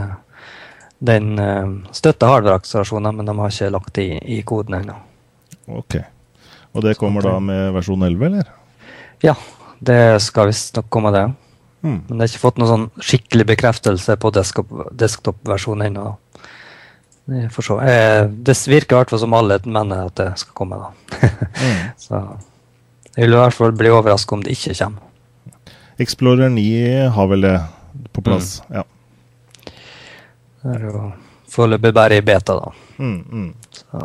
Den 0.97 1.35
støtter 1.93 2.31
hardware-akselerasjoner, 2.31 3.13
men 3.13 3.27
de 3.29 3.35
har 3.37 3.53
ikke 3.53 3.73
lagt 3.75 3.93
det 3.99 4.07
i, 4.09 4.21
i 4.39 4.43
koden 4.47 4.79
ennå. 4.79 4.95
Okay. 5.83 6.07
Og 6.77 6.85
det 6.85 6.97
kommer 6.99 7.25
da 7.25 7.37
med 7.41 7.71
versjon 7.73 8.05
11, 8.05 8.25
eller? 8.29 8.49
Ja, 9.25 9.33
det 9.79 10.21
skal 10.21 10.51
visstnok 10.51 10.91
komme, 10.93 11.11
det. 11.15 11.25
Mm. 11.81 12.03
Men 12.07 12.11
det 12.13 12.21
har 12.21 12.29
ikke 12.31 12.43
fått 12.43 12.59
noen 12.61 12.69
sånn 12.69 12.87
skikkelig 13.01 13.47
bekreftelse 13.53 14.17
på 14.21 14.31
desktop-versjonen 14.37 15.89
ennå. 15.89 16.11
Det, 17.27 17.43
eh, 17.43 18.29
virker 18.71 18.95
i 18.95 18.99
hvert 19.01 19.09
fall 19.11 19.19
som 19.19 19.33
alle 19.35 19.57
mener 19.65 20.05
at 20.05 20.15
det 20.15 20.29
skal 20.39 20.53
komme. 20.55 20.77
da. 20.77 21.17
mm. 21.57 21.81
Så 22.05 22.21
jeg 23.17 23.25
vil 23.25 23.33
i 23.33 23.41
hvert 23.41 23.57
fall 23.57 23.73
bli 23.73 23.89
overrasket 23.89 24.37
om 24.37 24.45
det 24.45 24.53
ikke 24.53 24.77
kommer. 24.77 25.03
Explorer 25.97 26.51
9 26.53 27.09
har 27.15 27.27
vel 27.31 27.41
det 27.41 27.57
på 28.13 28.21
plass, 28.21 28.61
mm. 28.69 28.75
ja. 28.77 28.83
Det 30.61 30.75
er 30.75 30.83
jo 30.85 31.07
foreløpig 31.49 31.93
bare 31.97 32.19
i 32.19 32.25
beta, 32.25 32.53
da. 32.59 32.69
Mm, 33.01 33.23
mm. 33.25 33.53
Så 33.73 34.01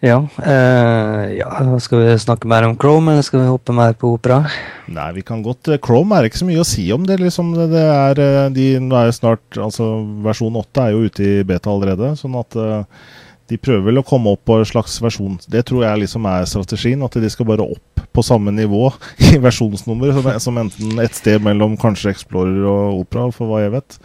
Ja, 0.00 0.20
eh, 0.46 1.38
ja, 1.40 1.78
skal 1.82 1.98
vi 2.04 2.18
snakke 2.22 2.46
mer 2.46 2.62
om 2.62 2.76
Chrome, 2.78 3.12
eller 3.12 3.24
skal 3.26 3.40
vi 3.40 3.48
hoppe 3.50 3.74
mer 3.74 3.96
på 3.98 4.12
opera? 4.14 4.44
Nei, 4.86 5.08
vi 5.16 5.24
kan 5.26 5.40
godt 5.42 5.72
eh, 5.72 5.80
Chrome 5.82 6.14
er 6.14 6.28
ikke 6.28 6.38
så 6.38 6.46
mye 6.46 6.62
å 6.62 6.66
si 6.68 6.84
om 6.94 7.06
det. 7.06 7.16
liksom 7.18 7.50
Det, 7.58 7.82
er 7.82 8.20
eh, 8.22 8.44
de, 8.54 8.68
er 8.78 9.10
snart 9.16 9.58
Altså, 9.58 9.88
versjon 10.22 10.60
8 10.60 10.84
er 10.84 10.94
jo 10.94 11.08
ute 11.08 11.26
i 11.26 11.32
beta 11.48 11.72
allerede, 11.72 12.12
sånn 12.20 12.38
at 12.38 12.54
eh, 12.54 13.02
de 13.50 13.58
prøver 13.58 13.88
vel 13.88 13.98
å 13.98 14.06
komme 14.06 14.36
opp 14.36 14.44
på 14.46 14.60
en 14.60 14.68
slags 14.68 15.00
versjon 15.02 15.38
Det 15.50 15.64
tror 15.66 15.86
jeg 15.86 16.04
liksom 16.04 16.30
er 16.30 16.46
strategien, 16.46 17.02
at 17.02 17.18
de 17.18 17.34
skal 17.34 17.50
bare 17.50 17.66
opp 17.66 18.06
på 18.14 18.22
samme 18.22 18.54
nivå 18.54 18.92
i 19.32 19.34
versjonsnummer, 19.42 20.14
som, 20.14 20.32
som 20.46 20.62
enten 20.62 21.02
et 21.02 21.18
sted 21.18 21.42
mellom 21.42 21.74
kanskje 21.80 22.14
Explorer 22.14 22.62
og 22.70 23.02
Opera, 23.02 23.28
for 23.34 23.50
hva 23.50 23.66
jeg 23.66 23.74
vet. 23.74 23.98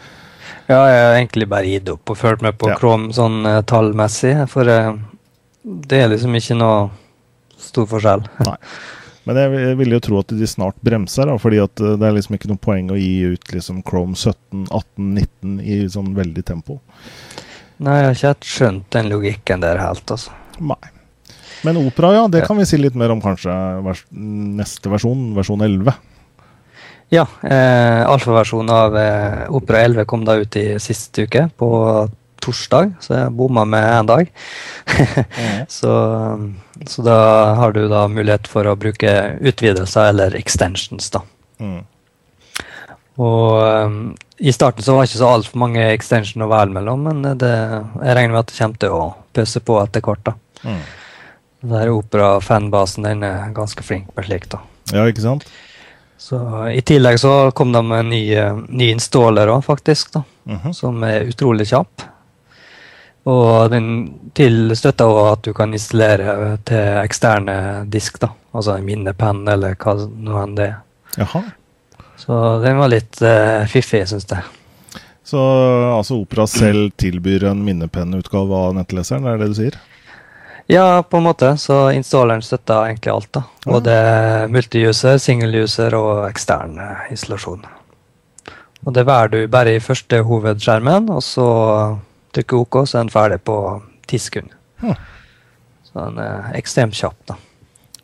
Ja, 0.65 0.81
jeg 0.89 1.01
har 1.05 1.17
egentlig 1.21 1.45
bare 1.51 1.69
gitt 1.69 1.89
opp 1.91 2.09
og 2.09 2.17
fulgt 2.17 2.41
med 2.41 2.57
på 2.57 2.73
Ja. 2.73 2.81
Chrome 2.81 3.13
sånn 3.13 3.43
tallmessig, 3.69 4.39
for 4.49 4.69
eh, 4.71 4.95
det 5.63 6.03
er 6.03 6.11
liksom 6.11 6.35
ikke 6.35 6.57
noe 6.59 6.91
stor 7.61 7.87
forskjell. 7.87 8.25
Men 9.23 9.39
jeg, 9.39 9.51
jeg 9.55 9.75
ville 9.79 9.95
jo 9.95 10.03
tro 10.03 10.17
at 10.19 10.33
de 10.35 10.47
snart 10.49 10.79
bremser, 10.83 11.29
da, 11.29 11.37
fordi 11.39 11.61
at 11.63 11.79
eh, 11.79 11.95
det 11.99 12.07
er 12.07 12.15
liksom 12.17 12.35
ikke 12.35 12.49
noe 12.51 12.59
poeng 12.59 12.91
å 12.91 12.99
gi 12.99 13.35
ut 13.35 13.53
liksom 13.55 13.79
Chrome 13.87 14.17
17, 14.19 14.65
18, 14.67 15.13
19 15.45 15.53
i 15.63 15.77
sånn 15.91 16.11
veldig 16.17 16.43
tempo. 16.47 16.81
Nei, 17.83 17.99
jeg 17.99 18.09
har 18.09 18.17
ikke 18.17 18.31
helt 18.33 18.49
skjønt 18.49 18.89
den 18.95 19.11
logikken 19.11 19.63
der 19.63 19.79
helt, 19.79 20.03
altså. 20.11 20.35
Nei. 20.59 20.81
Men 21.63 21.79
Opera, 21.79 22.11
ja, 22.17 22.23
det 22.27 22.43
kan 22.43 22.59
vi 22.59 22.65
si 22.67 22.75
litt 22.79 22.97
mer 22.99 23.13
om 23.13 23.21
kanskje 23.23 23.53
vers 23.85 24.03
neste 24.11 24.91
versjon, 24.91 25.29
versjon 25.37 25.63
11. 25.63 25.95
Ja, 27.13 27.23
eh, 27.47 28.01
alfaversjonen 28.09 28.73
av 28.73 28.97
eh, 28.99 29.43
Opera 29.55 29.85
11 29.87 30.07
kom 30.09 30.27
da 30.27 30.35
ut 30.41 30.57
i 30.59 30.65
siste 30.83 31.27
uke, 31.29 31.45
på 31.55 31.69
torsdag, 32.43 32.91
så 33.03 33.15
jeg 33.17 33.33
bomma 33.39 33.63
med 33.65 33.87
én 34.01 34.09
dag. 34.09 34.29
så, 35.77 35.93
så 36.89 37.05
da 37.07 37.17
har 37.59 37.73
du 37.75 37.85
da 37.91 38.03
mulighet 38.11 38.49
for 38.51 38.67
å 38.67 38.75
bruke 38.79 39.13
utvidelser 39.41 40.11
eller 40.11 40.35
extensions, 40.39 41.09
da. 41.15 41.23
Mm. 41.63 41.81
Og 43.23 43.59
um, 43.61 43.97
i 44.41 44.51
starten 44.55 44.81
så 44.83 44.95
var 44.95 45.05
det 45.05 45.11
ikke 45.11 45.21
så 45.21 45.31
altfor 45.35 45.61
mange 45.61 45.83
extension 45.93 46.43
å 46.45 46.49
velge 46.51 46.73
mellom, 46.79 47.03
men 47.05 47.37
det, 47.39 47.51
jeg 47.53 48.15
regner 48.17 48.33
med 48.33 48.41
at 48.41 48.49
det 48.51 48.57
kommer 48.57 48.81
til 48.81 48.95
å 48.97 49.03
pøse 49.37 49.61
på 49.63 49.77
etter 49.83 50.03
hvert. 50.05 50.23
da. 50.31 50.33
Mm. 50.65 50.79
Der 51.73 51.91
opera-fanbasen 51.93 53.05
den 53.07 53.21
er 53.27 53.53
ganske 53.55 53.85
flink 53.85 54.09
med 54.17 54.25
slikt. 54.27 54.55
da. 54.57 54.63
Ja, 54.91 55.05
ikke 55.07 55.23
sant? 55.23 55.45
Så 56.23 56.39
I 56.71 56.81
tillegg 56.85 57.17
så 57.21 57.51
kom 57.55 57.71
de 57.75 57.81
med 57.83 57.99
en 58.05 58.09
ny, 58.13 58.23
eh, 58.35 58.57
ny 58.69 58.89
installer 58.95 59.49
òg, 59.51 59.61
faktisk, 59.65 60.11
da, 60.15 60.23
Mhm. 60.47 60.73
som 60.73 61.03
er 61.03 61.25
utrolig 61.29 61.67
kjapp. 61.69 62.01
Og 63.29 63.71
den 63.71 63.85
til 64.35 64.73
støtter 64.75 65.07
også 65.07 65.27
at 65.31 65.43
du 65.47 65.53
kan 65.55 65.75
installere 65.75 66.57
til 66.67 66.97
eksterne 67.03 67.57
disk, 67.91 68.19
da. 68.19 68.33
Altså 68.53 68.75
en 68.77 68.87
minnepenn 68.87 69.45
eller 69.49 69.77
hva 69.79 69.95
nå 70.03 70.41
enn 70.41 70.57
det 70.57 70.67
er. 70.71 70.81
Jaha. 71.21 71.43
Så 72.19 72.41
den 72.63 72.77
var 72.79 72.91
litt 72.91 73.21
uh, 73.23 73.63
fiffig, 73.69 74.03
syns 74.09 74.27
jeg. 74.29 74.43
Så 75.23 75.39
altså 75.39 76.19
Opera 76.19 76.45
selv 76.49 76.91
tilbyr 76.99 77.47
en 77.49 77.63
minnepennutgave 77.63 78.59
av 78.67 78.75
nettleseren, 78.77 79.25
er 79.25 79.37
det 79.37 79.47
det 79.47 79.53
du 79.53 79.59
sier? 79.61 79.79
Ja, 80.71 81.03
på 81.03 81.19
en 81.19 81.27
måte. 81.27 81.55
Så 81.57 81.91
installeren 81.95 82.43
støtter 82.43 82.89
egentlig 82.89 83.11
alt. 83.11 83.31
da. 83.35 83.43
Både 83.65 83.95
ja. 83.95 84.47
multiuser, 84.51 85.17
single-user 85.19 85.95
og 85.97 86.25
ekstern 86.29 86.77
eh, 86.79 87.09
installasjon. 87.11 87.65
Og 88.83 88.95
det 88.95 89.05
velger 89.07 89.31
du 89.31 89.51
bare 89.51 89.75
i 89.75 89.83
første 89.83 90.21
hovedskjermen, 90.27 91.09
og 91.11 91.23
så 91.23 91.47
trykker 92.33 92.63
OK, 92.63 92.83
så 92.87 92.99
er 92.99 93.05
den 93.05 93.13
ferdig 93.13 93.39
på 93.45 93.57
ti 94.09 94.19
sekunder. 94.19 94.57
Hm. 94.83 94.95
Så 95.87 95.97
den 95.99 96.21
er 96.23 96.53
ekstremt 96.59 96.97
kjapp. 96.97 97.17
da. 97.29 97.39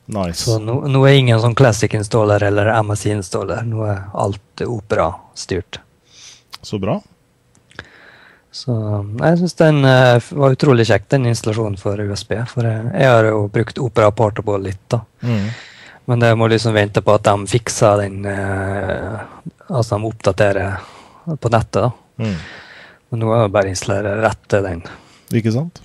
Nice. 0.09 0.43
Så 0.45 0.57
nå, 0.61 0.79
nå 0.89 1.03
er 1.05 1.19
ingen 1.19 1.39
sånn 1.41 1.57
classic 1.57 1.93
installer 1.93 2.43
eller 2.47 2.71
MSI 2.81 3.13
installer. 3.13 3.61
Nå 3.65 3.85
er 3.85 4.03
alt 4.17 4.63
opera-styrt. 4.65 5.81
Så 6.61 6.79
bra. 6.81 6.97
Så 8.51 8.73
jeg 9.19 9.37
syns 9.39 9.57
den 9.59 9.83
eh, 9.85 10.29
var 10.33 10.55
utrolig 10.55 10.87
kjekk, 10.89 11.05
den 11.13 11.29
installasjonen 11.29 11.77
for 11.77 12.01
USB. 12.01 12.33
For 12.49 12.65
jeg, 12.65 12.87
jeg 12.95 13.11
har 13.11 13.29
jo 13.29 13.43
brukt 13.53 13.81
Opera 13.85 14.09
Portable 14.09 14.57
litt, 14.63 14.81
da. 14.89 15.03
Mm. 15.21 15.45
Men 16.09 16.25
jeg 16.25 16.39
må 16.41 16.47
liksom 16.49 16.73
vente 16.73 17.03
på 17.05 17.13
at 17.13 17.27
de 17.27 17.51
fikser 17.51 17.99
den 18.01 18.23
eh, 18.25 19.19
Altså 19.69 19.99
de 19.99 20.09
oppdaterer 20.09 20.79
på 21.37 21.51
nettet, 21.53 21.83
da. 21.85 21.91
Mm. 22.25 22.33
Men 23.09 23.23
nå 23.23 23.29
er 23.33 23.47
å 23.49 23.67
installere 23.69 24.17
rett 24.21 24.41
til 24.51 24.65
den. 24.65 24.81
Ikke 25.33 25.53
sant? 25.53 25.81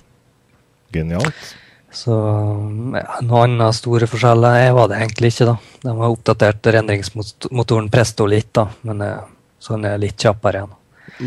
Genialt. 0.93 1.55
Så 1.95 2.11
ja, 2.11 3.21
noen 3.23 3.55
andre 3.55 3.69
store 3.73 4.07
forskjeller 4.11 4.57
er- 4.65 4.73
var 4.75 4.89
det 4.91 4.97
egentlig 4.99 5.31
ikke, 5.33 5.45
da. 5.45 5.55
De 5.81 5.93
har 5.95 6.11
oppdatert 6.11 6.67
rendringsmotoren 6.75 7.89
Presto 7.89 8.25
litt, 8.27 8.51
da. 8.53 8.67
Men 8.83 9.01
eh, 9.01 9.21
så 9.59 9.75
den 9.77 9.85
er 9.85 9.97
litt 10.01 10.17
kjappere 10.19 10.59
igjen. 10.63 10.75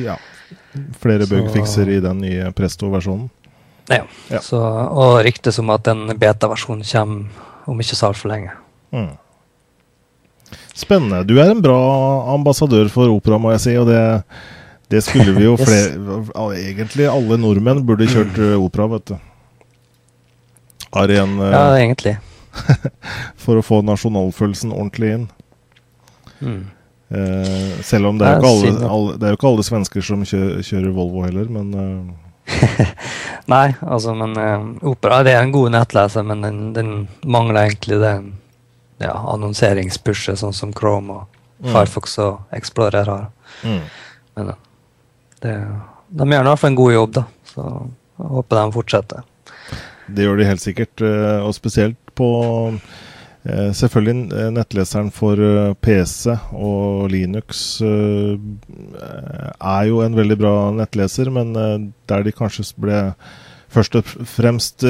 Ja. 0.04 0.18
Flere 1.00 1.26
bugfikser 1.26 1.88
i 1.88 2.00
den 2.04 2.20
nye 2.20 2.50
Presto-versjonen. 2.52 3.30
Ja. 3.88 4.02
Ja. 4.28 4.40
Så, 4.44 4.60
og 4.60 5.22
ryktes 5.24 5.58
om 5.58 5.70
at 5.72 5.88
en 5.88 6.06
beta-versjon 6.20 6.84
kommer 6.84 7.24
om 7.66 7.80
ikke 7.80 7.96
så 7.96 8.10
altfor 8.10 8.28
lenge. 8.34 8.52
Mm. 8.92 9.14
Spennende. 10.78 11.24
Du 11.26 11.34
er 11.40 11.50
en 11.50 11.62
bra 11.64 11.78
ambassadør 12.34 12.88
for 12.92 13.10
opera, 13.12 13.38
må 13.40 13.50
jeg 13.56 13.64
si. 13.64 13.74
Og 13.80 13.88
det, 13.88 14.00
det 14.90 15.02
skulle 15.04 15.34
vi 15.36 15.44
jo 15.44 15.56
Yes. 15.58 15.66
flere 15.68 16.54
Egentlig 16.58 17.08
alle 17.10 17.36
nordmenn 17.40 17.82
burde 17.86 18.08
kjørt 18.08 18.38
eh, 18.40 18.54
opera, 18.60 18.86
vet 18.94 19.12
du. 19.12 19.16
Arien, 20.96 21.36
eh, 21.40 21.52
Ja, 21.52 21.64
egentlig. 21.78 22.16
For 23.42 23.60
å 23.60 23.64
få 23.64 23.82
nasjonalfølelsen 23.86 24.72
ordentlig 24.72 25.12
inn. 25.18 25.26
Mm. 26.40 26.62
Eh, 27.10 27.76
selv 27.84 28.10
om 28.10 28.18
det 28.20 28.26
er, 28.28 28.40
jo 28.40 28.48
ikke 28.56 28.72
alle, 28.72 28.88
alle, 28.94 29.12
det 29.18 29.28
er 29.28 29.32
jo 29.34 29.38
ikke 29.40 29.50
alle 29.52 29.66
svensker 29.66 30.04
som 30.04 30.24
kjører, 30.28 30.64
kjører 30.66 30.96
Volvo 30.96 31.22
heller, 31.24 31.48
men 31.52 31.70
eh, 31.72 32.88
Nei, 33.52 33.66
altså, 33.84 34.12
men 34.16 34.34
eh, 34.40 34.66
Opera 34.88 35.22
det 35.24 35.32
er 35.36 35.42
en 35.44 35.52
god 35.54 35.72
nettleser, 35.76 36.24
men 36.28 36.44
den, 36.44 36.60
den 36.76 36.92
mangler 37.24 37.66
egentlig 37.68 38.00
den 38.02 38.28
ja, 39.00 39.14
annonseringspushet, 39.34 40.40
sånn 40.40 40.56
som 40.56 40.72
Chrome 40.76 41.20
og 41.20 41.34
Mm. 41.58 41.72
Firefox 41.74 42.12
og 42.22 42.52
Explorer 42.54 43.08
har. 43.10 43.22
mm. 43.66 43.78
Men 44.38 44.50
eh, 44.52 44.58
det, 45.44 45.54
de 46.08 46.28
gjør 46.32 46.46
i 46.46 46.50
hvert 46.50 46.62
fall 46.62 46.72
en 46.72 46.80
god 46.80 46.94
jobb, 46.94 47.12
da. 47.18 47.24
Så 47.48 47.66
jeg 48.18 48.30
håper 48.34 48.58
de 48.58 48.74
fortsetter. 48.74 49.26
Det 50.08 50.24
gjør 50.24 50.40
de 50.40 50.48
helt 50.48 50.64
sikkert, 50.64 51.04
eh, 51.04 51.40
og 51.44 51.52
spesielt 51.56 52.14
på 52.18 52.28
eh, 52.72 53.68
Selvfølgelig 53.76 54.32
eh, 54.34 54.50
nettleseren 54.56 55.10
for 55.14 55.40
PC 55.84 56.32
og 56.56 57.10
Linux 57.12 57.80
er 57.82 59.82
jo 59.88 60.00
en 60.04 60.16
veldig 60.16 60.38
bra 60.40 60.54
nettleser, 60.76 61.30
men 61.32 61.54
der 62.08 62.26
de 62.26 62.34
kanskje 62.34 62.66
ble 62.80 63.02
først 63.72 63.98
og 64.00 64.14
fremst 64.28 64.84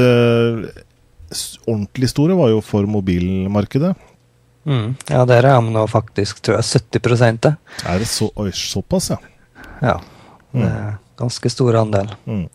ordentlig 1.69 2.09
store, 2.11 2.39
var 2.39 2.55
jo 2.55 2.63
for 2.65 2.89
mobilmarkedet. 2.89 3.93
Mm. 4.69 4.95
Ja, 5.09 5.25
der 5.29 5.47
er 5.47 5.61
de 5.61 5.73
nå 5.73 5.87
faktisk, 5.89 6.43
tror 6.45 6.59
jeg, 6.59 6.85
70 7.01 7.41
det. 7.45 7.55
Er 7.87 8.01
det 8.01 8.09
så, 8.09 8.31
oi, 8.37 8.51
såpass, 8.53 9.11
ja? 9.13 9.19
Ja. 9.83 9.99
Det 10.55 10.69
er 10.69 10.95
ganske 11.19 11.51
stor 11.53 11.77
andel. 11.83 12.15
Mm. 12.29 12.47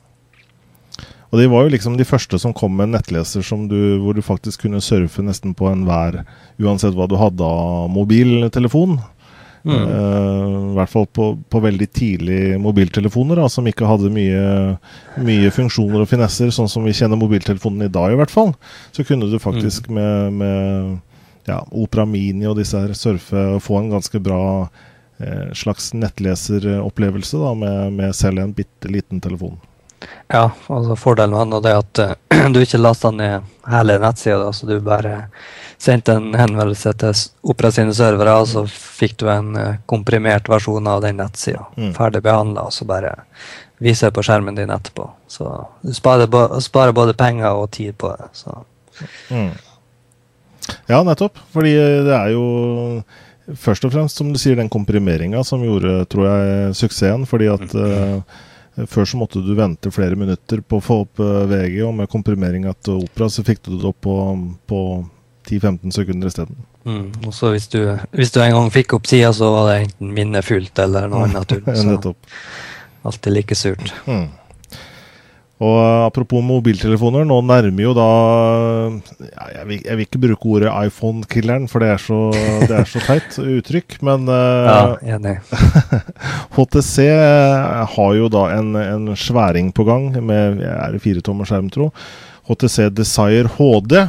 Og 1.34 1.40
de 1.42 1.48
var 1.50 1.66
jo 1.66 1.74
liksom 1.74 1.96
de 1.98 2.06
første 2.06 2.38
som 2.38 2.54
kom 2.54 2.76
med 2.78 2.92
en 2.92 3.00
nettleser 3.00 3.42
som 3.46 3.66
du, 3.70 3.98
hvor 4.04 4.14
du 4.14 4.22
faktisk 4.22 4.68
kunne 4.68 4.84
surfe 4.86 5.24
nesten 5.26 5.56
på 5.58 5.66
enhver, 5.72 6.22
uansett 6.62 6.94
hva 6.94 7.08
du 7.10 7.18
hadde 7.18 7.48
av 7.48 7.90
mobiltelefon. 7.90 9.00
Mm. 9.64 9.80
Uh, 9.80 10.74
I 10.74 10.76
hvert 10.78 10.92
fall 10.92 11.08
på, 11.08 11.30
på 11.50 11.62
veldig 11.64 11.88
tidlige 11.96 12.60
mobiltelefoner, 12.62 13.40
da, 13.42 13.48
som 13.50 13.66
ikke 13.66 13.88
hadde 13.90 14.12
mye, 14.14 14.44
mye 15.26 15.50
funksjoner 15.56 16.04
og 16.04 16.12
finesser, 16.12 16.52
sånn 16.54 16.70
som 16.70 16.86
vi 16.86 16.94
kjenner 16.94 17.18
mobiltelefonen 17.18 17.88
i 17.88 17.92
dag, 17.94 18.14
i 18.14 18.20
hvert 18.20 18.34
fall. 18.34 18.54
Så 18.94 19.08
kunne 19.08 19.32
du 19.32 19.40
faktisk 19.42 19.90
med, 19.90 20.38
med 20.38 21.50
ja, 21.50 21.64
Opera 21.72 22.06
Mini 22.06 22.46
og 22.46 22.60
disse 22.60 22.78
her 22.78 22.94
surfe 22.94 23.48
og 23.56 23.64
få 23.64 23.80
en 23.80 23.94
ganske 23.96 24.22
bra 24.22 24.44
slags 25.56 25.92
nettleseropplevelse 25.94 27.38
da, 27.38 27.54
med, 27.54 27.94
med 28.00 28.16
selv 28.16 28.44
en 28.44 28.54
bitte 28.56 28.92
liten 28.92 29.22
telefon. 29.22 29.60
Ja, 30.28 30.52
altså 30.68 30.96
fordelen 30.96 31.36
med 31.36 31.64
den 31.64 31.72
er 31.72 31.82
at 31.82 32.00
eh, 32.00 32.50
du 32.54 32.62
ikke 32.64 32.82
lasta 32.82 33.12
ned 33.12 33.44
hele 33.70 33.98
nettsida, 34.02 34.40
da, 34.42 34.54
så 34.54 34.68
du 34.68 34.78
bare 34.84 35.28
sendte 35.82 36.16
en 36.18 36.34
henvendelse 36.38 36.94
til 37.00 37.24
Opera 37.52 37.72
sine 37.76 37.94
servere, 37.96 38.36
og 38.40 38.48
så 38.50 38.64
fikk 38.68 39.18
du 39.22 39.28
en 39.32 39.56
eh, 39.60 39.76
komprimert 39.90 40.50
versjon 40.52 40.88
av 40.90 41.04
den 41.04 41.20
nettsida. 41.22 41.66
Mm. 41.76 41.92
Ferdig 41.98 42.24
behandla, 42.26 42.68
og 42.68 42.76
så 42.76 42.88
bare 42.90 43.16
viser 43.84 44.10
det 44.10 44.18
på 44.18 44.24
skjermen 44.26 44.58
din 44.58 44.72
etterpå. 44.74 45.10
Så 45.28 45.50
du 45.82 45.94
sparer, 45.96 46.60
sparer 46.64 46.96
både 46.96 47.16
penger 47.20 47.60
og 47.60 47.72
tid 47.76 47.98
på 48.00 48.14
det. 48.16 48.32
Så. 48.38 48.56
Mm. 49.30 49.52
Ja, 50.88 51.02
nettopp. 51.04 51.40
Fordi 51.52 51.74
det 52.08 52.16
er 52.16 52.32
jo 52.32 52.46
først 53.60 53.86
og 53.86 53.94
fremst, 53.94 54.20
som 54.20 54.32
du 54.32 54.40
sier, 54.42 54.56
den 54.60 54.72
komprimeringa 54.72 55.44
som 55.48 55.64
gjorde, 55.66 56.02
tror 56.12 56.30
jeg, 56.30 56.74
suksessen. 56.80 57.28
Fordi 57.30 57.52
at 57.52 57.78
Eh, 58.76 58.86
Før 58.90 59.06
så 59.06 59.20
måtte 59.22 59.42
du 59.46 59.54
vente 59.58 59.92
flere 59.94 60.18
minutter 60.18 60.64
på 60.66 60.80
å 60.80 60.84
få 60.84 61.00
opp 61.04 61.22
uh, 61.22 61.46
VG, 61.50 61.78
og 61.86 61.94
med 61.98 62.10
komprimeringa 62.10 62.74
til 62.82 63.04
Opera 63.04 63.30
så 63.30 63.46
fikk 63.46 63.62
du 63.68 63.76
det 63.76 63.90
opp 63.92 64.00
på, 64.02 64.16
på 64.70 64.80
10-15 65.46 65.94
sekunder 65.94 66.32
isteden. 66.32 66.58
Mm. 66.88 67.12
Og 67.28 67.36
så 67.38 67.52
hvis 67.54 67.70
du, 67.70 67.80
hvis 68.18 68.34
du 68.34 68.42
en 68.42 68.56
gang 68.56 68.72
fikk 68.74 68.96
opp 68.98 69.06
tida, 69.08 69.30
så 69.36 69.52
var 69.54 69.70
det 69.70 69.76
enten 69.84 70.16
minnet 70.18 70.48
fullt 70.48 70.82
eller 70.82 71.12
noe 71.12 71.28
annet 71.28 71.54
tull. 71.54 72.16
Alltid 73.04 73.36
like 73.36 73.56
surt. 73.60 73.94
Mm. 74.08 74.30
Og 75.64 75.78
eh, 75.80 76.06
apropos 76.08 76.44
mobiltelefoner, 76.44 77.24
nå 77.28 77.38
nærmer 77.48 77.86
jo 77.86 77.94
da 77.96 78.08
ja, 79.30 79.46
jeg, 79.60 79.68
vil, 79.70 79.80
jeg 79.86 79.98
vil 80.00 80.08
ikke 80.08 80.22
bruke 80.26 80.52
ordet 80.58 80.74
iPhone-killeren, 80.90 81.70
for 81.72 81.84
det 81.84 81.94
er 81.94 82.02
så, 82.04 82.20
det 82.68 82.78
er 82.80 82.90
så 82.90 83.04
teit 83.06 83.38
uttrykk. 83.40 84.00
Men 84.06 84.28
uh, 84.28 84.68
Ja, 84.68 85.16
enig. 85.16 85.38
HTC 86.58 87.08
har 87.96 88.18
jo 88.18 88.30
da 88.34 88.48
en, 88.58 88.76
en 88.82 89.14
sværing 89.20 89.72
på 89.76 89.88
gang 89.88 90.12
med 90.20 90.64
er 90.68 90.96
det 90.96 91.04
fire 91.04 91.24
tommer 91.24 91.48
skjerm, 91.48 91.72
tro. 91.74 91.92
HTC 92.50 92.90
Desire 92.92 93.52
HD. 93.56 94.02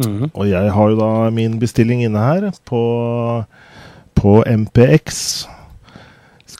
Mm. 0.00 0.28
Og 0.30 0.44
jeg 0.48 0.74
har 0.76 0.92
jo 0.92 1.00
da 1.00 1.12
min 1.34 1.58
bestilling 1.60 2.04
inne 2.06 2.22
her 2.22 2.50
på, 2.68 2.82
på 4.16 4.40
MPX. 4.46 5.24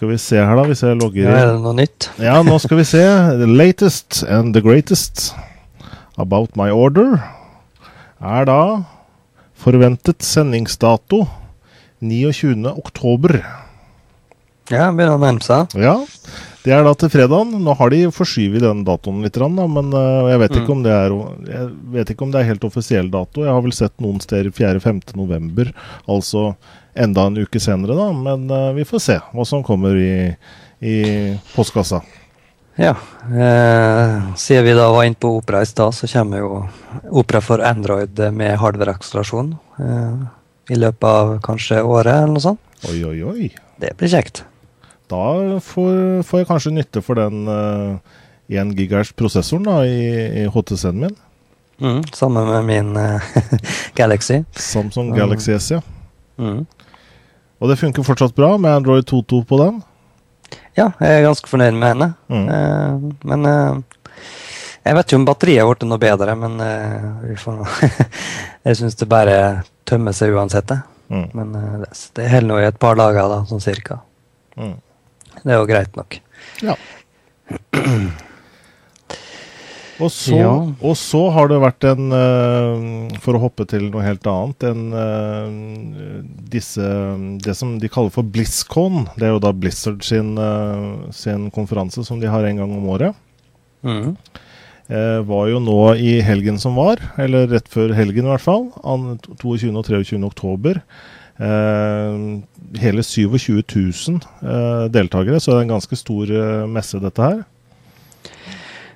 Skal 0.00 0.08
vi 0.14 0.16
se 0.16 0.38
her, 0.40 0.56
da, 0.56 0.62
hvis 0.64 0.80
jeg 0.80 0.96
logger 0.96 1.26
Ja, 1.28 1.32
er 1.42 1.50
det 1.50 1.60
noe 1.60 1.76
nytt? 1.76 2.06
Ja, 2.24 2.38
nå 2.46 2.54
skal 2.62 2.78
vi 2.80 2.86
se. 2.88 3.02
The 3.36 3.44
latest 3.52 4.22
and 4.24 4.54
the 4.56 4.62
greatest 4.64 5.34
about 6.16 6.56
my 6.56 6.70
order 6.72 7.18
er 8.20 8.46
da 8.48 8.60
forventet 9.60 10.24
sendingsdato 10.24 11.26
29. 12.00 12.64
oktober. 12.80 13.42
Ja, 14.72 14.88
begynner 14.88 15.18
å 15.18 15.20
nærme 15.20 15.44
seg. 15.44 15.76
Ja, 15.76 15.98
det 16.64 16.72
er 16.72 16.84
da 16.88 16.94
til 16.96 17.12
fredagen. 17.12 17.52
Nå 17.60 17.76
har 17.76 17.92
de 17.92 18.00
forskyvet 18.14 18.64
den 18.64 18.84
datoen 18.88 19.20
litt, 19.24 19.36
da, 19.36 19.48
men 19.52 19.92
øh, 19.92 20.30
jeg, 20.32 20.40
vet 20.46 20.56
ikke 20.62 20.70
Mm. 20.70 20.76
om 20.78 20.82
det 20.88 20.96
er, 20.96 21.16
jeg 21.52 21.70
vet 21.98 22.12
ikke 22.14 22.24
om 22.24 22.32
det 22.32 22.40
er 22.40 22.48
helt 22.54 22.64
offisiell 22.64 23.12
dato. 23.12 23.44
Jeg 23.44 23.52
har 23.52 23.60
vel 23.68 23.76
sett 23.76 24.00
noen 24.00 24.20
steder 24.24 24.48
4.-5. 24.48 25.12
november, 25.20 25.74
altså 26.08 26.54
enda 26.94 27.26
en 27.28 27.38
uke 27.42 27.60
senere, 27.62 27.96
da. 27.98 28.08
Men 28.12 28.48
uh, 28.50 28.72
vi 28.76 28.86
får 28.88 29.04
se 29.04 29.18
hva 29.32 29.46
som 29.46 29.62
kommer 29.66 29.96
i, 29.96 30.14
i 30.80 30.96
postkassa. 31.54 32.02
Ja. 32.80 32.94
Eh, 33.26 34.34
siden 34.40 34.64
vi 34.64 34.72
da 34.72 34.86
var 34.92 35.04
inne 35.04 35.18
på 35.20 35.34
Opera 35.36 35.60
i 35.62 35.66
stad, 35.68 35.92
så 35.94 36.08
kommer 36.08 36.40
jo 36.40 36.50
Opera 37.10 37.42
for 37.44 37.60
Android 37.60 38.16
med 38.32 38.56
hardware-akselerasjon 38.62 39.50
eh, 39.78 40.22
i 40.72 40.78
løpet 40.78 41.04
av 41.04 41.34
kanskje 41.44 41.82
året 41.82 42.14
eller 42.22 42.32
noe 42.32 42.44
sånt. 42.44 42.62
Oi, 42.88 43.02
oi, 43.04 43.18
oi. 43.26 43.50
Det 43.82 43.92
blir 44.00 44.08
kjekt. 44.14 44.44
Da 45.12 45.20
får, 45.60 46.22
får 46.24 46.40
jeg 46.40 46.48
kanskje 46.48 46.72
nytte 46.78 47.02
for 47.04 47.20
den 47.20 47.44
eh, 47.50 48.16
1 48.62 48.72
GHz 48.78 49.12
prosessoren 49.18 49.66
da, 49.68 49.82
i, 49.84 50.00
i 50.40 50.48
HTC-en 50.48 51.04
min. 51.04 51.16
Mm, 51.80 52.02
sammen 52.16 52.48
med 52.48 52.64
min 52.70 52.96
eh, 52.96 53.32
Galaxy. 53.98 54.40
Samsung 54.56 55.12
Mm. 55.12 55.18
Galaxy 55.18 55.52
S, 55.52 55.70
ja. 55.76 55.82
Mm. 56.40 56.64
Og 57.60 57.70
det 57.70 57.78
funker 57.80 58.06
fortsatt 58.06 58.36
bra 58.36 58.54
med 58.60 58.80
Android 58.80 59.04
2.2 59.08 59.42
på 59.48 59.58
den. 59.60 59.80
Ja, 60.78 60.90
jeg 60.98 61.18
er 61.18 61.26
ganske 61.26 61.50
fornøyd 61.50 61.76
med 61.76 61.92
henne. 61.92 62.12
Mm. 62.32 62.46
Eh, 62.54 63.26
men 63.28 63.48
eh, 63.50 63.98
jeg 64.86 64.96
vet 64.96 65.10
ikke 65.10 65.20
om 65.20 65.26
batteriet 65.28 65.60
har 65.62 65.68
blitt 65.68 65.84
noe 65.90 66.00
bedre, 66.00 66.36
men 66.40 66.56
eh, 66.64 67.10
vi 67.28 67.36
får 67.40 67.60
Jeg 68.66 68.78
syns 68.80 68.96
det 69.00 69.10
bare 69.10 69.36
tømmer 69.88 70.16
seg 70.16 70.32
uansett. 70.36 70.72
Mm. 71.12 71.26
Men 71.36 71.52
eh, 71.58 71.76
det, 71.82 71.90
det 72.16 72.30
holder 72.32 72.48
nå 72.48 72.62
i 72.62 72.68
et 72.70 72.80
par 72.80 72.96
dager, 73.00 73.28
da, 73.34 73.42
sånn 73.50 73.62
cirka. 73.64 74.00
Mm. 74.56 74.78
Det 75.42 75.52
er 75.52 75.60
jo 75.60 75.68
greit 75.68 76.00
nok. 76.00 76.18
Ja. 76.64 76.78
Og 80.00 80.10
så, 80.10 80.36
Ja. 80.38 80.52
og 80.80 80.96
så 80.96 81.20
har 81.34 81.48
det 81.50 81.58
vært 81.60 81.84
en 81.90 82.12
eh, 82.16 83.18
For 83.20 83.36
å 83.36 83.42
hoppe 83.42 83.66
til 83.68 83.90
noe 83.90 84.04
helt 84.04 84.24
annet 84.30 84.64
en, 84.70 84.82
eh, 84.96 86.22
disse, 86.50 86.86
Det 87.44 87.54
som 87.56 87.78
de 87.78 87.88
kaller 87.92 88.10
for 88.14 88.22
BlizzCon. 88.24 89.04
Det 89.16 89.28
er 89.28 89.34
jo 89.34 89.42
da 89.44 89.52
Blizzard 89.52 90.02
sin, 90.06 90.36
eh, 90.38 91.10
sin 91.12 91.50
konferanse 91.50 92.04
som 92.06 92.20
de 92.20 92.30
har 92.32 92.44
en 92.44 92.56
gang 92.62 92.72
om 92.72 92.88
året. 92.88 93.14
Mm. 93.84 94.16
Var 94.90 95.46
jo 95.52 95.60
nå 95.62 95.94
i 96.02 96.16
helgen 96.20 96.58
som 96.58 96.74
var, 96.74 96.98
eller 97.16 97.46
rett 97.46 97.68
før 97.70 97.92
helgen 97.94 98.26
i 98.26 98.32
hvert 98.32 98.42
fall. 98.42 98.64
22. 98.82 99.76
og 99.78 99.84
23. 99.86 100.24
oktober. 100.26 100.80
Eh, 101.38 102.40
hele 102.82 103.04
27 103.06 103.62
000 103.62 104.18
eh, 104.42 104.88
deltakere, 104.90 105.38
så 105.38 105.52
det 105.54 105.58
er 105.60 105.62
en 105.68 105.74
ganske 105.78 105.96
stor 105.96 106.26
messe, 106.66 106.98
dette 107.00 107.22
her. 107.22 107.44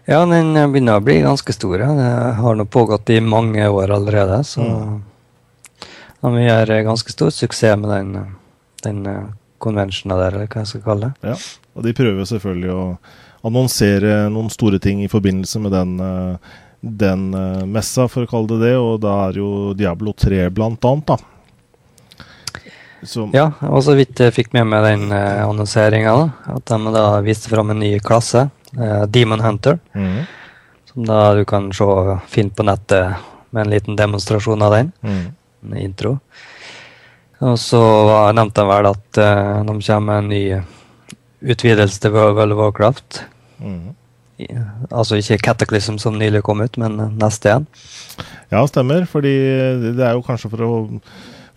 Ja, 0.05 0.21
den 0.29 0.53
begynner 0.73 0.99
å 0.99 1.05
bli 1.05 1.21
ganske 1.25 1.53
stor. 1.57 1.79
Ja. 1.81 1.93
Det 1.97 2.09
har 2.37 2.57
nå 2.59 2.67
pågått 2.69 3.11
i 3.11 3.21
mange 3.25 3.69
år 3.69 3.93
allerede, 3.95 4.43
så 4.45 4.61
Mm. 4.65 5.03
ja, 6.23 6.31
vi 6.31 6.45
gjør 6.45 6.85
ganske 6.85 7.11
stor 7.11 7.31
suksess 7.31 7.79
med 7.79 7.91
den, 7.91 8.35
den 8.83 9.07
eh, 9.07 9.25
der, 9.65 10.35
eller 10.35 10.47
hva 10.47 10.61
jeg 10.61 10.67
skal 10.67 10.83
kalle 10.83 11.01
det. 11.01 11.31
Ja, 11.31 11.37
og 11.75 11.83
de 11.85 11.93
prøver 11.97 12.25
selvfølgelig 12.29 12.71
å 12.75 12.99
annonsere 13.45 14.29
noen 14.33 14.51
store 14.51 14.79
ting 14.79 15.03
i 15.05 15.09
forbindelse 15.09 15.61
med 15.61 15.73
den, 15.73 16.01
eh, 16.01 16.37
den 16.83 17.35
eh, 17.35 17.65
messa, 17.65 18.07
for 18.09 18.25
å 18.25 18.29
kalle 18.29 18.47
det 18.49 18.61
det, 18.61 18.77
og 18.77 19.01
da 19.01 19.29
er 19.29 19.39
jo 19.41 19.73
Diablo 19.73 20.13
3 20.13 20.51
blant 20.51 20.85
annet, 20.85 21.07
da. 21.07 21.17
Som 23.05 23.33
Ja, 23.35 23.53
og 23.69 23.83
så 23.85 23.95
vidt 23.97 24.17
jeg 24.21 24.33
fikk 24.33 24.53
med 24.53 24.67
meg 24.67 24.85
den 24.85 25.13
annonseringa, 25.13 26.33
at 26.47 26.65
de 26.65 26.93
da 26.93 27.21
viste 27.21 27.49
fram 27.49 27.71
en 27.71 27.81
ny 27.81 27.99
klasse, 28.01 28.51
eh, 28.51 28.64
Demon 29.07 29.41
Hunter, 29.41 29.79
Mm. 29.95 30.25
som 30.93 31.07
da 31.07 31.35
du 31.35 31.45
kan 31.45 31.72
se 31.72 31.85
fint 32.29 32.55
på 32.57 32.66
nettet 32.66 33.16
med 33.51 33.66
en 33.66 33.70
liten 33.70 33.97
demonstrasjon 33.97 34.62
av 34.62 34.72
den. 34.72 34.93
Mm. 35.03 35.33
en 35.64 35.77
intro. 35.79 36.18
Og 37.41 37.59
så 37.59 37.81
nevnte 38.37 38.62
han 38.62 38.70
vel 38.70 38.89
at 38.91 39.18
uh, 39.20 39.64
de 39.66 39.75
kommer 39.81 40.07
med 40.07 40.18
en 40.18 40.29
ny 40.29 41.51
utvidelse 41.55 42.01
til 42.01 42.14
World 42.14 42.55
of 42.55 42.59
Warcraft. 42.59 43.22
Mm. 43.61 43.95
I, 44.39 44.49
altså 44.91 45.18
ikke 45.20 45.39
Cataclysm 45.45 45.99
som 46.03 46.16
nylig 46.18 46.43
kom 46.43 46.61
ut, 46.64 46.77
men 46.81 46.99
eh, 46.99 47.12
neste 47.20 47.51
igjen. 47.53 47.66
Ja, 48.51 48.64
stemmer, 48.66 49.05
fordi 49.07 49.35
det 49.95 50.03
er 50.03 50.16
jo 50.16 50.25
kanskje 50.27 50.51
for 50.51 50.64
å, 50.66 50.72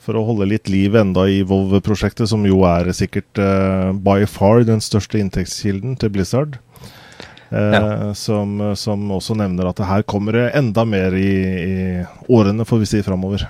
for 0.03 0.19
å 0.19 0.25
holde 0.27 0.45
litt 0.51 0.69
liv 0.69 0.93
enda 0.99 1.23
i 1.29 1.39
Vov-prosjektet, 1.47 2.29
som 2.29 2.45
jo 2.45 2.61
er 2.69 2.91
sikkert 2.93 3.41
uh, 3.41 3.89
by 3.97 4.27
far 4.29 4.61
den 4.67 4.83
største 4.83 5.17
inntektskilden 5.21 5.97
til 5.97 6.13
Blizzard. 6.13 6.59
Eh, 7.51 7.73
Ja. 7.77 8.13
som, 8.13 8.57
som 8.75 9.05
også 9.15 9.35
nevner 9.39 9.69
at 9.69 9.79
her 9.87 10.01
kommer 10.03 10.35
det 10.35 10.47
enda 10.59 10.83
mer 10.85 11.13
i, 11.15 11.29
i 11.63 11.75
årene, 12.29 12.65
får 12.67 12.79
vi 12.83 12.89
si, 12.91 13.01
framover. 13.05 13.45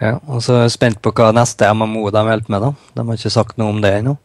Ja, 0.00 0.14
og 0.28 0.40
så 0.44 0.54
er 0.56 0.62
jeg 0.66 0.74
spent 0.78 1.00
på 1.04 1.12
hva 1.12 1.30
neste 1.36 1.68
MMO 1.76 2.06
de 2.12 2.22
hjelper 2.24 2.52
med. 2.52 2.60
da. 2.64 2.70
De 2.96 3.04
har 3.06 3.18
ikke 3.20 3.32
sagt 3.32 3.58
noe 3.60 3.72
om 3.74 3.80
det 3.84 3.94
ennå. 3.98 4.16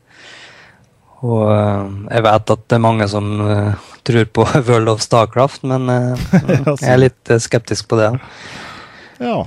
Og 1.25 1.47
eh, 1.51 1.87
jeg 2.15 2.23
vet 2.27 2.51
at 2.55 2.65
det 2.69 2.75
er 2.77 2.83
mange 2.83 3.07
som 3.11 3.29
eh, 3.43 3.87
tror 4.07 4.27
på 4.35 4.45
World 4.67 4.91
of 4.93 5.01
Starcraft, 5.03 5.63
men 5.71 5.87
jeg 5.91 6.91
er 6.91 7.01
litt 7.01 7.33
skeptisk 7.43 7.87
på 7.91 7.99
det. 7.99 8.11
Ja, 9.23 9.39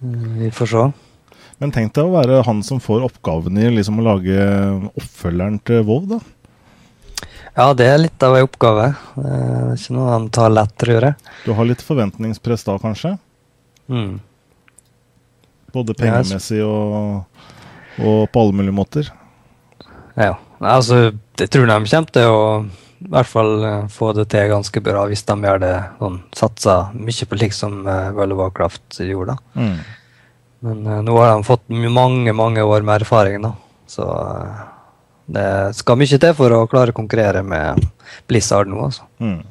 Vi 0.00 0.50
får 0.54 0.70
se. 0.70 0.86
Men 1.58 1.72
tenk 1.74 1.90
deg 1.96 2.06
å 2.06 2.14
være 2.14 2.42
han 2.46 2.60
som 2.62 2.78
får 2.78 3.02
oppgaven 3.08 3.58
i 3.58 3.66
liksom 3.74 3.98
å 3.98 4.04
lage 4.06 4.38
oppfølgeren 4.94 5.56
til 5.66 5.82
WoW, 5.88 6.04
da. 6.12 6.18
Ja, 7.58 7.72
det 7.74 7.88
er 7.90 7.98
litt 7.98 8.22
av 8.22 8.36
en 8.38 8.46
oppgave. 8.46 8.92
Det 9.18 9.30
er 9.34 9.70
ikke 9.74 9.94
noe 9.96 10.10
han 10.12 10.28
tar 10.34 10.52
lett, 10.54 10.74
tror 10.78 11.08
jeg. 11.08 11.30
Du 11.42 11.52
har 11.58 11.66
litt 11.66 11.82
forventningspress 11.82 12.62
da, 12.68 12.76
kanskje? 12.78 13.16
Mm. 13.90 14.20
Både 15.74 15.96
pengemessig 15.98 16.60
og, 16.62 17.24
og 17.98 18.20
på 18.30 18.44
alle 18.44 18.60
mulige 18.60 18.76
måter. 18.78 19.10
Ja. 20.14 20.36
Altså, 20.58 21.08
jeg 21.38 21.50
tror 21.50 21.66
de 21.66 21.80
kommer 21.90 22.14
til 22.14 22.30
å 22.30 22.44
i 22.98 23.10
hvert 23.12 23.30
fall 23.30 23.52
eh, 23.62 23.84
få 23.94 24.10
det 24.16 24.24
til 24.32 24.48
ganske 24.50 24.80
bra 24.82 25.04
hvis 25.06 25.22
de 25.28 25.36
gjør 25.46 25.60
det 25.62 25.74
sånn, 26.00 26.16
satser 26.34 26.96
mye 26.98 27.28
på 27.30 27.38
lik 27.38 27.54
som 27.54 27.76
eh, 27.86 28.08
World 28.16 28.34
of 28.34 28.40
Warcraft 28.42 28.98
gjorde. 29.06 29.36
da. 29.36 29.62
Mm. 29.62 29.76
Men 30.66 30.80
uh, 30.86 30.98
nå 31.06 31.14
har 31.20 31.36
de 31.36 31.46
fått 31.46 31.68
mange 31.70 32.32
mange 32.34 32.64
år 32.66 32.82
med 32.82 33.04
erfaring, 33.04 33.38
da. 33.44 33.52
Så 33.86 34.02
eh, 34.02 34.64
det 35.28 35.76
skal 35.76 35.98
mye 36.00 36.20
til 36.20 36.34
for 36.36 36.54
å 36.56 36.64
klare 36.70 36.94
å 36.94 36.96
konkurrere 36.96 37.42
med 37.44 37.84
Blizzard 38.30 38.70
nå, 38.70 38.80
altså. 38.88 39.04
Mm. 39.20 39.42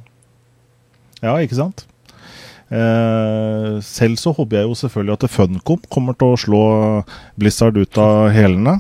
Ja, 1.21 1.38
ikke 1.41 1.57
sant? 1.59 1.86
Eh, 2.67 3.78
selv 3.86 4.19
så 4.19 4.34
håper 4.36 4.59
jeg 4.59 4.67
jo 4.67 4.75
selvfølgelig 4.82 5.15
at 5.15 5.32
Funcom 5.32 5.86
kommer 5.93 6.17
til 6.17 6.34
å 6.34 6.39
slå 6.41 6.63
Blizzard 7.39 7.78
ut 7.80 8.01
av 8.01 8.32
hælene. 8.36 8.80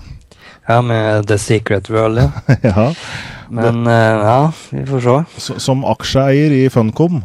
Ja, 0.67 0.81
med 0.83 1.29
The 1.29 1.37
Secret 1.39 1.87
World, 1.93 2.19
ja. 2.25 2.29
ja. 2.67 2.89
Men 3.47 3.85
eh, 3.87 4.27
ja, 4.27 4.39
vi 4.73 4.83
får 4.89 5.05
se. 5.05 5.55
Som 5.63 5.85
aksjeeier 5.87 6.55
i 6.57 6.65
Funcom 6.73 7.21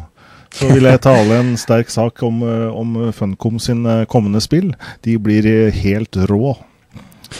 så 0.53 0.69
vil 0.69 0.85
jeg 0.85 1.01
tale 1.01 1.39
en 1.41 1.55
sterk 1.57 1.89
sak 1.89 2.21
om, 2.25 2.43
eh, 2.45 2.69
om 2.69 2.95
Funcom 3.15 3.57
sin 3.61 3.85
eh, 3.89 4.05
kommende 4.05 4.41
spill. 4.43 4.71
De 5.03 5.17
blir 5.17 5.47
eh, 5.49 5.73
helt 5.83 6.15
rå. 6.29 6.53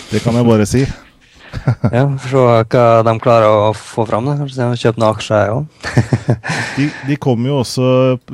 Det 0.10 0.24
kan 0.26 0.36
jeg 0.36 0.48
bare 0.50 0.66
si. 0.68 0.82
Ja, 1.94 2.04
Se 2.22 2.34
hva 2.34 2.64
de 3.06 3.14
klarer 3.24 3.48
å 3.50 3.72
få 3.78 4.06
fram. 4.10 4.28
da. 4.28 4.36
Kanskje 4.42 4.70
kjøpt 4.82 5.02
noen 5.02 5.10
aksjer, 5.14 5.44
jeg 5.44 5.56
òg. 5.58 5.66
De, 6.78 6.88
de 7.10 7.16
kom 7.22 7.44
jo 7.46 7.60
også 7.60 7.86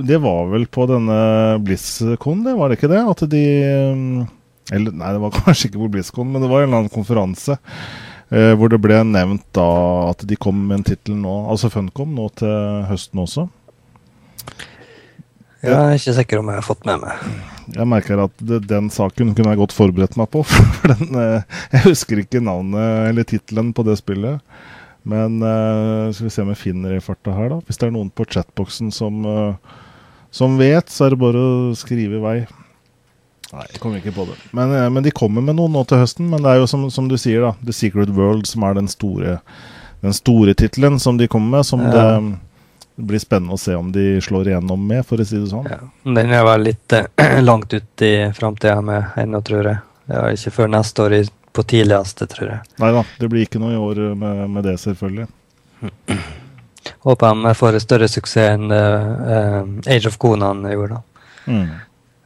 Det 0.05 0.19
var 0.23 0.45
vel 0.51 0.63
på 0.71 0.85
denne 0.87 1.17
BlizzCon, 1.65 2.43
det 2.45 2.53
var 2.55 2.69
det 2.69 2.79
ikke 2.79 2.91
det? 2.91 3.01
At 3.11 3.23
de 3.31 3.43
mm, 3.95 4.21
Eller 4.77 4.95
nei, 4.95 5.11
det 5.15 5.23
var 5.25 5.35
kanskje 5.41 5.71
ikke 5.71 5.81
på 5.83 5.91
BlizzCon, 5.97 6.29
men 6.31 6.45
det 6.45 6.51
var 6.51 6.63
en 6.63 6.69
eller 6.69 6.83
annen 6.83 6.93
konferanse 6.93 7.57
eh, 7.57 8.53
hvor 8.55 8.71
det 8.71 8.79
ble 8.81 9.01
nevnt 9.07 9.47
da 9.57 9.67
at 10.11 10.23
de 10.29 10.37
kom 10.39 10.59
med 10.69 10.79
en 10.79 10.87
tittel 10.91 11.17
nå, 11.19 11.35
altså 11.51 11.71
Funcom, 11.73 12.13
nå 12.15 12.29
til 12.39 12.85
høsten 12.89 13.25
også. 13.25 13.49
Jeg 15.59 15.75
er 15.75 15.97
ikke 15.97 16.15
sikker 16.15 16.39
om 16.39 16.49
jeg 16.51 16.61
har 16.61 16.65
fått 16.65 16.85
med 16.87 17.01
meg. 17.03 17.23
Jeg 17.75 17.87
merker 17.91 18.21
at 18.23 18.41
det, 18.41 18.61
den 18.69 18.87
saken 18.93 19.33
kunne 19.35 19.51
jeg 19.53 19.59
godt 19.59 19.75
forberedt 19.75 20.15
meg 20.19 20.29
på. 20.31 20.43
For 20.47 20.93
den, 20.93 21.09
eh, 21.19 21.57
jeg 21.75 21.85
husker 21.89 22.21
ikke 22.23 22.41
navnet 22.43 23.09
eller 23.09 23.27
tittelen 23.27 23.73
på 23.75 23.83
det 23.87 23.97
spillet. 23.99 24.39
Men 25.09 25.41
eh, 25.43 26.09
skal 26.15 26.29
vi 26.29 26.31
se 26.33 26.45
om 26.45 26.53
jeg 26.53 26.61
finner 26.61 26.95
det 26.95 27.01
i 27.01 27.03
farta 27.03 27.35
her, 27.35 27.51
da. 27.51 27.59
Hvis 27.67 27.79
det 27.81 27.89
er 27.89 27.93
noen 27.95 28.11
på 28.15 28.27
chatboksen 28.29 28.93
som, 28.95 29.19
eh, 29.27 29.75
som 30.31 30.55
vet, 30.59 30.89
så 30.93 31.07
er 31.07 31.15
det 31.15 31.21
bare 31.21 31.43
å 31.43 31.75
skrive 31.77 32.19
i 32.19 32.23
vei. 32.23 32.37
Nei, 33.49 33.65
jeg 33.73 33.81
kommer 33.81 33.99
ikke 33.99 34.15
på 34.15 34.27
det. 34.29 34.37
Men, 34.55 34.75
men 34.93 35.03
de 35.03 35.11
kommer 35.15 35.43
med 35.43 35.57
noe 35.57 35.71
nå 35.73 35.83
til 35.89 35.99
høsten. 36.03 36.29
Men 36.31 36.45
det 36.45 36.53
er 36.53 36.61
jo 36.61 36.69
som, 36.69 36.87
som 36.93 37.07
du 37.09 37.17
sier, 37.19 37.43
da. 37.43 37.55
The 37.65 37.75
Secret 37.75 38.11
World 38.15 38.47
som 38.47 38.63
er 38.67 38.77
den 38.79 38.89
store 38.91 39.39
den 39.99 40.13
store 40.15 40.53
tittelen 40.55 40.99
som 40.99 41.17
de 41.19 41.27
kommer 41.27 41.57
med. 41.57 41.65
Som 41.67 41.81
Ja. 41.83 41.91
det, 41.91 42.39
det 42.99 43.05
blir 43.07 43.21
spennende 43.23 43.55
å 43.55 43.59
se 43.61 43.75
om 43.79 43.91
de 43.95 44.17
slår 44.21 44.49
igjennom 44.51 44.81
med, 44.89 45.05
for 45.07 45.21
å 45.21 45.25
si 45.27 45.37
det 45.39 45.47
sånn. 45.53 45.67
Ja. 45.71 45.77
Den 46.03 46.33
er 46.35 46.43
vel 46.43 46.65
litt 46.67 46.95
eh, 46.97 47.39
langt 47.49 47.71
ut 47.73 48.03
i 48.03 48.13
framtida 48.35 48.81
med 48.83 49.15
ennå, 49.21 49.39
tror 49.47 49.69
jeg. 49.71 49.79
Er 50.11 50.33
ikke 50.35 50.51
før 50.51 50.71
neste 50.73 51.05
år 51.05 51.15
på 51.55 51.63
tidligste, 51.69 52.27
tror 52.29 52.49
jeg. 52.51 52.59
Nei 52.81 52.89
da, 52.93 53.05
det 53.21 53.29
blir 53.31 53.45
ikke 53.47 53.61
noe 53.61 53.71
i 53.73 53.79
år 53.79 54.01
med, 54.19 54.43
med 54.51 54.67
det, 54.67 54.75
selvfølgelig. 54.83 55.27
Håper 57.07 57.35
de 57.43 57.53
får 57.55 57.77
større 57.83 58.07
suksess 58.11 58.53
enn 58.57 58.71
eh, 58.75 59.11
eh, 59.35 59.95
Age 59.95 60.07
of 60.11 60.17
Conan 60.21 60.65
gjorde. 60.71 60.97
da. 60.99 61.29
Mm. 61.51 61.67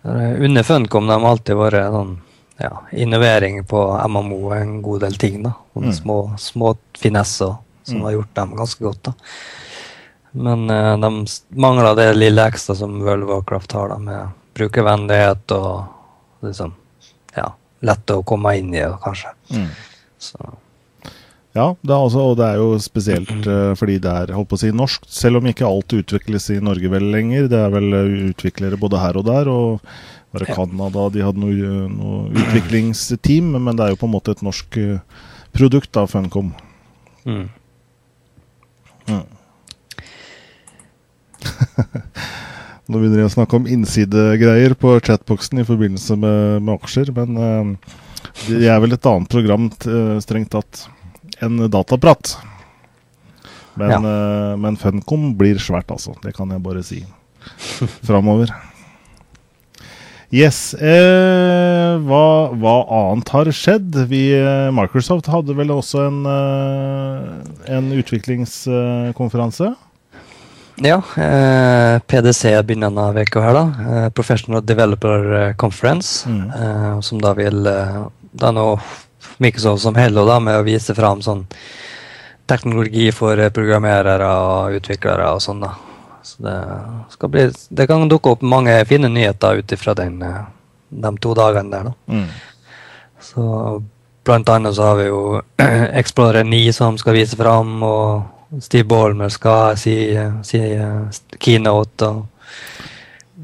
Eh, 0.04 0.44
Under 0.48 0.64
Funcom 0.64 1.08
de 1.08 1.18
har 1.20 1.30
alltid 1.30 1.60
vært 1.60 1.92
sånn 1.94 2.16
ja, 2.62 2.72
innovering 2.92 3.62
på 3.70 3.82
MMO 4.10 4.52
en 4.58 4.80
god 4.86 5.02
del 5.06 5.16
ting. 5.22 5.42
da. 5.46 5.54
Mm. 5.76 5.92
Små, 5.94 6.18
små 6.40 6.74
finesser 6.98 7.56
som 7.84 7.98
Mm. 7.98 8.04
har 8.06 8.12
gjort 8.12 8.34
dem 8.34 8.56
ganske 8.56 8.84
godt. 8.84 9.04
da. 9.04 9.14
Men 10.34 10.70
uh, 10.70 10.98
de 11.00 11.26
mangler 11.62 11.96
det 11.96 12.14
lille 12.18 12.46
ekstra 12.50 12.76
som 12.76 12.98
World 13.04 13.28
of 13.28 13.30
Warcraft 13.30 13.76
har, 13.78 13.94
da, 13.94 14.00
med 14.02 14.40
brukervennlighet 14.58 15.54
og 15.54 16.46
liksom 16.46 16.74
ja, 17.38 17.52
lett 17.86 18.14
å 18.14 18.24
komme 18.26 18.56
inn 18.58 18.74
i, 18.74 18.84
kanskje. 19.04 19.34
Mm. 19.54 19.72
Så, 20.22 20.54
Ja, 21.54 21.68
det 21.86 21.94
er 21.94 22.02
også, 22.02 22.22
og 22.32 22.40
det 22.40 22.48
er 22.48 22.58
jo 22.58 22.80
spesielt 22.82 23.46
uh, 23.46 23.76
fordi 23.78 24.00
det 24.02 24.10
er 24.10 24.34
holdt 24.34 24.50
på 24.50 24.58
å 24.58 24.62
si 24.64 24.72
norsk, 24.74 25.06
selv 25.06 25.38
om 25.38 25.50
ikke 25.52 25.68
alt 25.70 25.94
utvikles 25.94 26.50
i 26.56 26.58
Norge 26.66 26.90
vel 26.90 27.12
lenger. 27.14 27.46
Det 27.52 27.60
er 27.60 27.76
vel 27.76 27.94
eh, 27.94 28.16
utviklere 28.32 28.80
både 28.82 29.02
her 29.04 29.20
og 29.22 29.28
der, 29.30 29.52
og 29.52 29.86
var 30.34 30.42
det 30.42 30.50
Ja. 30.50 30.56
Canada 30.58 31.06
de 31.14 31.22
hadde 31.22 31.44
noe, 31.44 31.76
noe 31.94 32.24
utviklingsteam, 32.34 33.54
men 33.54 33.78
det 33.78 33.86
er 33.86 33.94
jo 33.94 34.02
på 34.02 34.10
en 34.10 34.16
måte 34.16 34.34
et 34.34 34.42
norsk 34.42 34.80
produkt 35.54 35.94
da, 35.94 36.08
Funcom. 36.10 36.56
mm. 39.06 39.22
Nå 42.92 43.00
begynner 43.00 43.22
jeg 43.22 43.30
å 43.30 43.36
snakke 43.38 43.56
om 43.56 43.68
innsidegreier 43.72 44.74
på 44.76 44.98
chatboksen 45.00 45.62
i 45.62 45.68
forbindelse 45.68 46.18
med, 46.20 46.64
med 46.66 46.74
aksjer, 46.76 47.14
men 47.16 47.38
uh, 47.40 47.94
det 48.50 48.68
er 48.68 48.82
vel 48.84 48.96
et 48.96 49.08
annet 49.08 49.30
program 49.32 49.70
eh, 49.72 50.18
strengt 50.24 50.52
tatt 50.52 50.84
enn 51.44 51.64
Dataprat. 51.72 52.34
Men, 53.80 53.90
Ja. 53.94 54.00
uh, 54.04 54.54
men 54.60 54.76
Funcom 54.80 55.32
blir 55.40 55.62
svært, 55.64 55.92
altså. 55.96 56.16
Det 56.24 56.36
kan 56.36 56.52
jeg 56.52 56.64
bare 56.66 56.84
si. 56.84 57.02
Framover. 58.08 58.52
Yes. 60.34 60.74
Eh, 60.74 61.94
hva, 62.04 62.26
hva 62.58 62.76
annet 63.00 63.32
har 63.36 63.52
skjedd? 63.54 63.96
Vi, 64.10 64.26
Microsoft 64.74 65.30
hadde 65.30 65.56
vel 65.56 65.72
også 65.76 66.08
en, 66.08 66.24
en 67.70 67.92
utviklingskonferanse? 67.94 69.76
Ja, 70.82 70.98
eh, 71.18 72.00
PDC 72.00 72.64
begynner 72.66 72.90
denne 72.90 73.22
uka 73.22 73.42
her, 73.42 73.54
da. 73.54 73.64
Eh, 73.90 74.10
Professional 74.10 74.66
Developer 74.66 75.34
eh, 75.34 75.56
Conference. 75.56 76.30
Mm. 76.30 76.50
Eh, 76.50 77.00
som 77.02 77.22
da 77.22 77.34
vil 77.38 77.64
Det 78.34 78.48
er 78.48 78.54
noe 78.56 78.80
Microsoft 79.38 79.84
som 79.84 79.96
holder 79.96 80.26
da 80.26 80.40
med 80.42 80.58
å 80.58 80.66
vise 80.66 80.96
fram 80.98 81.22
sånn 81.22 81.46
teknologi 82.50 83.12
for 83.16 83.40
eh, 83.40 83.52
programmerere 83.54 84.28
og 84.28 84.80
utviklere 84.80 85.30
og 85.36 85.42
sånn, 85.44 85.64
da. 85.64 85.74
Så 86.24 86.40
det 86.46 86.58
skal 87.12 87.30
bli 87.30 87.50
Det 87.70 87.88
kan 87.88 88.08
dukke 88.08 88.32
opp 88.32 88.44
mange 88.48 88.76
fine 88.88 89.10
nyheter 89.12 89.60
ut 89.60 89.72
ifra 89.76 89.96
den 89.98 90.22
eh, 90.24 90.44
de 90.90 91.12
to 91.22 91.34
dagene 91.38 91.72
der, 91.72 91.90
da. 91.90 91.94
Mm. 92.08 92.30
Så 93.24 93.44
blant 94.24 94.50
annet 94.50 94.76
så 94.76 94.92
har 94.92 95.00
vi 95.02 95.10
jo 95.10 95.42
Explorer 96.02 96.44
9 96.48 96.74
som 96.74 96.98
skal 96.98 97.18
vise 97.18 97.40
fram, 97.40 97.76
og 97.84 98.33
Steve 98.62 98.86
Ballmer 98.86 99.30
skal 99.34 99.78
si, 99.80 99.96
si 100.46 100.60
eh, 100.60 101.02
keynote 101.40 102.10
og 102.10 102.26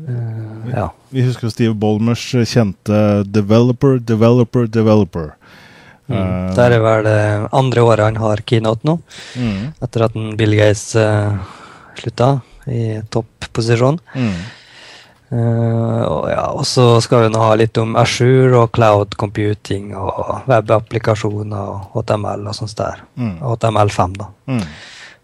uh, 0.10 0.70
Ja. 0.70 0.90
Vi 1.10 1.24
husker 1.26 1.50
Steve 1.50 1.74
Ballmers 1.74 2.22
kjente 2.46 3.24
'developer, 3.26 3.98
developer, 4.00 4.68
developer'. 4.68 5.32
Mm. 6.10 6.18
Eh, 6.18 6.54
Det 6.56 6.66
er 6.66 6.80
vel 6.80 7.04
det 7.04 7.50
andre 7.54 7.82
året 7.82 8.06
han 8.06 8.16
har 8.18 8.42
keynote 8.46 8.86
nå, 8.86 9.00
mm, 9.36 9.74
etter 9.82 10.06
at 10.06 10.14
Bill 10.38 10.56
Gates 10.58 10.96
uh, 10.96 11.38
slutta 11.98 12.42
i 12.68 13.02
topposisjon. 13.10 14.00
mm, 14.16 14.40
Uh, 15.32 16.02
og 16.10 16.24
ja, 16.32 16.64
så 16.66 17.00
skal 17.06 17.28
vi 17.28 17.30
nå 17.30 17.38
ha 17.38 17.54
litt 17.54 17.78
om 17.78 17.92
Azure 18.02 18.64
og 18.64 18.72
cloud 18.74 19.14
computing 19.14 19.92
og 19.94 20.48
webapplikasjoner 20.50 21.68
og 21.70 21.92
HTML 21.94 22.48
og 22.50 22.56
sånt 22.58 22.74
der. 22.80 23.04
mm, 23.16 23.36
HTML5, 23.38 24.16
da. 24.18 24.26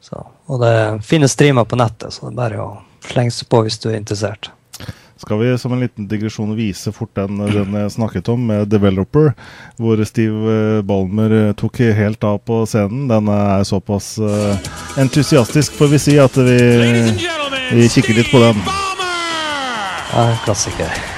Så, 0.06 0.22
og 0.22 0.62
det 0.62 0.76
finnes 1.06 1.34
streamer 1.34 1.66
på 1.66 1.80
nettet, 1.80 2.14
så 2.14 2.30
det 2.30 2.36
er 2.36 2.38
bare 2.44 2.62
å 2.62 2.70
slenge 3.10 3.34
seg 3.34 3.50
på 3.50 3.64
hvis 3.66 3.80
du 3.82 3.90
er 3.90 3.98
interessert. 3.98 4.52
Skal 5.18 5.40
vi 5.40 5.58
som 5.58 5.74
en 5.74 5.80
liten 5.80 6.10
digresjon 6.12 6.52
vise 6.58 6.92
fort 6.92 7.14
den, 7.16 7.40
den 7.40 7.78
jeg 7.80 7.94
snakket 7.96 8.30
om, 8.30 8.44
med 8.48 8.68
'Developer', 8.68 9.32
hvor 9.80 10.04
Steve 10.06 10.84
Balmer 10.84 11.30
Ballmer 11.30 11.38
eh, 11.50 11.54
tok 11.56 11.80
helt 11.80 12.24
av 12.24 12.38
på 12.38 12.66
scenen. 12.68 13.08
Den 13.08 13.32
er 13.32 13.64
såpass 13.64 14.20
uh, 14.20 14.60
entusiastisk, 15.00 15.74
får 15.74 15.88
vi 15.96 16.00
si, 16.00 16.20
at 16.20 16.38
vi, 16.38 16.60
vi 17.72 17.90
kikker 17.90 18.20
litt 18.20 18.32
på 18.32 18.44
den. 18.44 18.62
Ja, 20.12 20.30
klassiker. 20.44 21.15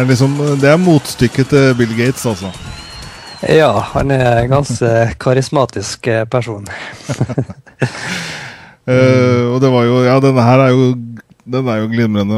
Er, 0.00 0.08
liksom, 0.08 0.36
det 0.60 0.68
er 0.70 0.80
motstykket 0.80 1.50
til 1.52 1.74
Bill 1.78 1.92
Gates, 1.98 2.24
altså. 2.28 2.50
Ja, 3.48 3.72
han 3.94 4.10
er 4.12 4.42
en 4.42 4.50
ganske 4.52 4.88
karismatisk 5.20 6.06
eh, 6.12 6.26
person. 6.28 6.66
uh, 8.84 9.44
og 9.52 9.60
det 9.62 9.70
var 9.72 9.86
jo 9.88 10.02
Ja, 10.04 10.18
denne 10.20 10.44
her 10.44 10.66
er 10.66 10.74
jo 10.74 10.94
den 11.50 11.66
er 11.66 11.80
jo 11.80 11.88
glimrende. 11.90 12.36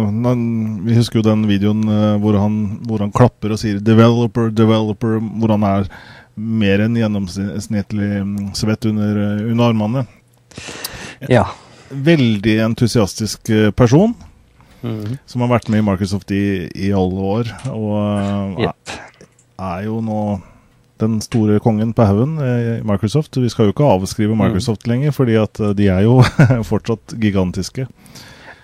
Vi 0.87 0.95
husker 0.97 1.19
jo 1.19 1.25
den 1.27 1.43
videoen 1.45 1.83
eh, 1.91 2.15
hvor, 2.23 2.39
han, 2.41 2.55
hvor 2.89 3.03
han 3.03 3.11
klapper 3.13 3.53
og 3.53 3.59
sier 3.61 3.83
'developer, 3.83 4.49
developer', 4.55 5.19
hvor 5.43 5.53
han 5.53 5.67
er 5.69 5.91
mer 6.33 6.81
enn 6.81 6.97
gjennomsnittlig 6.97 8.23
mm, 8.25 8.55
svett 8.57 8.87
under, 8.89 9.19
under 9.51 9.65
armene. 9.69 10.07
Ja. 11.29 11.45
Veldig 11.91 12.57
entusiastisk 12.71 13.53
person 13.77 14.15
Mhm. 14.83 15.19
som 15.27 15.45
har 15.45 15.53
vært 15.55 15.69
med 15.71 15.83
i 15.83 15.87
Microsoft 15.87 16.31
i, 16.35 16.69
i 16.75 16.93
alle 16.93 17.29
år. 17.35 17.53
Og 17.71 18.63
yep. 18.63 18.95
er, 18.95 19.29
er 19.63 19.85
jo 19.87 20.01
nå 20.05 20.23
den 21.03 21.21
store 21.23 21.59
kongen 21.63 21.93
på 21.95 22.07
haugen 22.07 22.37
eh, 22.43 22.79
i 22.79 22.83
Microsoft. 22.87 23.37
Vi 23.37 23.51
skal 23.51 23.69
jo 23.69 23.75
ikke 23.75 23.89
avskrive 23.89 24.37
Microsoft 24.39 24.87
lenger, 24.87 25.15
fordi 25.15 25.39
at 25.41 25.61
eh, 25.61 25.75
de 25.79 25.89
er 25.91 26.05
jo 26.07 26.21
fortsatt 26.71 27.17
gigantiske. 27.23 27.89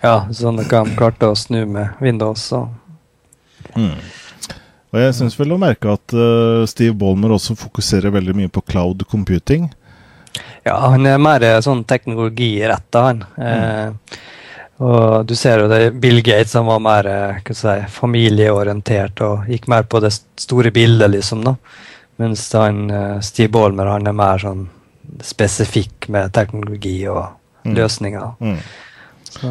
Ja, 0.02 0.28
sånn 0.30 0.60
at 0.62 0.70
de 0.70 0.96
klarte 0.98 1.30
å 1.30 1.38
snu 1.38 1.64
med 1.66 1.98
Windows. 2.02 2.44
Så. 2.52 2.66
Og 3.74 5.00
jeg 5.02 5.16
syns 5.18 5.34
vel 5.38 5.56
å 5.56 5.60
merke 5.60 5.90
at 5.90 6.14
uh, 6.14 6.62
Steve 6.70 6.94
Ballmer 6.96 7.34
også 7.34 7.56
fokuserer 7.58 8.14
veldig 8.14 8.36
mye 8.38 8.52
på 8.52 8.62
cloud 8.70 9.02
computing. 9.10 9.66
Ja, 10.62 10.76
han 10.92 11.06
er 11.08 11.18
mer 11.20 11.44
sånn 11.64 11.82
teknologiretta, 11.88 13.02
han. 13.08 13.24
Eh, 13.40 14.18
og 14.78 15.26
du 15.26 15.34
ser 15.34 15.62
jo 15.64 15.68
det 15.70 15.94
Bill 16.00 16.20
Gates 16.22 16.54
han 16.54 16.66
var 16.68 16.78
mer 16.84 17.06
eh, 17.10 17.52
si, 17.56 17.74
familieorientert 17.90 19.20
og 19.26 19.48
gikk 19.50 19.66
mer 19.68 19.82
på 19.90 20.00
det 20.04 20.12
store 20.38 20.70
bildet, 20.74 21.10
liksom. 21.10 21.42
da. 21.44 21.56
Mens 22.22 22.44
han, 22.54 22.84
eh, 22.90 23.16
Steve 23.26 23.50
Ballmer 23.54 23.90
han 23.90 24.06
er 24.06 24.16
mer 24.16 24.38
sånn 24.42 24.68
spesifikk 25.24 26.08
med 26.14 26.32
teknologi 26.36 27.00
og 27.08 27.26
Mm. 27.68 27.74
løsninger. 27.74 28.28
Mm. 28.40 28.58
Så, 29.28 29.48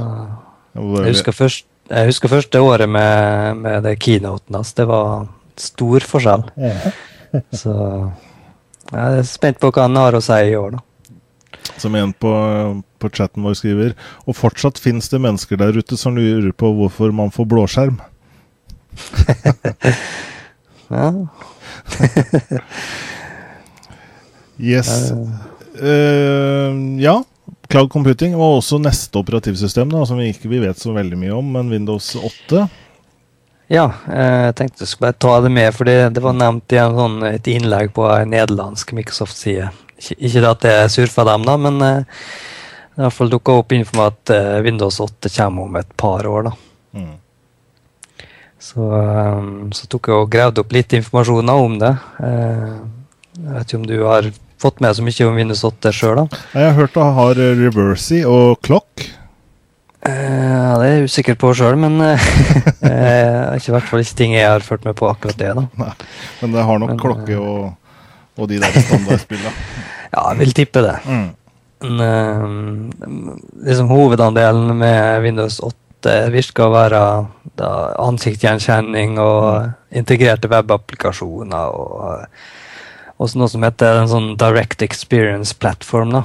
jeg, 0.74 1.12
husker 1.12 1.36
først, 1.36 1.66
jeg 1.90 2.06
husker 2.10 2.32
første 2.32 2.62
året 2.64 2.90
med, 2.90 3.58
med 3.62 3.84
det 3.84 3.98
keynoten 4.00 4.56
hans. 4.56 4.72
Det 4.74 4.88
var 4.88 5.28
stor 5.60 6.00
forskjell. 6.08 6.46
Så 7.52 7.74
jeg 8.94 9.20
er 9.20 9.28
spent 9.28 9.60
på 9.60 9.70
hva 9.76 9.86
han 9.90 10.00
har 10.00 10.18
å 10.18 10.24
si 10.24 10.40
i 10.50 10.56
år, 10.58 10.78
da. 10.78 10.84
Som 11.78 11.96
en 11.96 12.14
på, 12.14 12.32
på 13.00 13.10
chatten 13.14 13.44
vår 13.46 13.58
skriver 13.60 13.94
Og 14.26 14.38
fortsatt 14.38 14.80
finnes 14.82 15.10
det 15.12 15.20
mennesker 15.22 15.60
der 15.60 15.78
ute 15.78 15.98
som 16.00 16.18
lurer 16.18 16.52
på 16.56 16.72
hvorfor 16.78 17.14
man 17.16 17.34
får 17.34 17.46
blåskjerm. 17.54 18.02
Ja. 20.88 21.12
Yes. 24.58 25.12
Uh, 25.84 26.98
ja. 26.98 27.24
Cloud 27.68 27.92
Computing 27.92 28.38
var 28.38 28.56
også 28.58 28.80
neste 28.82 29.20
operativsystem, 29.20 29.92
da, 29.92 30.06
som 30.08 30.18
vi 30.18 30.32
ikke 30.32 30.50
vi 30.50 30.62
vet 30.64 30.80
så 30.80 30.94
veldig 30.96 31.20
mye 31.20 31.36
om, 31.36 31.50
men 31.54 31.70
Windows 31.70 32.16
8. 32.16 32.64
Ja, 33.68 33.90
eh, 34.08 34.46
jeg 34.48 34.56
tenkte 34.56 34.86
jeg 34.86 34.92
skulle 34.94 35.10
bare 35.10 35.20
ta 35.20 35.34
det 35.44 35.52
med, 35.52 35.74
for 35.76 35.90
det, 35.90 35.98
det 36.16 36.24
var 36.24 36.38
nevnt 36.40 36.72
i 36.72 36.80
en 36.80 36.96
sånn, 36.96 37.18
et 37.28 37.50
innlegg 37.52 37.92
på 37.98 38.08
en 38.08 38.32
nederlandsk 38.32 38.96
Microsoft-side. 38.96 39.68
Ikke, 39.98 40.42
det 40.42 40.50
at 40.50 40.66
jeg 40.70 40.94
surfer 40.94 41.26
dem, 41.26 41.46
da, 41.48 41.58
men 41.58 41.82
eh, 41.82 42.02
det 42.98 43.02
har 43.02 43.08
i 43.08 43.08
hvert 43.08 43.18
fall 43.18 43.32
dukka 43.34 43.56
opp 43.62 43.74
info 43.74 43.98
om 43.98 44.04
at 44.08 44.34
eh, 44.34 44.58
Windows 44.66 45.00
8 45.04 45.30
kommer 45.34 45.68
om 45.68 45.80
et 45.80 45.90
par 45.98 46.26
år. 46.30 46.50
da. 46.50 46.54
Mm. 46.98 47.16
Så, 48.62 48.88
eh, 49.00 49.42
så 49.78 49.90
tok 49.90 50.10
jeg 50.10 50.18
og 50.24 50.32
gravde 50.34 50.64
opp 50.64 50.74
litt 50.74 50.94
informasjon 50.98 51.54
om 51.54 51.78
det. 51.82 51.94
Eh, 52.26 52.76
jeg 53.38 53.54
vet 53.54 53.68
ikke 53.68 53.80
om 53.82 53.88
du 53.90 53.96
har 54.02 54.30
fått 54.58 54.82
med 54.82 54.98
så 54.98 55.06
mye 55.06 55.28
om 55.30 55.38
Windows 55.38 55.64
8 55.68 55.94
sjøl, 55.94 56.24
da? 56.24 56.42
Jeg 56.58 56.72
har 56.72 56.78
hørt 56.80 56.98
det 56.98 57.08
har 57.20 57.42
Reversi 57.62 58.24
og 58.26 58.58
Clock. 58.66 59.06
Eh, 60.08 60.14
ja, 60.14 60.78
det 60.78 60.88
er 60.88 60.94
jeg 60.96 61.10
usikker 61.12 61.38
på 61.42 61.52
sjøl, 61.58 61.78
men 61.82 61.98
det 62.82 62.94
er 62.94 63.58
ikke 63.58 63.74
i 63.74 63.76
hvert 63.78 63.90
fall 63.90 64.06
ikke 64.06 64.22
ting 64.22 64.38
jeg 64.38 64.50
har 64.50 64.66
fulgt 64.66 64.86
med 64.90 64.98
på 64.98 65.10
akkurat 65.10 65.38
det. 65.38 65.54
da. 65.58 65.94
Men 66.42 66.58
det 66.58 66.66
har 66.70 66.82
nok 66.82 66.96
Men, 66.96 67.02
klokke 67.02 67.38
og, 67.42 67.76
og 68.38 68.48
de 68.52 68.60
der 68.62 68.72
standardspillene. 68.82 69.52
Ja, 70.08 70.22
jeg 70.32 70.38
vil 70.40 70.54
tippe 70.56 70.82
det. 70.86 70.94
Mm. 71.04 71.26
Men, 71.84 72.00
eh, 72.02 73.66
liksom 73.68 73.90
hovedandelen 73.92 74.72
med 74.80 75.22
Windows 75.26 75.60
8 75.62 76.14
virker 76.32 76.64
å 76.64 76.72
være 76.72 77.02
da, 77.60 77.72
ansiktsgjenkjenning 78.06 79.18
og 79.20 79.68
integrerte 79.92 80.48
webapplikasjoner 80.50 81.76
og 81.76 82.26
også 83.20 83.42
noe 83.42 83.52
som 83.52 83.66
heter 83.68 84.00
en 84.00 84.10
sånn 84.10 84.30
Direct 84.40 84.82
Experience 84.86 85.54
Platform. 85.60 86.16
da. 86.16 86.24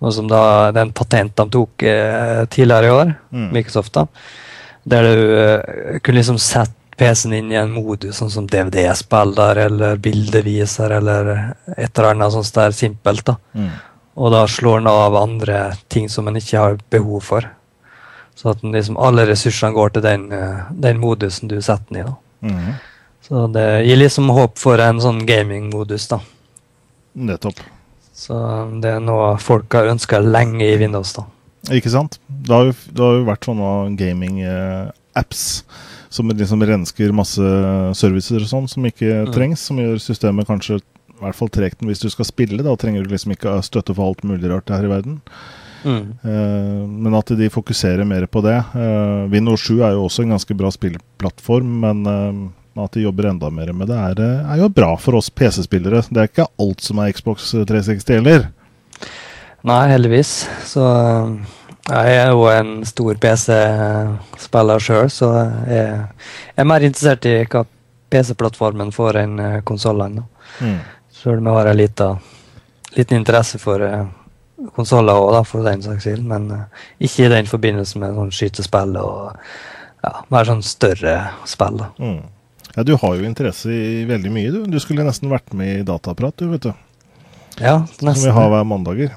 Noe 0.00 0.12
som 0.16 0.26
da, 0.30 0.70
Det 0.72 0.80
er 0.80 0.86
en 0.88 0.92
patent 0.96 1.36
de 1.36 1.48
tok 1.50 1.82
eh, 1.82 2.44
tidligere 2.48 2.86
i 2.86 2.90
år, 2.96 3.14
Mm. 3.30 3.52
Microsoft. 3.52 3.92
da, 3.92 4.06
Der 4.88 5.02
du 5.02 5.16
uh, 5.36 5.98
kunne 6.00 6.16
liksom 6.22 6.38
sette 6.40 6.72
PC-en 7.00 7.32
inn 7.32 7.52
i 7.52 7.56
en 7.56 7.72
modus, 7.72 8.18
sånn 8.20 8.32
som 8.32 8.48
DVD-spiller 8.50 9.62
eller 9.64 10.00
bildeviser 10.04 10.92
eller 10.98 11.30
et 11.76 11.88
eller 11.88 12.10
annet 12.10 12.34
sånt 12.34 12.52
der 12.58 12.76
simpelt. 12.76 13.24
da. 13.24 13.36
Mm. 13.56 13.70
Og 14.20 14.34
da 14.34 14.42
slår 14.48 14.82
den 14.82 14.90
av 14.90 15.16
andre 15.16 15.62
ting 15.88 16.10
som 16.12 16.28
en 16.28 16.36
ikke 16.36 16.60
har 16.60 16.78
behov 16.92 17.24
for. 17.24 17.48
Så 18.36 18.52
at 18.52 18.62
liksom, 18.64 19.00
alle 19.00 19.24
ressursene 19.28 19.72
går 19.76 19.96
til 19.96 20.04
den, 20.04 20.28
eh, 20.32 20.68
den 20.70 21.00
modusen 21.00 21.48
du 21.48 21.56
setter 21.60 21.88
den 21.88 22.02
i. 22.02 22.04
da. 22.04 22.14
Mm. 22.42 22.72
Så 23.28 23.46
det 23.54 23.66
gir 23.86 23.96
liksom 23.96 24.28
håp 24.36 24.58
for 24.58 24.80
en 24.80 25.00
sånn 25.00 25.24
gaming-modus. 25.26 26.08
da. 26.08 26.20
Nettopp. 27.14 27.60
Så 28.12 28.36
det 28.82 28.96
er 28.96 29.00
noe 29.00 29.36
folk 29.38 29.72
har 29.72 29.88
ønska 29.88 30.20
lenge 30.20 30.66
i 30.68 30.76
Windows. 30.76 31.14
da. 31.16 31.24
Ikke 31.72 31.90
sant? 31.90 32.18
Det 32.28 32.52
har 32.52 32.64
jo, 32.68 32.74
det 32.92 33.04
har 33.04 33.14
jo 33.16 33.24
vært 33.24 33.48
sånne 33.48 33.96
gaming-apps 33.96 35.62
som 36.10 36.28
liksom 36.28 36.64
rensker 36.66 37.12
masse 37.14 37.50
servicer 37.94 38.42
og 38.42 38.50
sånn 38.50 38.68
som 38.68 38.86
ikke 38.88 39.26
Mm. 39.28 39.32
trengs, 39.34 39.62
som 39.62 39.78
gjør 39.78 40.00
systemet 40.02 40.48
kanskje 40.48 40.80
i 40.80 41.22
hvert 41.22 41.36
fall 41.38 41.48
tregt 41.52 41.82
hvis 41.86 42.02
du 42.02 42.08
skal 42.10 42.26
spille. 42.26 42.62
Da 42.66 42.74
trenger 42.76 43.04
du 43.04 43.12
liksom 43.12 43.32
ikke 43.36 43.58
støtte 43.62 43.94
for 43.94 44.10
alt 44.10 44.24
mulig 44.26 44.50
rart 44.50 44.68
her 44.72 44.84
i 44.84 44.90
verden. 44.90 45.20
Mm. 45.84 46.18
Uh, 46.24 46.86
men 46.88 47.14
at 47.16 47.30
de 47.38 47.48
fokuserer 47.48 48.04
mer 48.04 48.26
på 48.26 48.42
det. 48.44 48.58
Uh, 48.74 49.28
Windows 49.32 49.62
7 49.64 49.80
er 49.80 49.94
jo 49.94 50.04
også 50.08 50.24
en 50.26 50.34
ganske 50.34 50.56
bra 50.56 50.68
spillplattform, 50.74 51.70
men 51.86 52.02
uh, 52.06 52.84
at 52.84 52.92
de 52.96 53.04
jobber 53.06 53.30
enda 53.30 53.50
mer 53.50 53.72
med 53.72 53.88
det, 53.88 53.96
er, 53.96 54.20
er 54.50 54.60
jo 54.60 54.68
bra 54.72 54.94
for 55.00 55.16
oss 55.18 55.30
PC-spillere. 55.30 56.02
Det 56.10 56.20
er 56.20 56.28
ikke 56.28 56.48
alt 56.60 56.84
som 56.84 56.98
er 56.98 57.12
Xbox 57.12 57.50
360 57.52 58.20
heller. 58.20 58.50
Nei, 59.66 59.80
heldigvis. 59.90 60.30
Så 60.64 60.80
øh, 60.80 61.34
jeg 61.88 62.16
er 62.20 62.30
jo 62.30 62.44
en 62.52 62.72
stor 62.86 63.16
PC-spiller 63.22 64.82
sjøl, 64.84 65.10
så 65.10 65.30
jeg 65.70 65.86
er 66.56 66.68
mer 66.68 66.84
interessert 66.86 67.26
i 67.26 67.40
hva 67.44 67.64
PC-plattformen 68.10 68.92
får 68.94 69.20
enn 69.22 69.38
øh, 69.40 69.58
konsollene. 69.66 70.24
Mm. 70.60 70.78
Sjøl 71.14 71.38
om 71.38 71.50
jeg 71.50 71.58
har 71.58 71.70
en 71.70 71.78
liten, 71.78 72.32
liten 72.96 73.20
interesse 73.20 73.60
for 73.62 73.82
uh, 73.84 74.02
konsoller 74.76 75.18
òg, 75.18 75.40
for 75.48 75.66
den 75.66 75.82
saks 75.84 76.06
skyld. 76.06 76.26
Men 76.26 76.50
øh, 76.56 76.82
ikke 77.06 77.26
i 77.26 77.32
den 77.32 77.50
forbindelse 77.50 78.02
med 78.02 78.18
sånn 78.18 78.34
skytespill 78.34 78.98
og 79.00 79.30
ja, 80.04 80.12
mer 80.32 80.48
sånn 80.48 80.62
større 80.66 81.16
spill. 81.48 81.80
da. 81.84 81.90
Mm. 82.02 82.20
Ja, 82.74 82.84
du 82.86 82.94
har 83.02 83.16
jo 83.18 83.26
interesse 83.26 83.72
i 83.74 84.04
veldig 84.08 84.30
mye, 84.34 84.52
du. 84.54 84.62
Du 84.70 84.78
skulle 84.82 85.06
nesten 85.06 85.30
vært 85.30 85.54
med 85.58 85.80
i 85.80 85.86
Dataprat, 85.86 86.36
du, 86.38 86.50
vet 86.52 86.68
du. 86.68 86.72
Ja, 87.60 87.80
Som 87.98 88.14
vi 88.14 88.32
har 88.32 88.52
hver 88.52 88.66
mandager. 88.66 89.16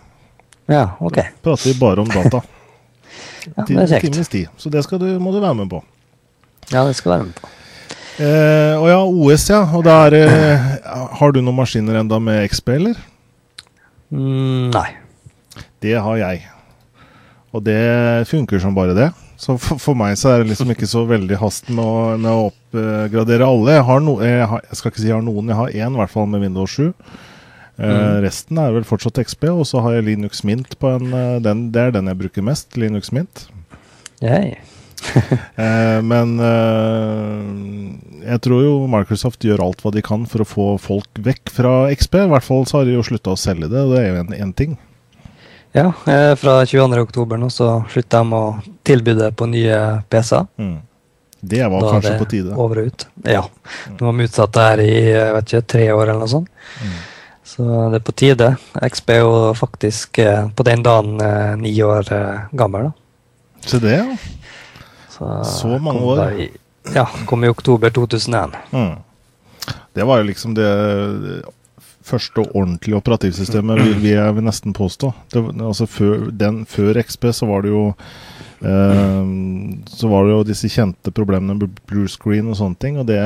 Ja, 0.72 0.84
ok. 1.04 1.20
Prater 1.44 1.70
vi 1.70 1.80
bare 1.80 2.06
om 2.06 2.12
data. 2.12 2.44
Ja, 3.44 3.66
det 3.68 3.76
er 3.76 3.90
kjekt. 3.92 4.06
Times 4.08 4.30
tid. 4.32 4.48
Så 4.56 4.70
det 4.72 4.80
du, 4.88 5.10
må 5.20 5.34
du 5.34 5.42
være 5.44 5.58
med 5.58 5.68
på. 5.68 5.82
Ja, 6.72 6.86
det 6.88 6.96
skal 6.96 7.12
være 7.12 7.26
med 7.28 7.34
på. 7.36 7.50
Eh, 8.24 8.76
og 8.78 8.88
ja, 8.88 9.00
OS, 9.04 9.50
ja. 9.50 9.60
Og 9.76 9.84
der, 9.84 10.16
eh, 10.16 10.70
Har 11.20 11.34
du 11.36 11.42
noen 11.42 11.58
maskiner 11.58 12.00
enda 12.00 12.20
med 12.24 12.48
XP, 12.48 12.70
eller? 12.78 13.02
Mm, 14.14 14.72
nei. 14.72 14.88
Det 15.84 15.98
har 16.00 16.18
jeg. 16.22 16.46
Og 17.52 17.66
det 17.66 18.28
funker 18.30 18.64
som 18.64 18.76
bare 18.76 18.96
det. 18.96 19.10
Så 19.38 19.58
for, 19.60 19.82
for 19.82 19.98
meg 19.98 20.16
så 20.18 20.32
er 20.32 20.44
det 20.44 20.54
liksom 20.54 20.72
ikke 20.72 20.88
så 20.88 21.04
veldig 21.10 21.38
hast 21.42 21.68
med 21.74 21.84
å, 21.84 22.16
med 22.16 22.32
å 22.32 22.48
oppgradere 22.48 23.44
alle. 23.50 23.76
Jeg, 23.76 23.86
har 23.90 24.04
no, 24.06 24.18
jeg, 24.24 24.48
har, 24.50 24.64
jeg 24.70 24.80
skal 24.80 24.94
ikke 24.94 25.02
si 25.02 25.10
jeg 25.10 25.18
har 25.18 25.26
noen, 25.26 25.52
jeg 25.52 25.60
har 25.60 25.74
én 25.84 25.98
i 25.98 26.00
hvert 26.00 26.14
fall 26.14 26.30
med 26.32 26.46
Windows 26.46 26.78
7. 26.80 26.94
Eh, 27.84 28.04
Mm. 28.14 28.22
Resten 28.24 28.58
er 28.62 28.72
vel 28.72 28.84
fortsatt 28.88 29.20
XP, 29.20 29.50
og 29.52 29.66
så 29.68 29.82
har 29.84 29.98
jeg 29.98 30.06
Linux 30.08 30.44
Mint 30.48 30.78
på 30.80 30.88
en 30.96 31.14
eh, 31.14 31.40
den, 31.44 31.66
Det 31.74 31.82
er 31.82 31.92
den 31.92 32.08
jeg 32.08 32.18
bruker 32.22 32.46
mest, 32.46 32.78
Linux 32.80 33.12
Mint. 33.12 33.48
Yay. 34.22 34.56
Eh, 35.60 36.00
men 36.02 36.38
eh, 36.40 38.30
jeg 38.30 38.40
tror 38.46 38.62
jo 38.64 38.74
Microsoft 38.88 39.44
gjør 39.44 39.66
alt 39.66 39.82
hva 39.84 39.92
de 39.92 40.02
kan 40.06 40.24
for 40.30 40.44
å 40.44 40.48
få 40.48 40.68
folk 40.80 41.20
vekk 41.20 41.52
fra 41.52 41.74
XP. 41.92 42.16
I 42.24 42.32
hvert 42.32 42.46
fall 42.48 42.64
så 42.70 42.80
har 42.80 42.88
de 42.88 42.96
jo 42.96 43.04
slutta 43.06 43.34
å 43.36 43.40
selge 43.40 43.68
det, 43.72 43.84
og 43.84 43.92
det 43.94 44.00
er 44.04 44.08
jo 44.14 44.22
en, 44.24 44.34
en 44.46 44.54
ting. 44.56 44.78
Ja, 45.76 45.90
eh, 46.08 46.32
fra 46.40 46.60
22. 46.70 47.02
oktober 47.04 47.40
nå 47.42 47.50
så 47.52 47.82
slutta 47.92 48.22
de 48.24 48.40
å 48.40 48.44
tilby 48.88 49.16
det 49.20 49.32
på 49.36 49.48
nye 49.50 49.80
PC-er. 50.14 50.48
Mm. 50.62 50.76
Det 51.44 51.60
var 51.68 51.82
Da 51.84 51.90
kanskje 51.98 52.12
det 52.14 52.20
på 52.24 52.30
tide. 52.32 52.54
Over 52.56 52.80
og 52.80 52.92
ut. 52.94 53.06
Ja. 53.28 53.42
Nå 53.98 54.06
har 54.08 54.14
de 54.16 54.28
utsatt 54.30 54.54
det 54.56 54.68
her 54.70 54.84
i 54.86 54.92
jeg 55.10 55.34
vet 55.36 55.50
ikke, 55.52 55.68
tre 55.74 55.88
år 55.92 56.06
eller 56.14 56.22
noe 56.24 56.32
sånt. 56.32 56.48
Mm. 56.80 56.94
Så 57.44 57.64
det 57.92 58.00
er 58.00 58.06
på 58.08 58.16
tide. 58.16 58.50
XP 58.88 59.10
er 59.18 59.22
jo 59.22 59.54
faktisk 59.58 60.20
eh, 60.24 60.48
på 60.56 60.64
den 60.64 60.84
dagen 60.84 61.20
eh, 61.22 61.56
ni 61.60 61.74
år 61.84 62.08
eh, 62.14 62.46
gammel. 62.52 62.90
da. 62.90 62.92
Se 63.68 63.80
det, 63.84 63.98
ja. 63.98 64.18
Så, 65.10 65.44
Så 65.44 65.68
mange 65.80 66.02
år. 66.02 66.24
I, 66.40 66.50
ja, 66.96 67.06
kom 67.26 67.44
i 67.44 67.52
oktober 67.52 67.90
2001. 67.90 68.56
Mm. 68.72 68.96
Det 69.94 70.04
var 70.04 70.18
jo 70.18 70.30
liksom 70.32 70.56
det 70.58 70.70
første 72.04 72.44
ordentlige 72.52 72.98
operativsystemet, 72.98 73.80
vil, 73.80 74.08
jeg 74.10 74.36
vil 74.36 74.44
nesten 74.44 74.74
påstå. 74.76 75.12
Det, 75.32 75.44
altså 75.64 75.86
før, 75.88 76.30
den, 76.32 76.66
før 76.66 77.00
XP 77.04 77.30
så 77.32 77.48
var 77.48 77.64
det 77.64 77.72
jo 77.72 77.84
eh, 78.64 79.30
Så 79.88 80.10
var 80.12 80.26
det 80.26 80.36
jo 80.36 80.44
disse 80.48 80.72
kjente 80.72 81.12
problemene 81.12 81.60
med 81.60 81.80
blue 81.88 82.08
screen 82.12 82.50
og 82.52 82.60
sånne 82.60 82.80
ting. 82.80 83.00
Og 83.00 83.08
det 83.08 83.20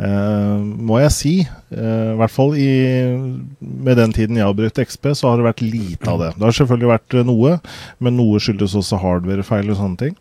må 0.00 0.98
jeg 1.02 1.12
si, 1.14 1.32
eh, 1.74 2.12
i 2.14 2.16
hvert 2.18 2.32
fall 2.32 2.54
i, 2.58 2.70
med 3.60 3.96
den 4.00 4.12
tiden 4.16 4.38
jeg 4.40 4.46
har 4.48 4.56
brukt 4.56 4.80
XP, 4.80 5.12
så 5.14 5.28
har 5.30 5.36
det 5.38 5.44
vært 5.50 5.62
lite 5.62 6.08
av 6.10 6.18
det. 6.22 6.30
Det 6.38 6.46
har 6.48 6.56
selvfølgelig 6.56 6.92
vært 6.94 7.14
eh, 7.20 7.26
noe, 7.28 7.56
men 8.00 8.16
noe 8.16 8.40
skyldes 8.42 8.74
også 8.80 8.98
hardwarefeil 9.02 9.70
og 9.70 9.78
sånne 9.78 10.00
ting. 10.06 10.16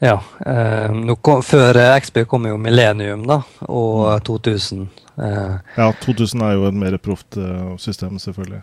Ja. 0.00 0.18
Eh, 0.46 1.14
kom, 1.20 1.42
før 1.44 1.76
XP 2.00 2.22
kom 2.28 2.46
jo 2.48 2.56
Millennium, 2.60 3.26
da, 3.28 3.40
og 3.68 4.20
2000. 4.28 4.86
Eh, 5.20 5.56
Ja, 5.76 5.90
2000 6.04 6.44
er 6.46 6.54
jo 6.56 6.68
et 6.70 6.78
mer 6.84 6.96
proft 7.02 7.36
eh, 7.40 7.74
system, 7.78 8.18
selvfølgelig. 8.22 8.62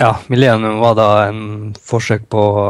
ja, 0.00 0.14
Millennium 0.32 0.80
var 0.80 0.94
da 0.96 1.08
en 1.28 1.74
forsøk 1.78 2.24
på 2.32 2.40
å 2.40 2.64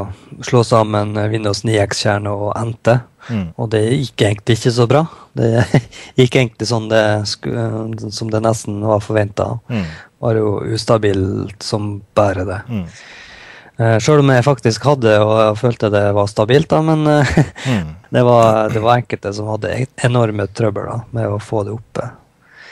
slå 0.45 0.65
sammen 0.67 1.15
Windows 1.31 1.63
9X-kjerne 1.65 2.29
og 2.33 2.53
NT. 2.59 2.99
Mm. 3.31 3.49
Og 3.57 3.71
det 3.73 3.83
gikk 3.87 4.25
egentlig 4.27 4.59
ikke 4.59 4.75
så 4.75 4.87
bra. 4.91 5.03
Det 5.39 5.51
gikk 6.21 6.39
egentlig 6.41 6.69
sånn 6.69 6.89
det 6.91 7.03
som 7.29 8.31
det 8.33 8.43
nesten 8.45 8.81
var 8.87 9.03
forventa. 9.05 9.53
Mm. 9.71 9.85
Var 10.23 10.39
jo 10.41 10.55
ustabilt 10.77 11.63
som 11.67 11.95
bare 12.17 12.47
det. 12.49 12.61
Mm. 12.69 12.87
Eh, 13.83 13.99
Sjøl 14.03 14.21
om 14.23 14.31
jeg 14.35 14.45
faktisk 14.47 14.85
hadde 14.87 15.15
og 15.25 15.59
følte 15.61 15.91
det 15.93 16.05
var 16.15 16.29
stabilt, 16.31 16.69
da, 16.71 16.83
men 16.85 17.07
eh, 17.09 17.37
Mm. 17.73 17.95
det, 18.11 18.23
var, 18.27 18.71
det 18.71 18.83
var 18.83 18.99
enkelte 18.99 19.33
som 19.33 19.49
hadde 19.53 19.87
enorme 20.05 20.47
trøbbel 20.51 20.89
da, 20.91 20.99
med 21.15 21.31
å 21.31 21.39
få 21.43 21.63
det 21.67 21.73
oppe. 21.77 22.09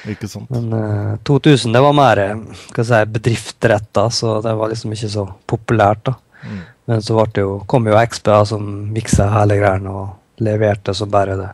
Ikke 0.09 0.29
sant? 0.31 0.49
Men 0.51 0.73
uh, 0.73 1.17
2000 1.29 1.75
det 1.77 1.83
var 1.85 1.97
mer 1.97 2.21
eh, 2.23 2.37
si, 2.77 3.01
bedriftsretta, 3.15 4.07
så 4.11 4.39
det 4.45 4.55
var 4.57 4.73
liksom 4.73 4.95
ikke 4.97 5.11
så 5.13 5.27
populært. 5.51 6.05
da. 6.09 6.15
Mm. 6.45 6.61
Men 6.91 7.03
så 7.05 7.27
det 7.35 7.45
jo, 7.45 7.59
kom 7.69 7.87
jo 7.87 7.99
XBA 8.01 8.41
som 8.49 8.65
miksa 8.95 9.29
hele 9.35 9.61
greiene 9.61 9.93
og 9.93 10.09
leverte 10.45 10.95
som 10.97 11.11
bare 11.13 11.39
det. 11.39 11.51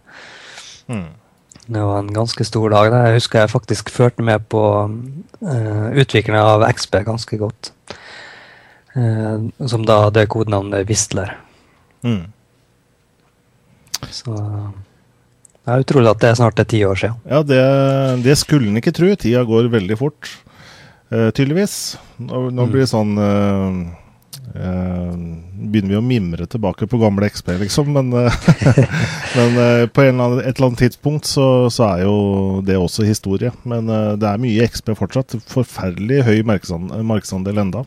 Mm. 0.88 1.08
Det 1.66 1.82
var 1.82 1.98
en 1.98 2.12
ganske 2.14 2.46
stor 2.46 2.70
dag. 2.70 2.90
da. 2.94 3.02
Jeg 3.06 3.20
husker 3.20 3.42
jeg 3.42 3.50
faktisk 3.50 3.90
førte 3.90 4.22
med 4.22 4.46
på 4.52 4.62
uh, 4.86 5.88
utviklinga 5.98 6.44
av 6.54 6.66
XP 6.70 7.00
ganske 7.08 7.38
godt. 7.40 7.72
Uh, 8.96 9.50
som 9.66 9.84
da 9.86 10.04
hadde 10.06 10.28
kodenavnet 10.30 10.86
Whistler. 10.88 11.34
Mm. 12.06 12.28
Så 14.14 14.36
det 15.66 15.74
er 15.74 15.82
utrolig 15.82 16.10
at 16.12 16.20
det 16.22 16.28
er 16.30 16.36
snart 16.38 16.60
er 16.62 16.66
ti 16.70 16.80
år 16.86 16.98
siden. 17.00 17.16
Ja, 17.26 17.40
det, 17.42 17.62
det 18.22 18.36
skulle 18.38 18.70
en 18.70 18.78
ikke 18.78 18.94
tro. 18.94 19.08
Tida 19.18 19.42
går 19.48 19.66
veldig 19.72 19.96
fort, 19.98 20.28
uh, 21.10 21.32
tydeligvis. 21.34 21.96
Nå, 22.22 22.44
nå 22.54 22.66
blir 22.70 22.84
det 22.84 22.92
sånn 22.92 23.16
eh, 23.18 23.64
eh, 23.66 23.80
Begynner 24.56 25.94
vi 25.94 25.98
å 25.98 26.04
mimre 26.04 26.46
tilbake 26.50 26.86
på 26.88 27.00
gamle 27.00 27.28
XP, 27.32 27.54
liksom. 27.62 27.90
Men, 27.96 28.12
eh, 28.12 28.36
men 29.38 29.58
eh, 29.62 29.86
på 29.88 30.04
en 30.04 30.14
eller 30.14 30.24
annen, 30.24 30.42
et 30.44 30.56
eller 30.56 30.70
annet 30.70 30.84
tidspunkt 30.84 31.28
så, 31.28 31.48
så 31.72 31.88
er 31.92 32.04
jo 32.04 32.16
det 32.66 32.78
også 32.80 33.06
historie. 33.08 33.52
Men 33.64 33.90
eh, 33.90 34.14
det 34.20 34.30
er 34.30 34.42
mye 34.42 34.68
XP 34.70 34.94
fortsatt. 34.98 35.38
Forferdelig 35.50 36.22
høy 36.28 36.40
markedsandel, 36.46 37.62
enda. 37.64 37.86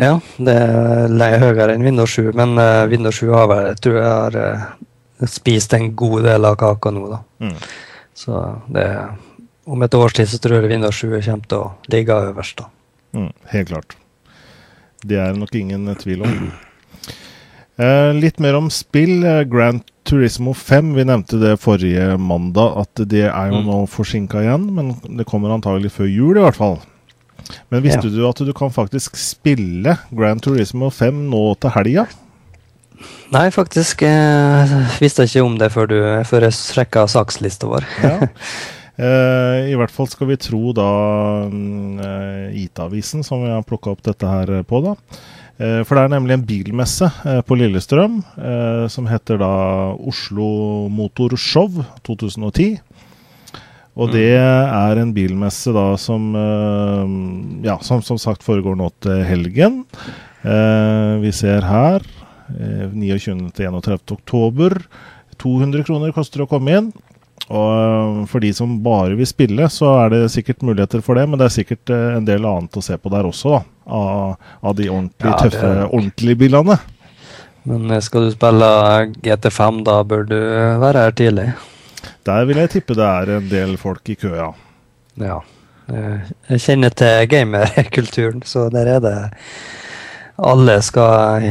Ja, 0.00 0.16
det 0.40 0.54
er 0.56 1.12
leie 1.12 1.40
høyere 1.42 1.74
enn 1.74 1.84
Windows 1.84 2.14
7, 2.16 2.32
men 2.38 2.56
eh, 2.60 2.84
Windows 2.90 3.18
7 3.20 3.32
har 3.34 3.48
vel, 3.50 3.72
tror 3.76 3.98
jeg 3.98 4.08
har 4.08 4.38
eh, 4.40 4.68
spist 5.28 5.74
en 5.76 5.90
god 5.98 6.24
del 6.26 6.48
av 6.48 6.56
kaka 6.60 6.92
nå, 6.94 7.04
da. 7.12 7.20
Mm. 7.44 7.58
Så 8.22 8.46
det 8.72 8.86
Om 9.64 9.82
et 9.86 9.94
års 9.94 10.12
tid 10.18 10.26
så 10.26 10.40
tror 10.42 10.58
jeg 10.58 10.72
Windows 10.72 10.96
7 10.98 11.12
kommer 11.22 11.46
til 11.46 11.60
å 11.60 11.72
ligge 11.92 12.16
øverst, 12.30 12.58
da. 12.58 12.66
Mm, 13.14 13.28
helt 13.52 13.68
klart. 13.68 13.94
Det 15.04 15.18
er 15.18 15.34
nok 15.34 15.54
ingen 15.58 15.88
tvil 15.98 16.22
om. 16.26 16.52
Eh, 17.80 18.12
litt 18.14 18.38
mer 18.42 18.54
om 18.58 18.68
spill. 18.70 19.24
Eh, 19.24 19.42
Grand 19.50 19.82
Turismo 20.06 20.52
5, 20.54 20.92
vi 20.94 21.04
nevnte 21.08 21.38
det 21.40 21.56
forrige 21.62 22.16
mandag, 22.20 22.76
at 22.84 23.08
det 23.08 23.24
er 23.30 23.50
jo 23.50 23.60
Mm. 23.62 23.66
nå 23.66 23.76
forsinka 23.88 24.42
igjen. 24.42 24.66
Men 24.74 24.94
det 25.16 25.26
kommer 25.26 25.50
antagelig 25.54 25.90
før 25.92 26.06
jul, 26.10 26.36
i 26.36 26.40
hvert 26.42 26.56
fall. 26.58 26.80
Men 27.70 27.82
visste 27.82 28.04
Ja. 28.04 28.10
du 28.10 28.28
at 28.28 28.36
du 28.36 28.52
kan 28.52 28.70
faktisk 28.70 29.16
spille 29.16 29.98
Grand 30.14 30.40
Turismo 30.42 30.90
5 30.90 31.30
nå 31.30 31.58
til 31.60 31.70
helga? 31.70 32.06
Nei, 33.32 33.48
faktisk 33.50 34.02
eh, 34.02 34.66
visste 35.00 35.22
jeg 35.24 35.28
ikke 35.30 35.44
om 35.46 35.58
det 35.58 35.72
før, 35.72 35.86
du, 35.88 35.98
før 36.24 36.42
jeg 36.42 36.52
sjekka 36.52 37.06
sakslista 37.08 37.66
vår. 37.66 37.84
Ja. 38.02 38.26
Eh, 39.00 39.70
I 39.72 39.76
hvert 39.78 39.92
fall 39.92 40.08
skal 40.12 40.28
vi 40.28 40.40
tro 40.40 40.72
da 40.76 40.88
mm, 41.48 42.00
eh, 42.04 42.64
IT-avisen, 42.64 43.24
som 43.24 43.44
vi 43.44 43.52
har 43.52 43.64
plukka 43.64 43.94
opp 43.94 44.02
dette 44.04 44.28
her 44.28 44.52
på. 44.68 44.82
da. 44.84 44.96
Eh, 45.56 45.80
for 45.86 45.96
det 45.96 46.04
er 46.04 46.14
nemlig 46.14 46.36
en 46.36 46.46
bilmesse 46.48 47.08
på 47.48 47.56
Lillestrøm 47.60 48.20
som 48.92 49.08
heter 49.08 49.40
da 49.40 49.52
Oslo 49.96 50.88
Motorshow 50.92 51.82
2010. 52.06 52.80
Og 53.92 54.08
det 54.14 54.32
er 54.40 54.98
en 54.98 55.12
bilmesse 55.12 55.72
da 55.76 55.92
som 56.00 56.30
ja, 57.60 57.76
som, 57.84 58.00
som 58.00 58.16
sagt 58.16 58.44
foregår 58.44 58.78
nå 58.80 58.88
til 59.04 59.20
helgen. 59.28 59.82
Vi 60.42 61.32
ser 61.36 61.66
her 61.68 62.00
eh, 62.56 62.88
29. 62.88 63.52
til 63.52 63.68
31. 63.68 64.16
oktober. 64.16 64.78
200 65.42 65.84
kroner 65.86 66.14
koster 66.16 66.44
å 66.44 66.48
komme 66.50 66.78
inn. 66.78 66.92
Og 67.52 68.22
for 68.30 68.40
de 68.40 68.52
som 68.56 68.78
bare 68.84 69.16
vil 69.18 69.28
spille, 69.28 69.66
så 69.72 69.90
er 70.06 70.12
det 70.14 70.20
sikkert 70.32 70.62
muligheter 70.64 71.02
for 71.04 71.18
det, 71.18 71.26
men 71.28 71.38
det 71.40 71.48
er 71.50 71.54
sikkert 71.58 71.92
øh, 71.92 72.16
en 72.16 72.24
del 72.28 72.46
annet 72.48 72.78
å 72.80 72.84
se 72.84 72.96
på 72.96 73.12
der 73.12 73.28
også, 73.28 73.58
da. 73.58 73.62
Av, 73.92 74.36
av 74.62 74.76
de 74.78 74.86
ordentlig 74.88 75.28
Ja, 75.28 75.36
det- 75.42 75.50
tøffe, 75.52 75.72
ordentlige 75.90 76.38
bilene. 76.44 76.78
Men 77.68 77.90
eh, 77.92 78.00
skal 78.02 78.28
du 78.28 78.32
spille 78.34 78.68
GT5, 79.26 79.82
da 79.86 79.98
bør 80.08 80.24
du 80.30 80.36
eh, 80.38 80.78
være 80.82 81.04
her 81.06 81.16
tidlig. 81.18 81.48
Der 82.26 82.46
vil 82.48 82.56
jeg 82.62 82.70
tippe 82.72 82.94
det 82.98 83.06
er 83.06 83.34
en 83.36 83.48
del 83.50 83.76
folk 83.78 84.08
i 84.08 84.16
kø, 84.18 84.32
Ja. 84.38 84.52
ja. 85.22 85.40
Jeg 85.92 86.60
kjenner 86.62 86.94
til 86.96 87.26
gamerkulturen, 87.28 88.40
så 88.46 88.68
der 88.72 88.86
er 88.94 89.00
det 89.02 89.16
Alle 90.36 90.78
skal 90.82 91.42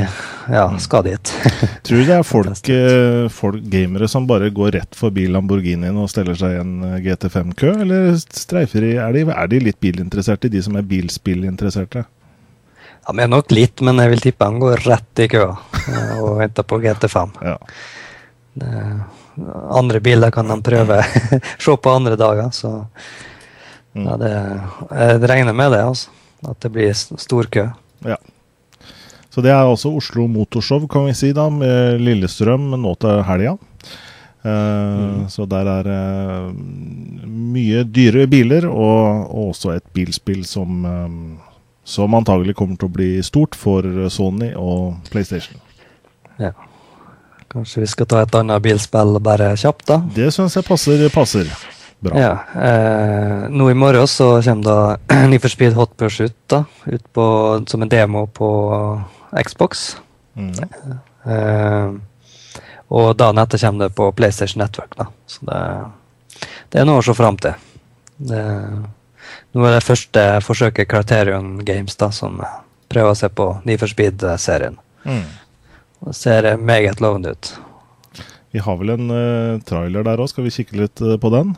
ja, 0.49 0.63
skal 0.82 1.03
dit. 1.05 1.32
Tror 1.86 2.01
du 2.01 2.07
det 2.07 2.15
er 2.15 2.23
folk, 2.25 2.69
øh, 2.73 3.27
folk 3.32 3.67
gamere 3.71 4.07
som 4.09 4.25
bare 4.27 4.49
går 4.49 4.73
rett 4.79 4.97
forbi 4.97 5.27
Lamborghinien 5.29 5.97
og 6.01 6.09
steller 6.11 6.36
seg 6.39 6.55
i 6.55 6.61
en 6.63 6.73
øh, 6.88 6.97
GT5-kø, 7.05 7.75
eller 7.86 8.17
streifer 8.17 8.82
de 8.84 8.95
er, 8.97 9.13
de 9.15 9.23
er 9.29 9.51
de 9.51 9.61
litt 9.67 9.79
bilinteresserte, 9.84 10.49
de 10.51 10.63
som 10.65 10.75
er 10.79 10.88
bilspillinteresserte? 10.89 12.03
Ja, 13.05 13.15
men 13.17 13.32
nok 13.34 13.53
litt, 13.53 13.82
men 13.86 14.01
jeg 14.01 14.11
vil 14.15 14.25
tippe 14.27 14.49
han 14.49 14.59
går 14.61 14.84
rett 14.89 15.23
i 15.23 15.29
køa 15.32 15.53
eh, 15.86 16.17
og 16.19 16.39
venter 16.41 16.67
på 16.67 16.82
GT5. 16.84 17.38
Ja. 17.51 17.57
Det, 18.51 18.69
andre 19.71 20.01
biler 20.03 20.32
kan 20.36 20.49
de 20.51 20.57
prøve 20.65 20.97
se 21.63 21.75
på 21.77 21.93
andre 21.99 22.17
dager, 22.19 22.49
så 22.51 22.79
Mm. 23.91 24.05
ja, 24.07 24.13
det, 24.15 24.27
jeg 24.95 25.23
regner 25.27 25.51
med 25.51 25.73
det, 25.73 25.82
altså. 25.84 26.11
At 26.47 26.61
det 26.63 26.69
blir 26.71 26.93
stor 26.95 27.49
kø. 27.51 27.65
Ja. 28.07 28.15
Så 29.32 29.43
det 29.43 29.53
er 29.53 29.63
altså 29.63 29.93
Oslo 29.95 30.25
Motorshow, 30.27 30.88
kan 30.91 31.05
vi 31.07 31.15
si, 31.15 31.32
da, 31.36 31.47
med 31.53 32.01
Lillestrøm 32.03 32.73
nå 32.75 32.95
til 32.99 33.21
helga. 33.27 33.55
Eh, 34.43 35.27
Så 35.32 35.45
der 35.47 35.69
er 35.69 35.88
uh, 35.88 36.51
mye 37.27 37.86
dyre 37.88 38.25
biler, 38.27 38.67
og, 38.67 39.29
og 39.32 39.53
også 39.53 39.75
et 39.77 39.86
bilspill 39.95 40.43
som, 40.45 40.84
um, 40.84 41.21
som 41.88 42.17
antagelig 42.17 42.57
kommer 42.59 42.75
til 42.75 42.89
å 42.89 42.95
bli 42.97 43.11
stort 43.23 43.55
for 43.55 43.88
Sony 44.11 44.51
og 44.57 44.99
PlayStation. 45.13 45.61
Ja. 46.41 46.51
Kanskje 47.51 47.84
vi 47.84 47.91
skal 47.91 48.07
ta 48.07 48.23
et 48.23 48.36
annet 48.36 48.63
bilspill 48.63 49.19
bare 49.23 49.53
kjapt, 49.59 49.88
da? 49.88 50.01
Det 50.15 50.32
syns 50.36 50.55
jeg 50.59 50.67
passer, 50.67 51.07
passer 51.13 51.47
bra. 52.01 52.19
Ja. 52.19 52.32
Eh, 52.55 53.49
nå 53.51 53.69
i 53.69 53.77
morgen 53.77 54.07
så 54.07 54.41
kommer 54.41 54.63
da 54.63 55.25
Need 55.29 55.43
for 55.43 55.53
Speed 55.53 55.75
Hot 55.77 55.97
Pursuit 55.97 56.36
da, 56.49 56.63
ut 56.86 57.03
på, 57.13 57.25
som 57.67 57.84
en 57.84 57.91
demo 57.91 58.25
på 58.27 58.49
Xbox. 59.32 59.95
Mm. 60.36 60.53
Eh, 61.25 61.91
og 62.91 63.11
da 63.15 63.32
nettet 63.32 63.61
kommer 63.63 63.88
det 63.88 63.95
på 63.95 64.11
PlayStation 64.11 64.63
Network. 64.63 64.95
da. 64.97 65.07
Så 65.27 65.45
det, 65.47 65.59
det 66.69 66.82
er 66.82 66.89
noe 66.89 66.99
å 66.99 67.05
se 67.05 67.15
fram 67.15 67.39
til. 67.39 67.55
Det, 68.17 68.41
nå 69.55 69.65
er 69.65 69.77
det 69.77 69.86
første 69.86 70.25
forsøket 70.43 70.89
Criterion 70.91 71.57
Games 71.65 71.95
da, 71.99 72.11
som 72.11 72.41
prøver 72.91 73.13
å 73.13 73.17
se 73.17 73.32
på 73.32 73.47
Need 73.65 73.79
for 73.82 73.91
Speed-serien. 73.91 74.77
Mm. 75.07 75.25
Det 76.01 76.15
ser 76.17 76.55
meget 76.57 77.01
lovende 77.01 77.36
ut. 77.36 77.53
Vi 78.51 78.59
har 78.59 78.77
vel 78.77 78.91
en 78.97 79.11
uh, 79.13 79.61
trailer 79.63 80.03
der 80.03 80.19
òg, 80.19 80.27
skal 80.27 80.43
vi 80.43 80.51
kikke 80.51 80.75
litt 80.82 80.99
uh, 80.99 81.15
på 81.21 81.32
den? 81.32 81.55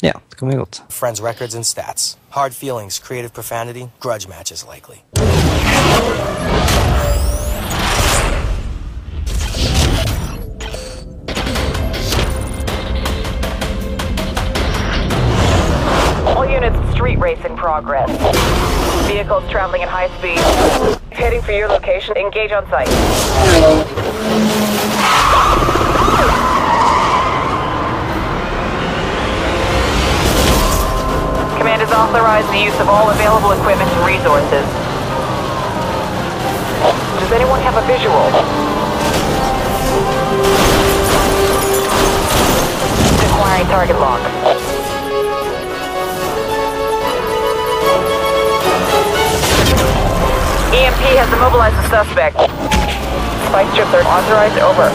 Ja, 0.00 0.16
det 0.30 0.38
kan 0.40 0.48
vi 0.48 0.56
godt. 0.56 0.82
Friends' 0.88 1.22
records 1.22 1.54
and 1.54 1.66
stats. 1.66 2.16
Hard 2.30 2.54
feelings, 2.54 2.98
creative 2.98 3.32
profanity, 3.34 3.88
grudge 4.00 4.28
matches 4.28 4.64
likely. 4.64 5.04
Race 17.24 17.42
in 17.46 17.56
progress. 17.56 18.10
Vehicles 19.08 19.48
traveling 19.50 19.82
at 19.82 19.88
high 19.88 20.12
speed. 20.18 20.36
Heading 21.10 21.40
for 21.40 21.52
your 21.52 21.68
location. 21.68 22.14
Engage 22.18 22.52
on 22.52 22.68
site. 22.68 22.86
Command 31.56 31.80
has 31.80 31.92
authorized 31.96 32.48
the 32.52 32.60
use 32.60 32.78
of 32.78 32.88
all 32.88 33.08
available 33.08 33.52
equipment 33.52 33.88
and 33.88 34.04
resources. 34.04 34.68
Does 37.24 37.32
anyone 37.32 37.60
have 37.64 37.80
a 37.80 37.86
visual? 37.88 38.20
Requesting 43.64 43.70
target 43.70 43.96
lock. 43.98 44.53
EMP 50.74 51.02
has 51.14 51.30
immobilized 51.30 51.78
the 51.78 51.86
suspect. 51.86 52.34
Spike 52.34 53.70
strip 53.70 53.86
third 53.94 54.06
authorized 54.10 54.58
over. 54.58 54.90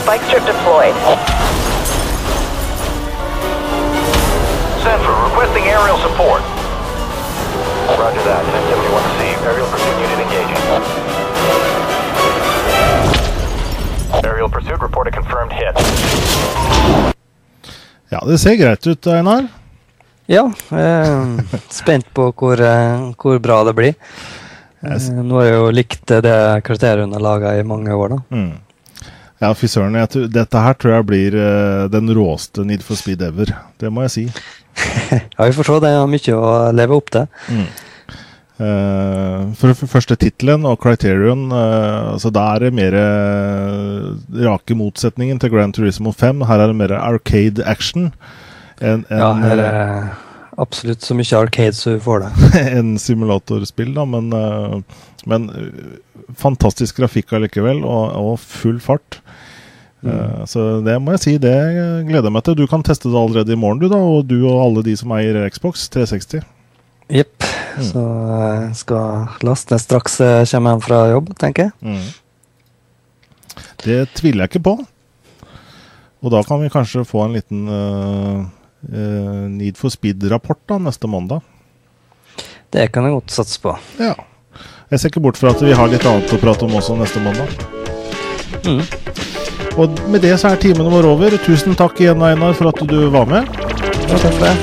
Spike 0.00 0.24
strip 0.24 0.40
deployed. 0.48 0.96
Central, 4.80 5.12
requesting 5.28 5.68
aerial 5.68 5.98
support. 6.00 6.40
Roger 8.00 8.24
that. 8.24 8.48
1071 8.48 9.04
received. 9.12 9.44
Aerial 9.44 9.68
pursuit 9.68 9.96
unit 10.00 10.24
engaging. 10.24 10.56
Aerial 14.24 14.48
pursuit 14.48 14.80
report 14.80 15.06
a 15.06 15.10
confirmed 15.10 15.52
hit. 15.52 15.76
Ja, 18.08 18.24
det 18.26 18.38
ser 18.38 18.56
greit 18.56 18.86
ut, 18.86 19.06
Einar. 19.06 19.59
Ja, 20.30 20.44
eh, 20.70 21.38
spent 21.74 22.06
på 22.14 22.28
hvor, 22.30 22.60
eh, 22.62 23.12
hvor 23.18 23.38
bra 23.42 23.64
det 23.66 23.74
blir. 23.74 23.94
Eh, 24.80 25.08
nå 25.26 25.40
har 25.40 25.48
jeg 25.48 25.56
jo 25.56 25.70
likt 25.74 26.12
det 26.22 26.36
karakteren 26.66 27.12
har 27.16 27.24
laga 27.24 27.56
i 27.58 27.64
mange 27.66 27.90
år, 27.90 28.14
da. 28.14 28.18
Mm. 28.30 28.52
Ja, 29.40 29.50
fy 29.56 29.66
søren. 29.72 29.96
Dette 30.30 30.62
her 30.62 30.76
tror 30.78 30.98
jeg 30.98 31.06
blir 31.08 31.34
eh, 31.34 31.84
den 31.90 32.12
råeste 32.14 32.62
Need 32.68 32.84
for 32.86 32.98
Speed 33.00 33.24
ever. 33.24 33.50
Det 33.80 33.90
må 33.90 34.06
jeg 34.06 34.16
si. 34.16 34.26
Ja, 35.34 35.46
vi 35.48 35.54
får 35.56 35.66
se. 35.66 35.78
Det 35.82 35.90
er 35.90 36.10
mye 36.12 36.34
å 36.36 36.50
leve 36.76 36.98
opp 37.00 37.10
til. 37.10 37.26
Eh, 38.60 39.48
for 39.58 39.74
for 39.80 39.90
første 39.90 40.14
tittelen 40.20 40.68
og 40.68 40.78
Criterion, 40.84 41.48
eh, 41.56 42.12
så 42.22 42.30
da 42.30 42.44
er 42.52 42.68
det 42.68 42.76
mer 42.76 42.94
rake 44.44 44.76
motsetningen 44.78 45.40
til 45.42 45.50
Grand 45.56 45.74
Turismo 45.74 46.14
5. 46.14 46.46
Her 46.46 46.62
er 46.62 46.70
det 46.70 46.78
mer 46.84 46.94
arcade 47.00 47.66
action 47.66 48.12
enn 48.80 49.04
en, 49.08 49.22
Ja, 49.22 49.30
her 49.44 49.62
er 49.64 50.10
absolutt 50.60 51.04
så 51.04 51.16
mye 51.16 51.38
arcade 51.38 51.76
så 51.76 51.96
du 51.96 52.02
får 52.04 52.24
det. 52.24 52.30
en 52.78 52.94
simulatorspill, 53.00 53.92
da, 53.96 54.06
men, 54.08 54.32
eh, 54.36 55.02
men 55.30 55.48
eh, 55.54 55.96
fantastisk 56.38 57.00
grafikk 57.00 57.34
allikevel, 57.38 57.84
og, 57.84 58.16
og 58.16 58.40
full 58.42 58.80
fart. 58.82 59.22
Mm. 60.00 60.46
så 60.48 60.62
det 60.80 60.94
må 60.96 61.12
jeg 61.12 61.20
si, 61.20 61.32
det 61.36 61.52
gleder 62.08 62.30
jeg 62.30 62.32
meg 62.32 62.44
til. 62.46 62.54
Du 62.56 62.62
kan 62.70 62.80
teste 62.80 63.10
det 63.12 63.18
allerede 63.20 63.52
i 63.52 63.58
morgen, 63.60 63.82
du 63.82 63.90
da, 63.92 63.98
og 64.00 64.24
du 64.30 64.38
og 64.48 64.62
alle 64.62 64.84
de 64.86 64.94
som 64.96 65.12
eier 65.12 65.36
Xbox 65.52 65.90
360. 65.92 66.46
Jepp. 67.12 67.44
Så 67.84 68.00
jeg 68.00 68.70
skal 68.80 69.44
laste 69.44 69.74
ned 69.74 69.82
straks 69.82 70.16
jeg 70.22 70.48
kommer 70.54 70.72
hjem 70.72 70.82
fra 70.86 71.02
jobb, 71.10 71.28
tenker 71.42 71.68
jeg. 71.68 72.00
Det 73.84 74.00
tviler 74.16 74.46
jeg 74.46 74.54
ikke 74.54 74.64
på. 74.70 74.74
Og 76.20 76.32
da 76.34 76.42
kan 76.44 76.60
vi 76.60 76.72
kanskje 76.72 77.06
få 77.08 77.24
en 77.24 77.36
liten 77.36 77.68
eh, 77.68 78.40
eh, 78.40 78.48
Need 78.80 79.76
for 79.76 79.92
Speed-rapport 79.92 80.60
da, 80.70 80.78
neste 80.80 81.10
mandag. 81.10 81.44
Det 82.70 82.86
kan 82.94 83.04
jeg 83.04 83.16
godt 83.18 83.34
satse 83.34 83.60
på. 83.60 83.74
Ja. 83.98 84.14
Jeg 84.90 85.00
ser 85.00 85.12
ikke 85.12 85.22
bort 85.22 85.38
fra 85.38 85.52
at 85.54 85.62
vi 85.62 85.74
har 85.76 85.90
litt 85.90 86.06
annet 86.06 86.32
å 86.34 86.38
prate 86.40 86.66
om 86.66 86.76
også 86.78 86.96
neste 86.98 87.22
mandag. 87.22 87.50
Mm. 88.66 88.82
Og 89.78 90.00
med 90.10 90.22
det 90.24 90.34
så 90.40 90.50
er 90.50 90.60
timen 90.62 90.90
vår 90.90 91.06
over. 91.12 91.36
Tusen 91.44 91.76
takk 91.78 92.00
igjen, 92.02 92.22
Einar, 92.26 92.54
for 92.58 92.70
at 92.72 92.82
du 92.90 92.96
var 93.14 93.28
med. 93.30 93.46
Ja, 94.10 94.18
takk 94.18 94.34
for 94.34 94.46
det. 94.48 94.54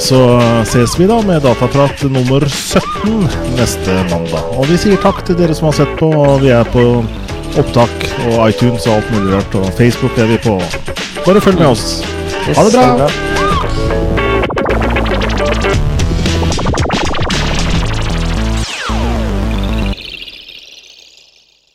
Så 0.00 0.20
ses 0.68 0.96
vi 1.00 1.08
da 1.08 1.18
med 1.24 1.42
Dataprat 1.44 2.04
nummer 2.12 2.44
17 2.48 3.28
neste 3.58 3.98
mandag. 4.12 4.52
Og 4.56 4.68
vi 4.70 4.78
sier 4.80 5.00
takk 5.00 5.24
til 5.28 5.36
dere 5.40 5.56
som 5.56 5.68
har 5.70 5.76
sett 5.82 5.92
på, 6.00 6.08
og 6.12 6.40
vi 6.44 6.52
er 6.56 6.68
på 6.72 6.86
opptak 7.60 8.08
og 8.30 8.40
iTunes 8.48 8.88
og 8.88 8.98
alt 8.98 9.14
mulig 9.16 9.36
rart. 9.36 9.60
Og 9.60 9.72
Facebook 9.80 10.16
er 10.20 10.32
vi 10.32 10.40
på. 10.44 10.56
Bare 11.26 11.44
følg 11.44 11.60
med 11.60 11.72
oss. 11.74 12.02
Ha 12.48 12.64
det 12.64 12.74
bra! 12.76 12.84
Yes, 12.84 12.84
ha 12.84 12.96
det 12.96 13.04
bra. 13.04 13.49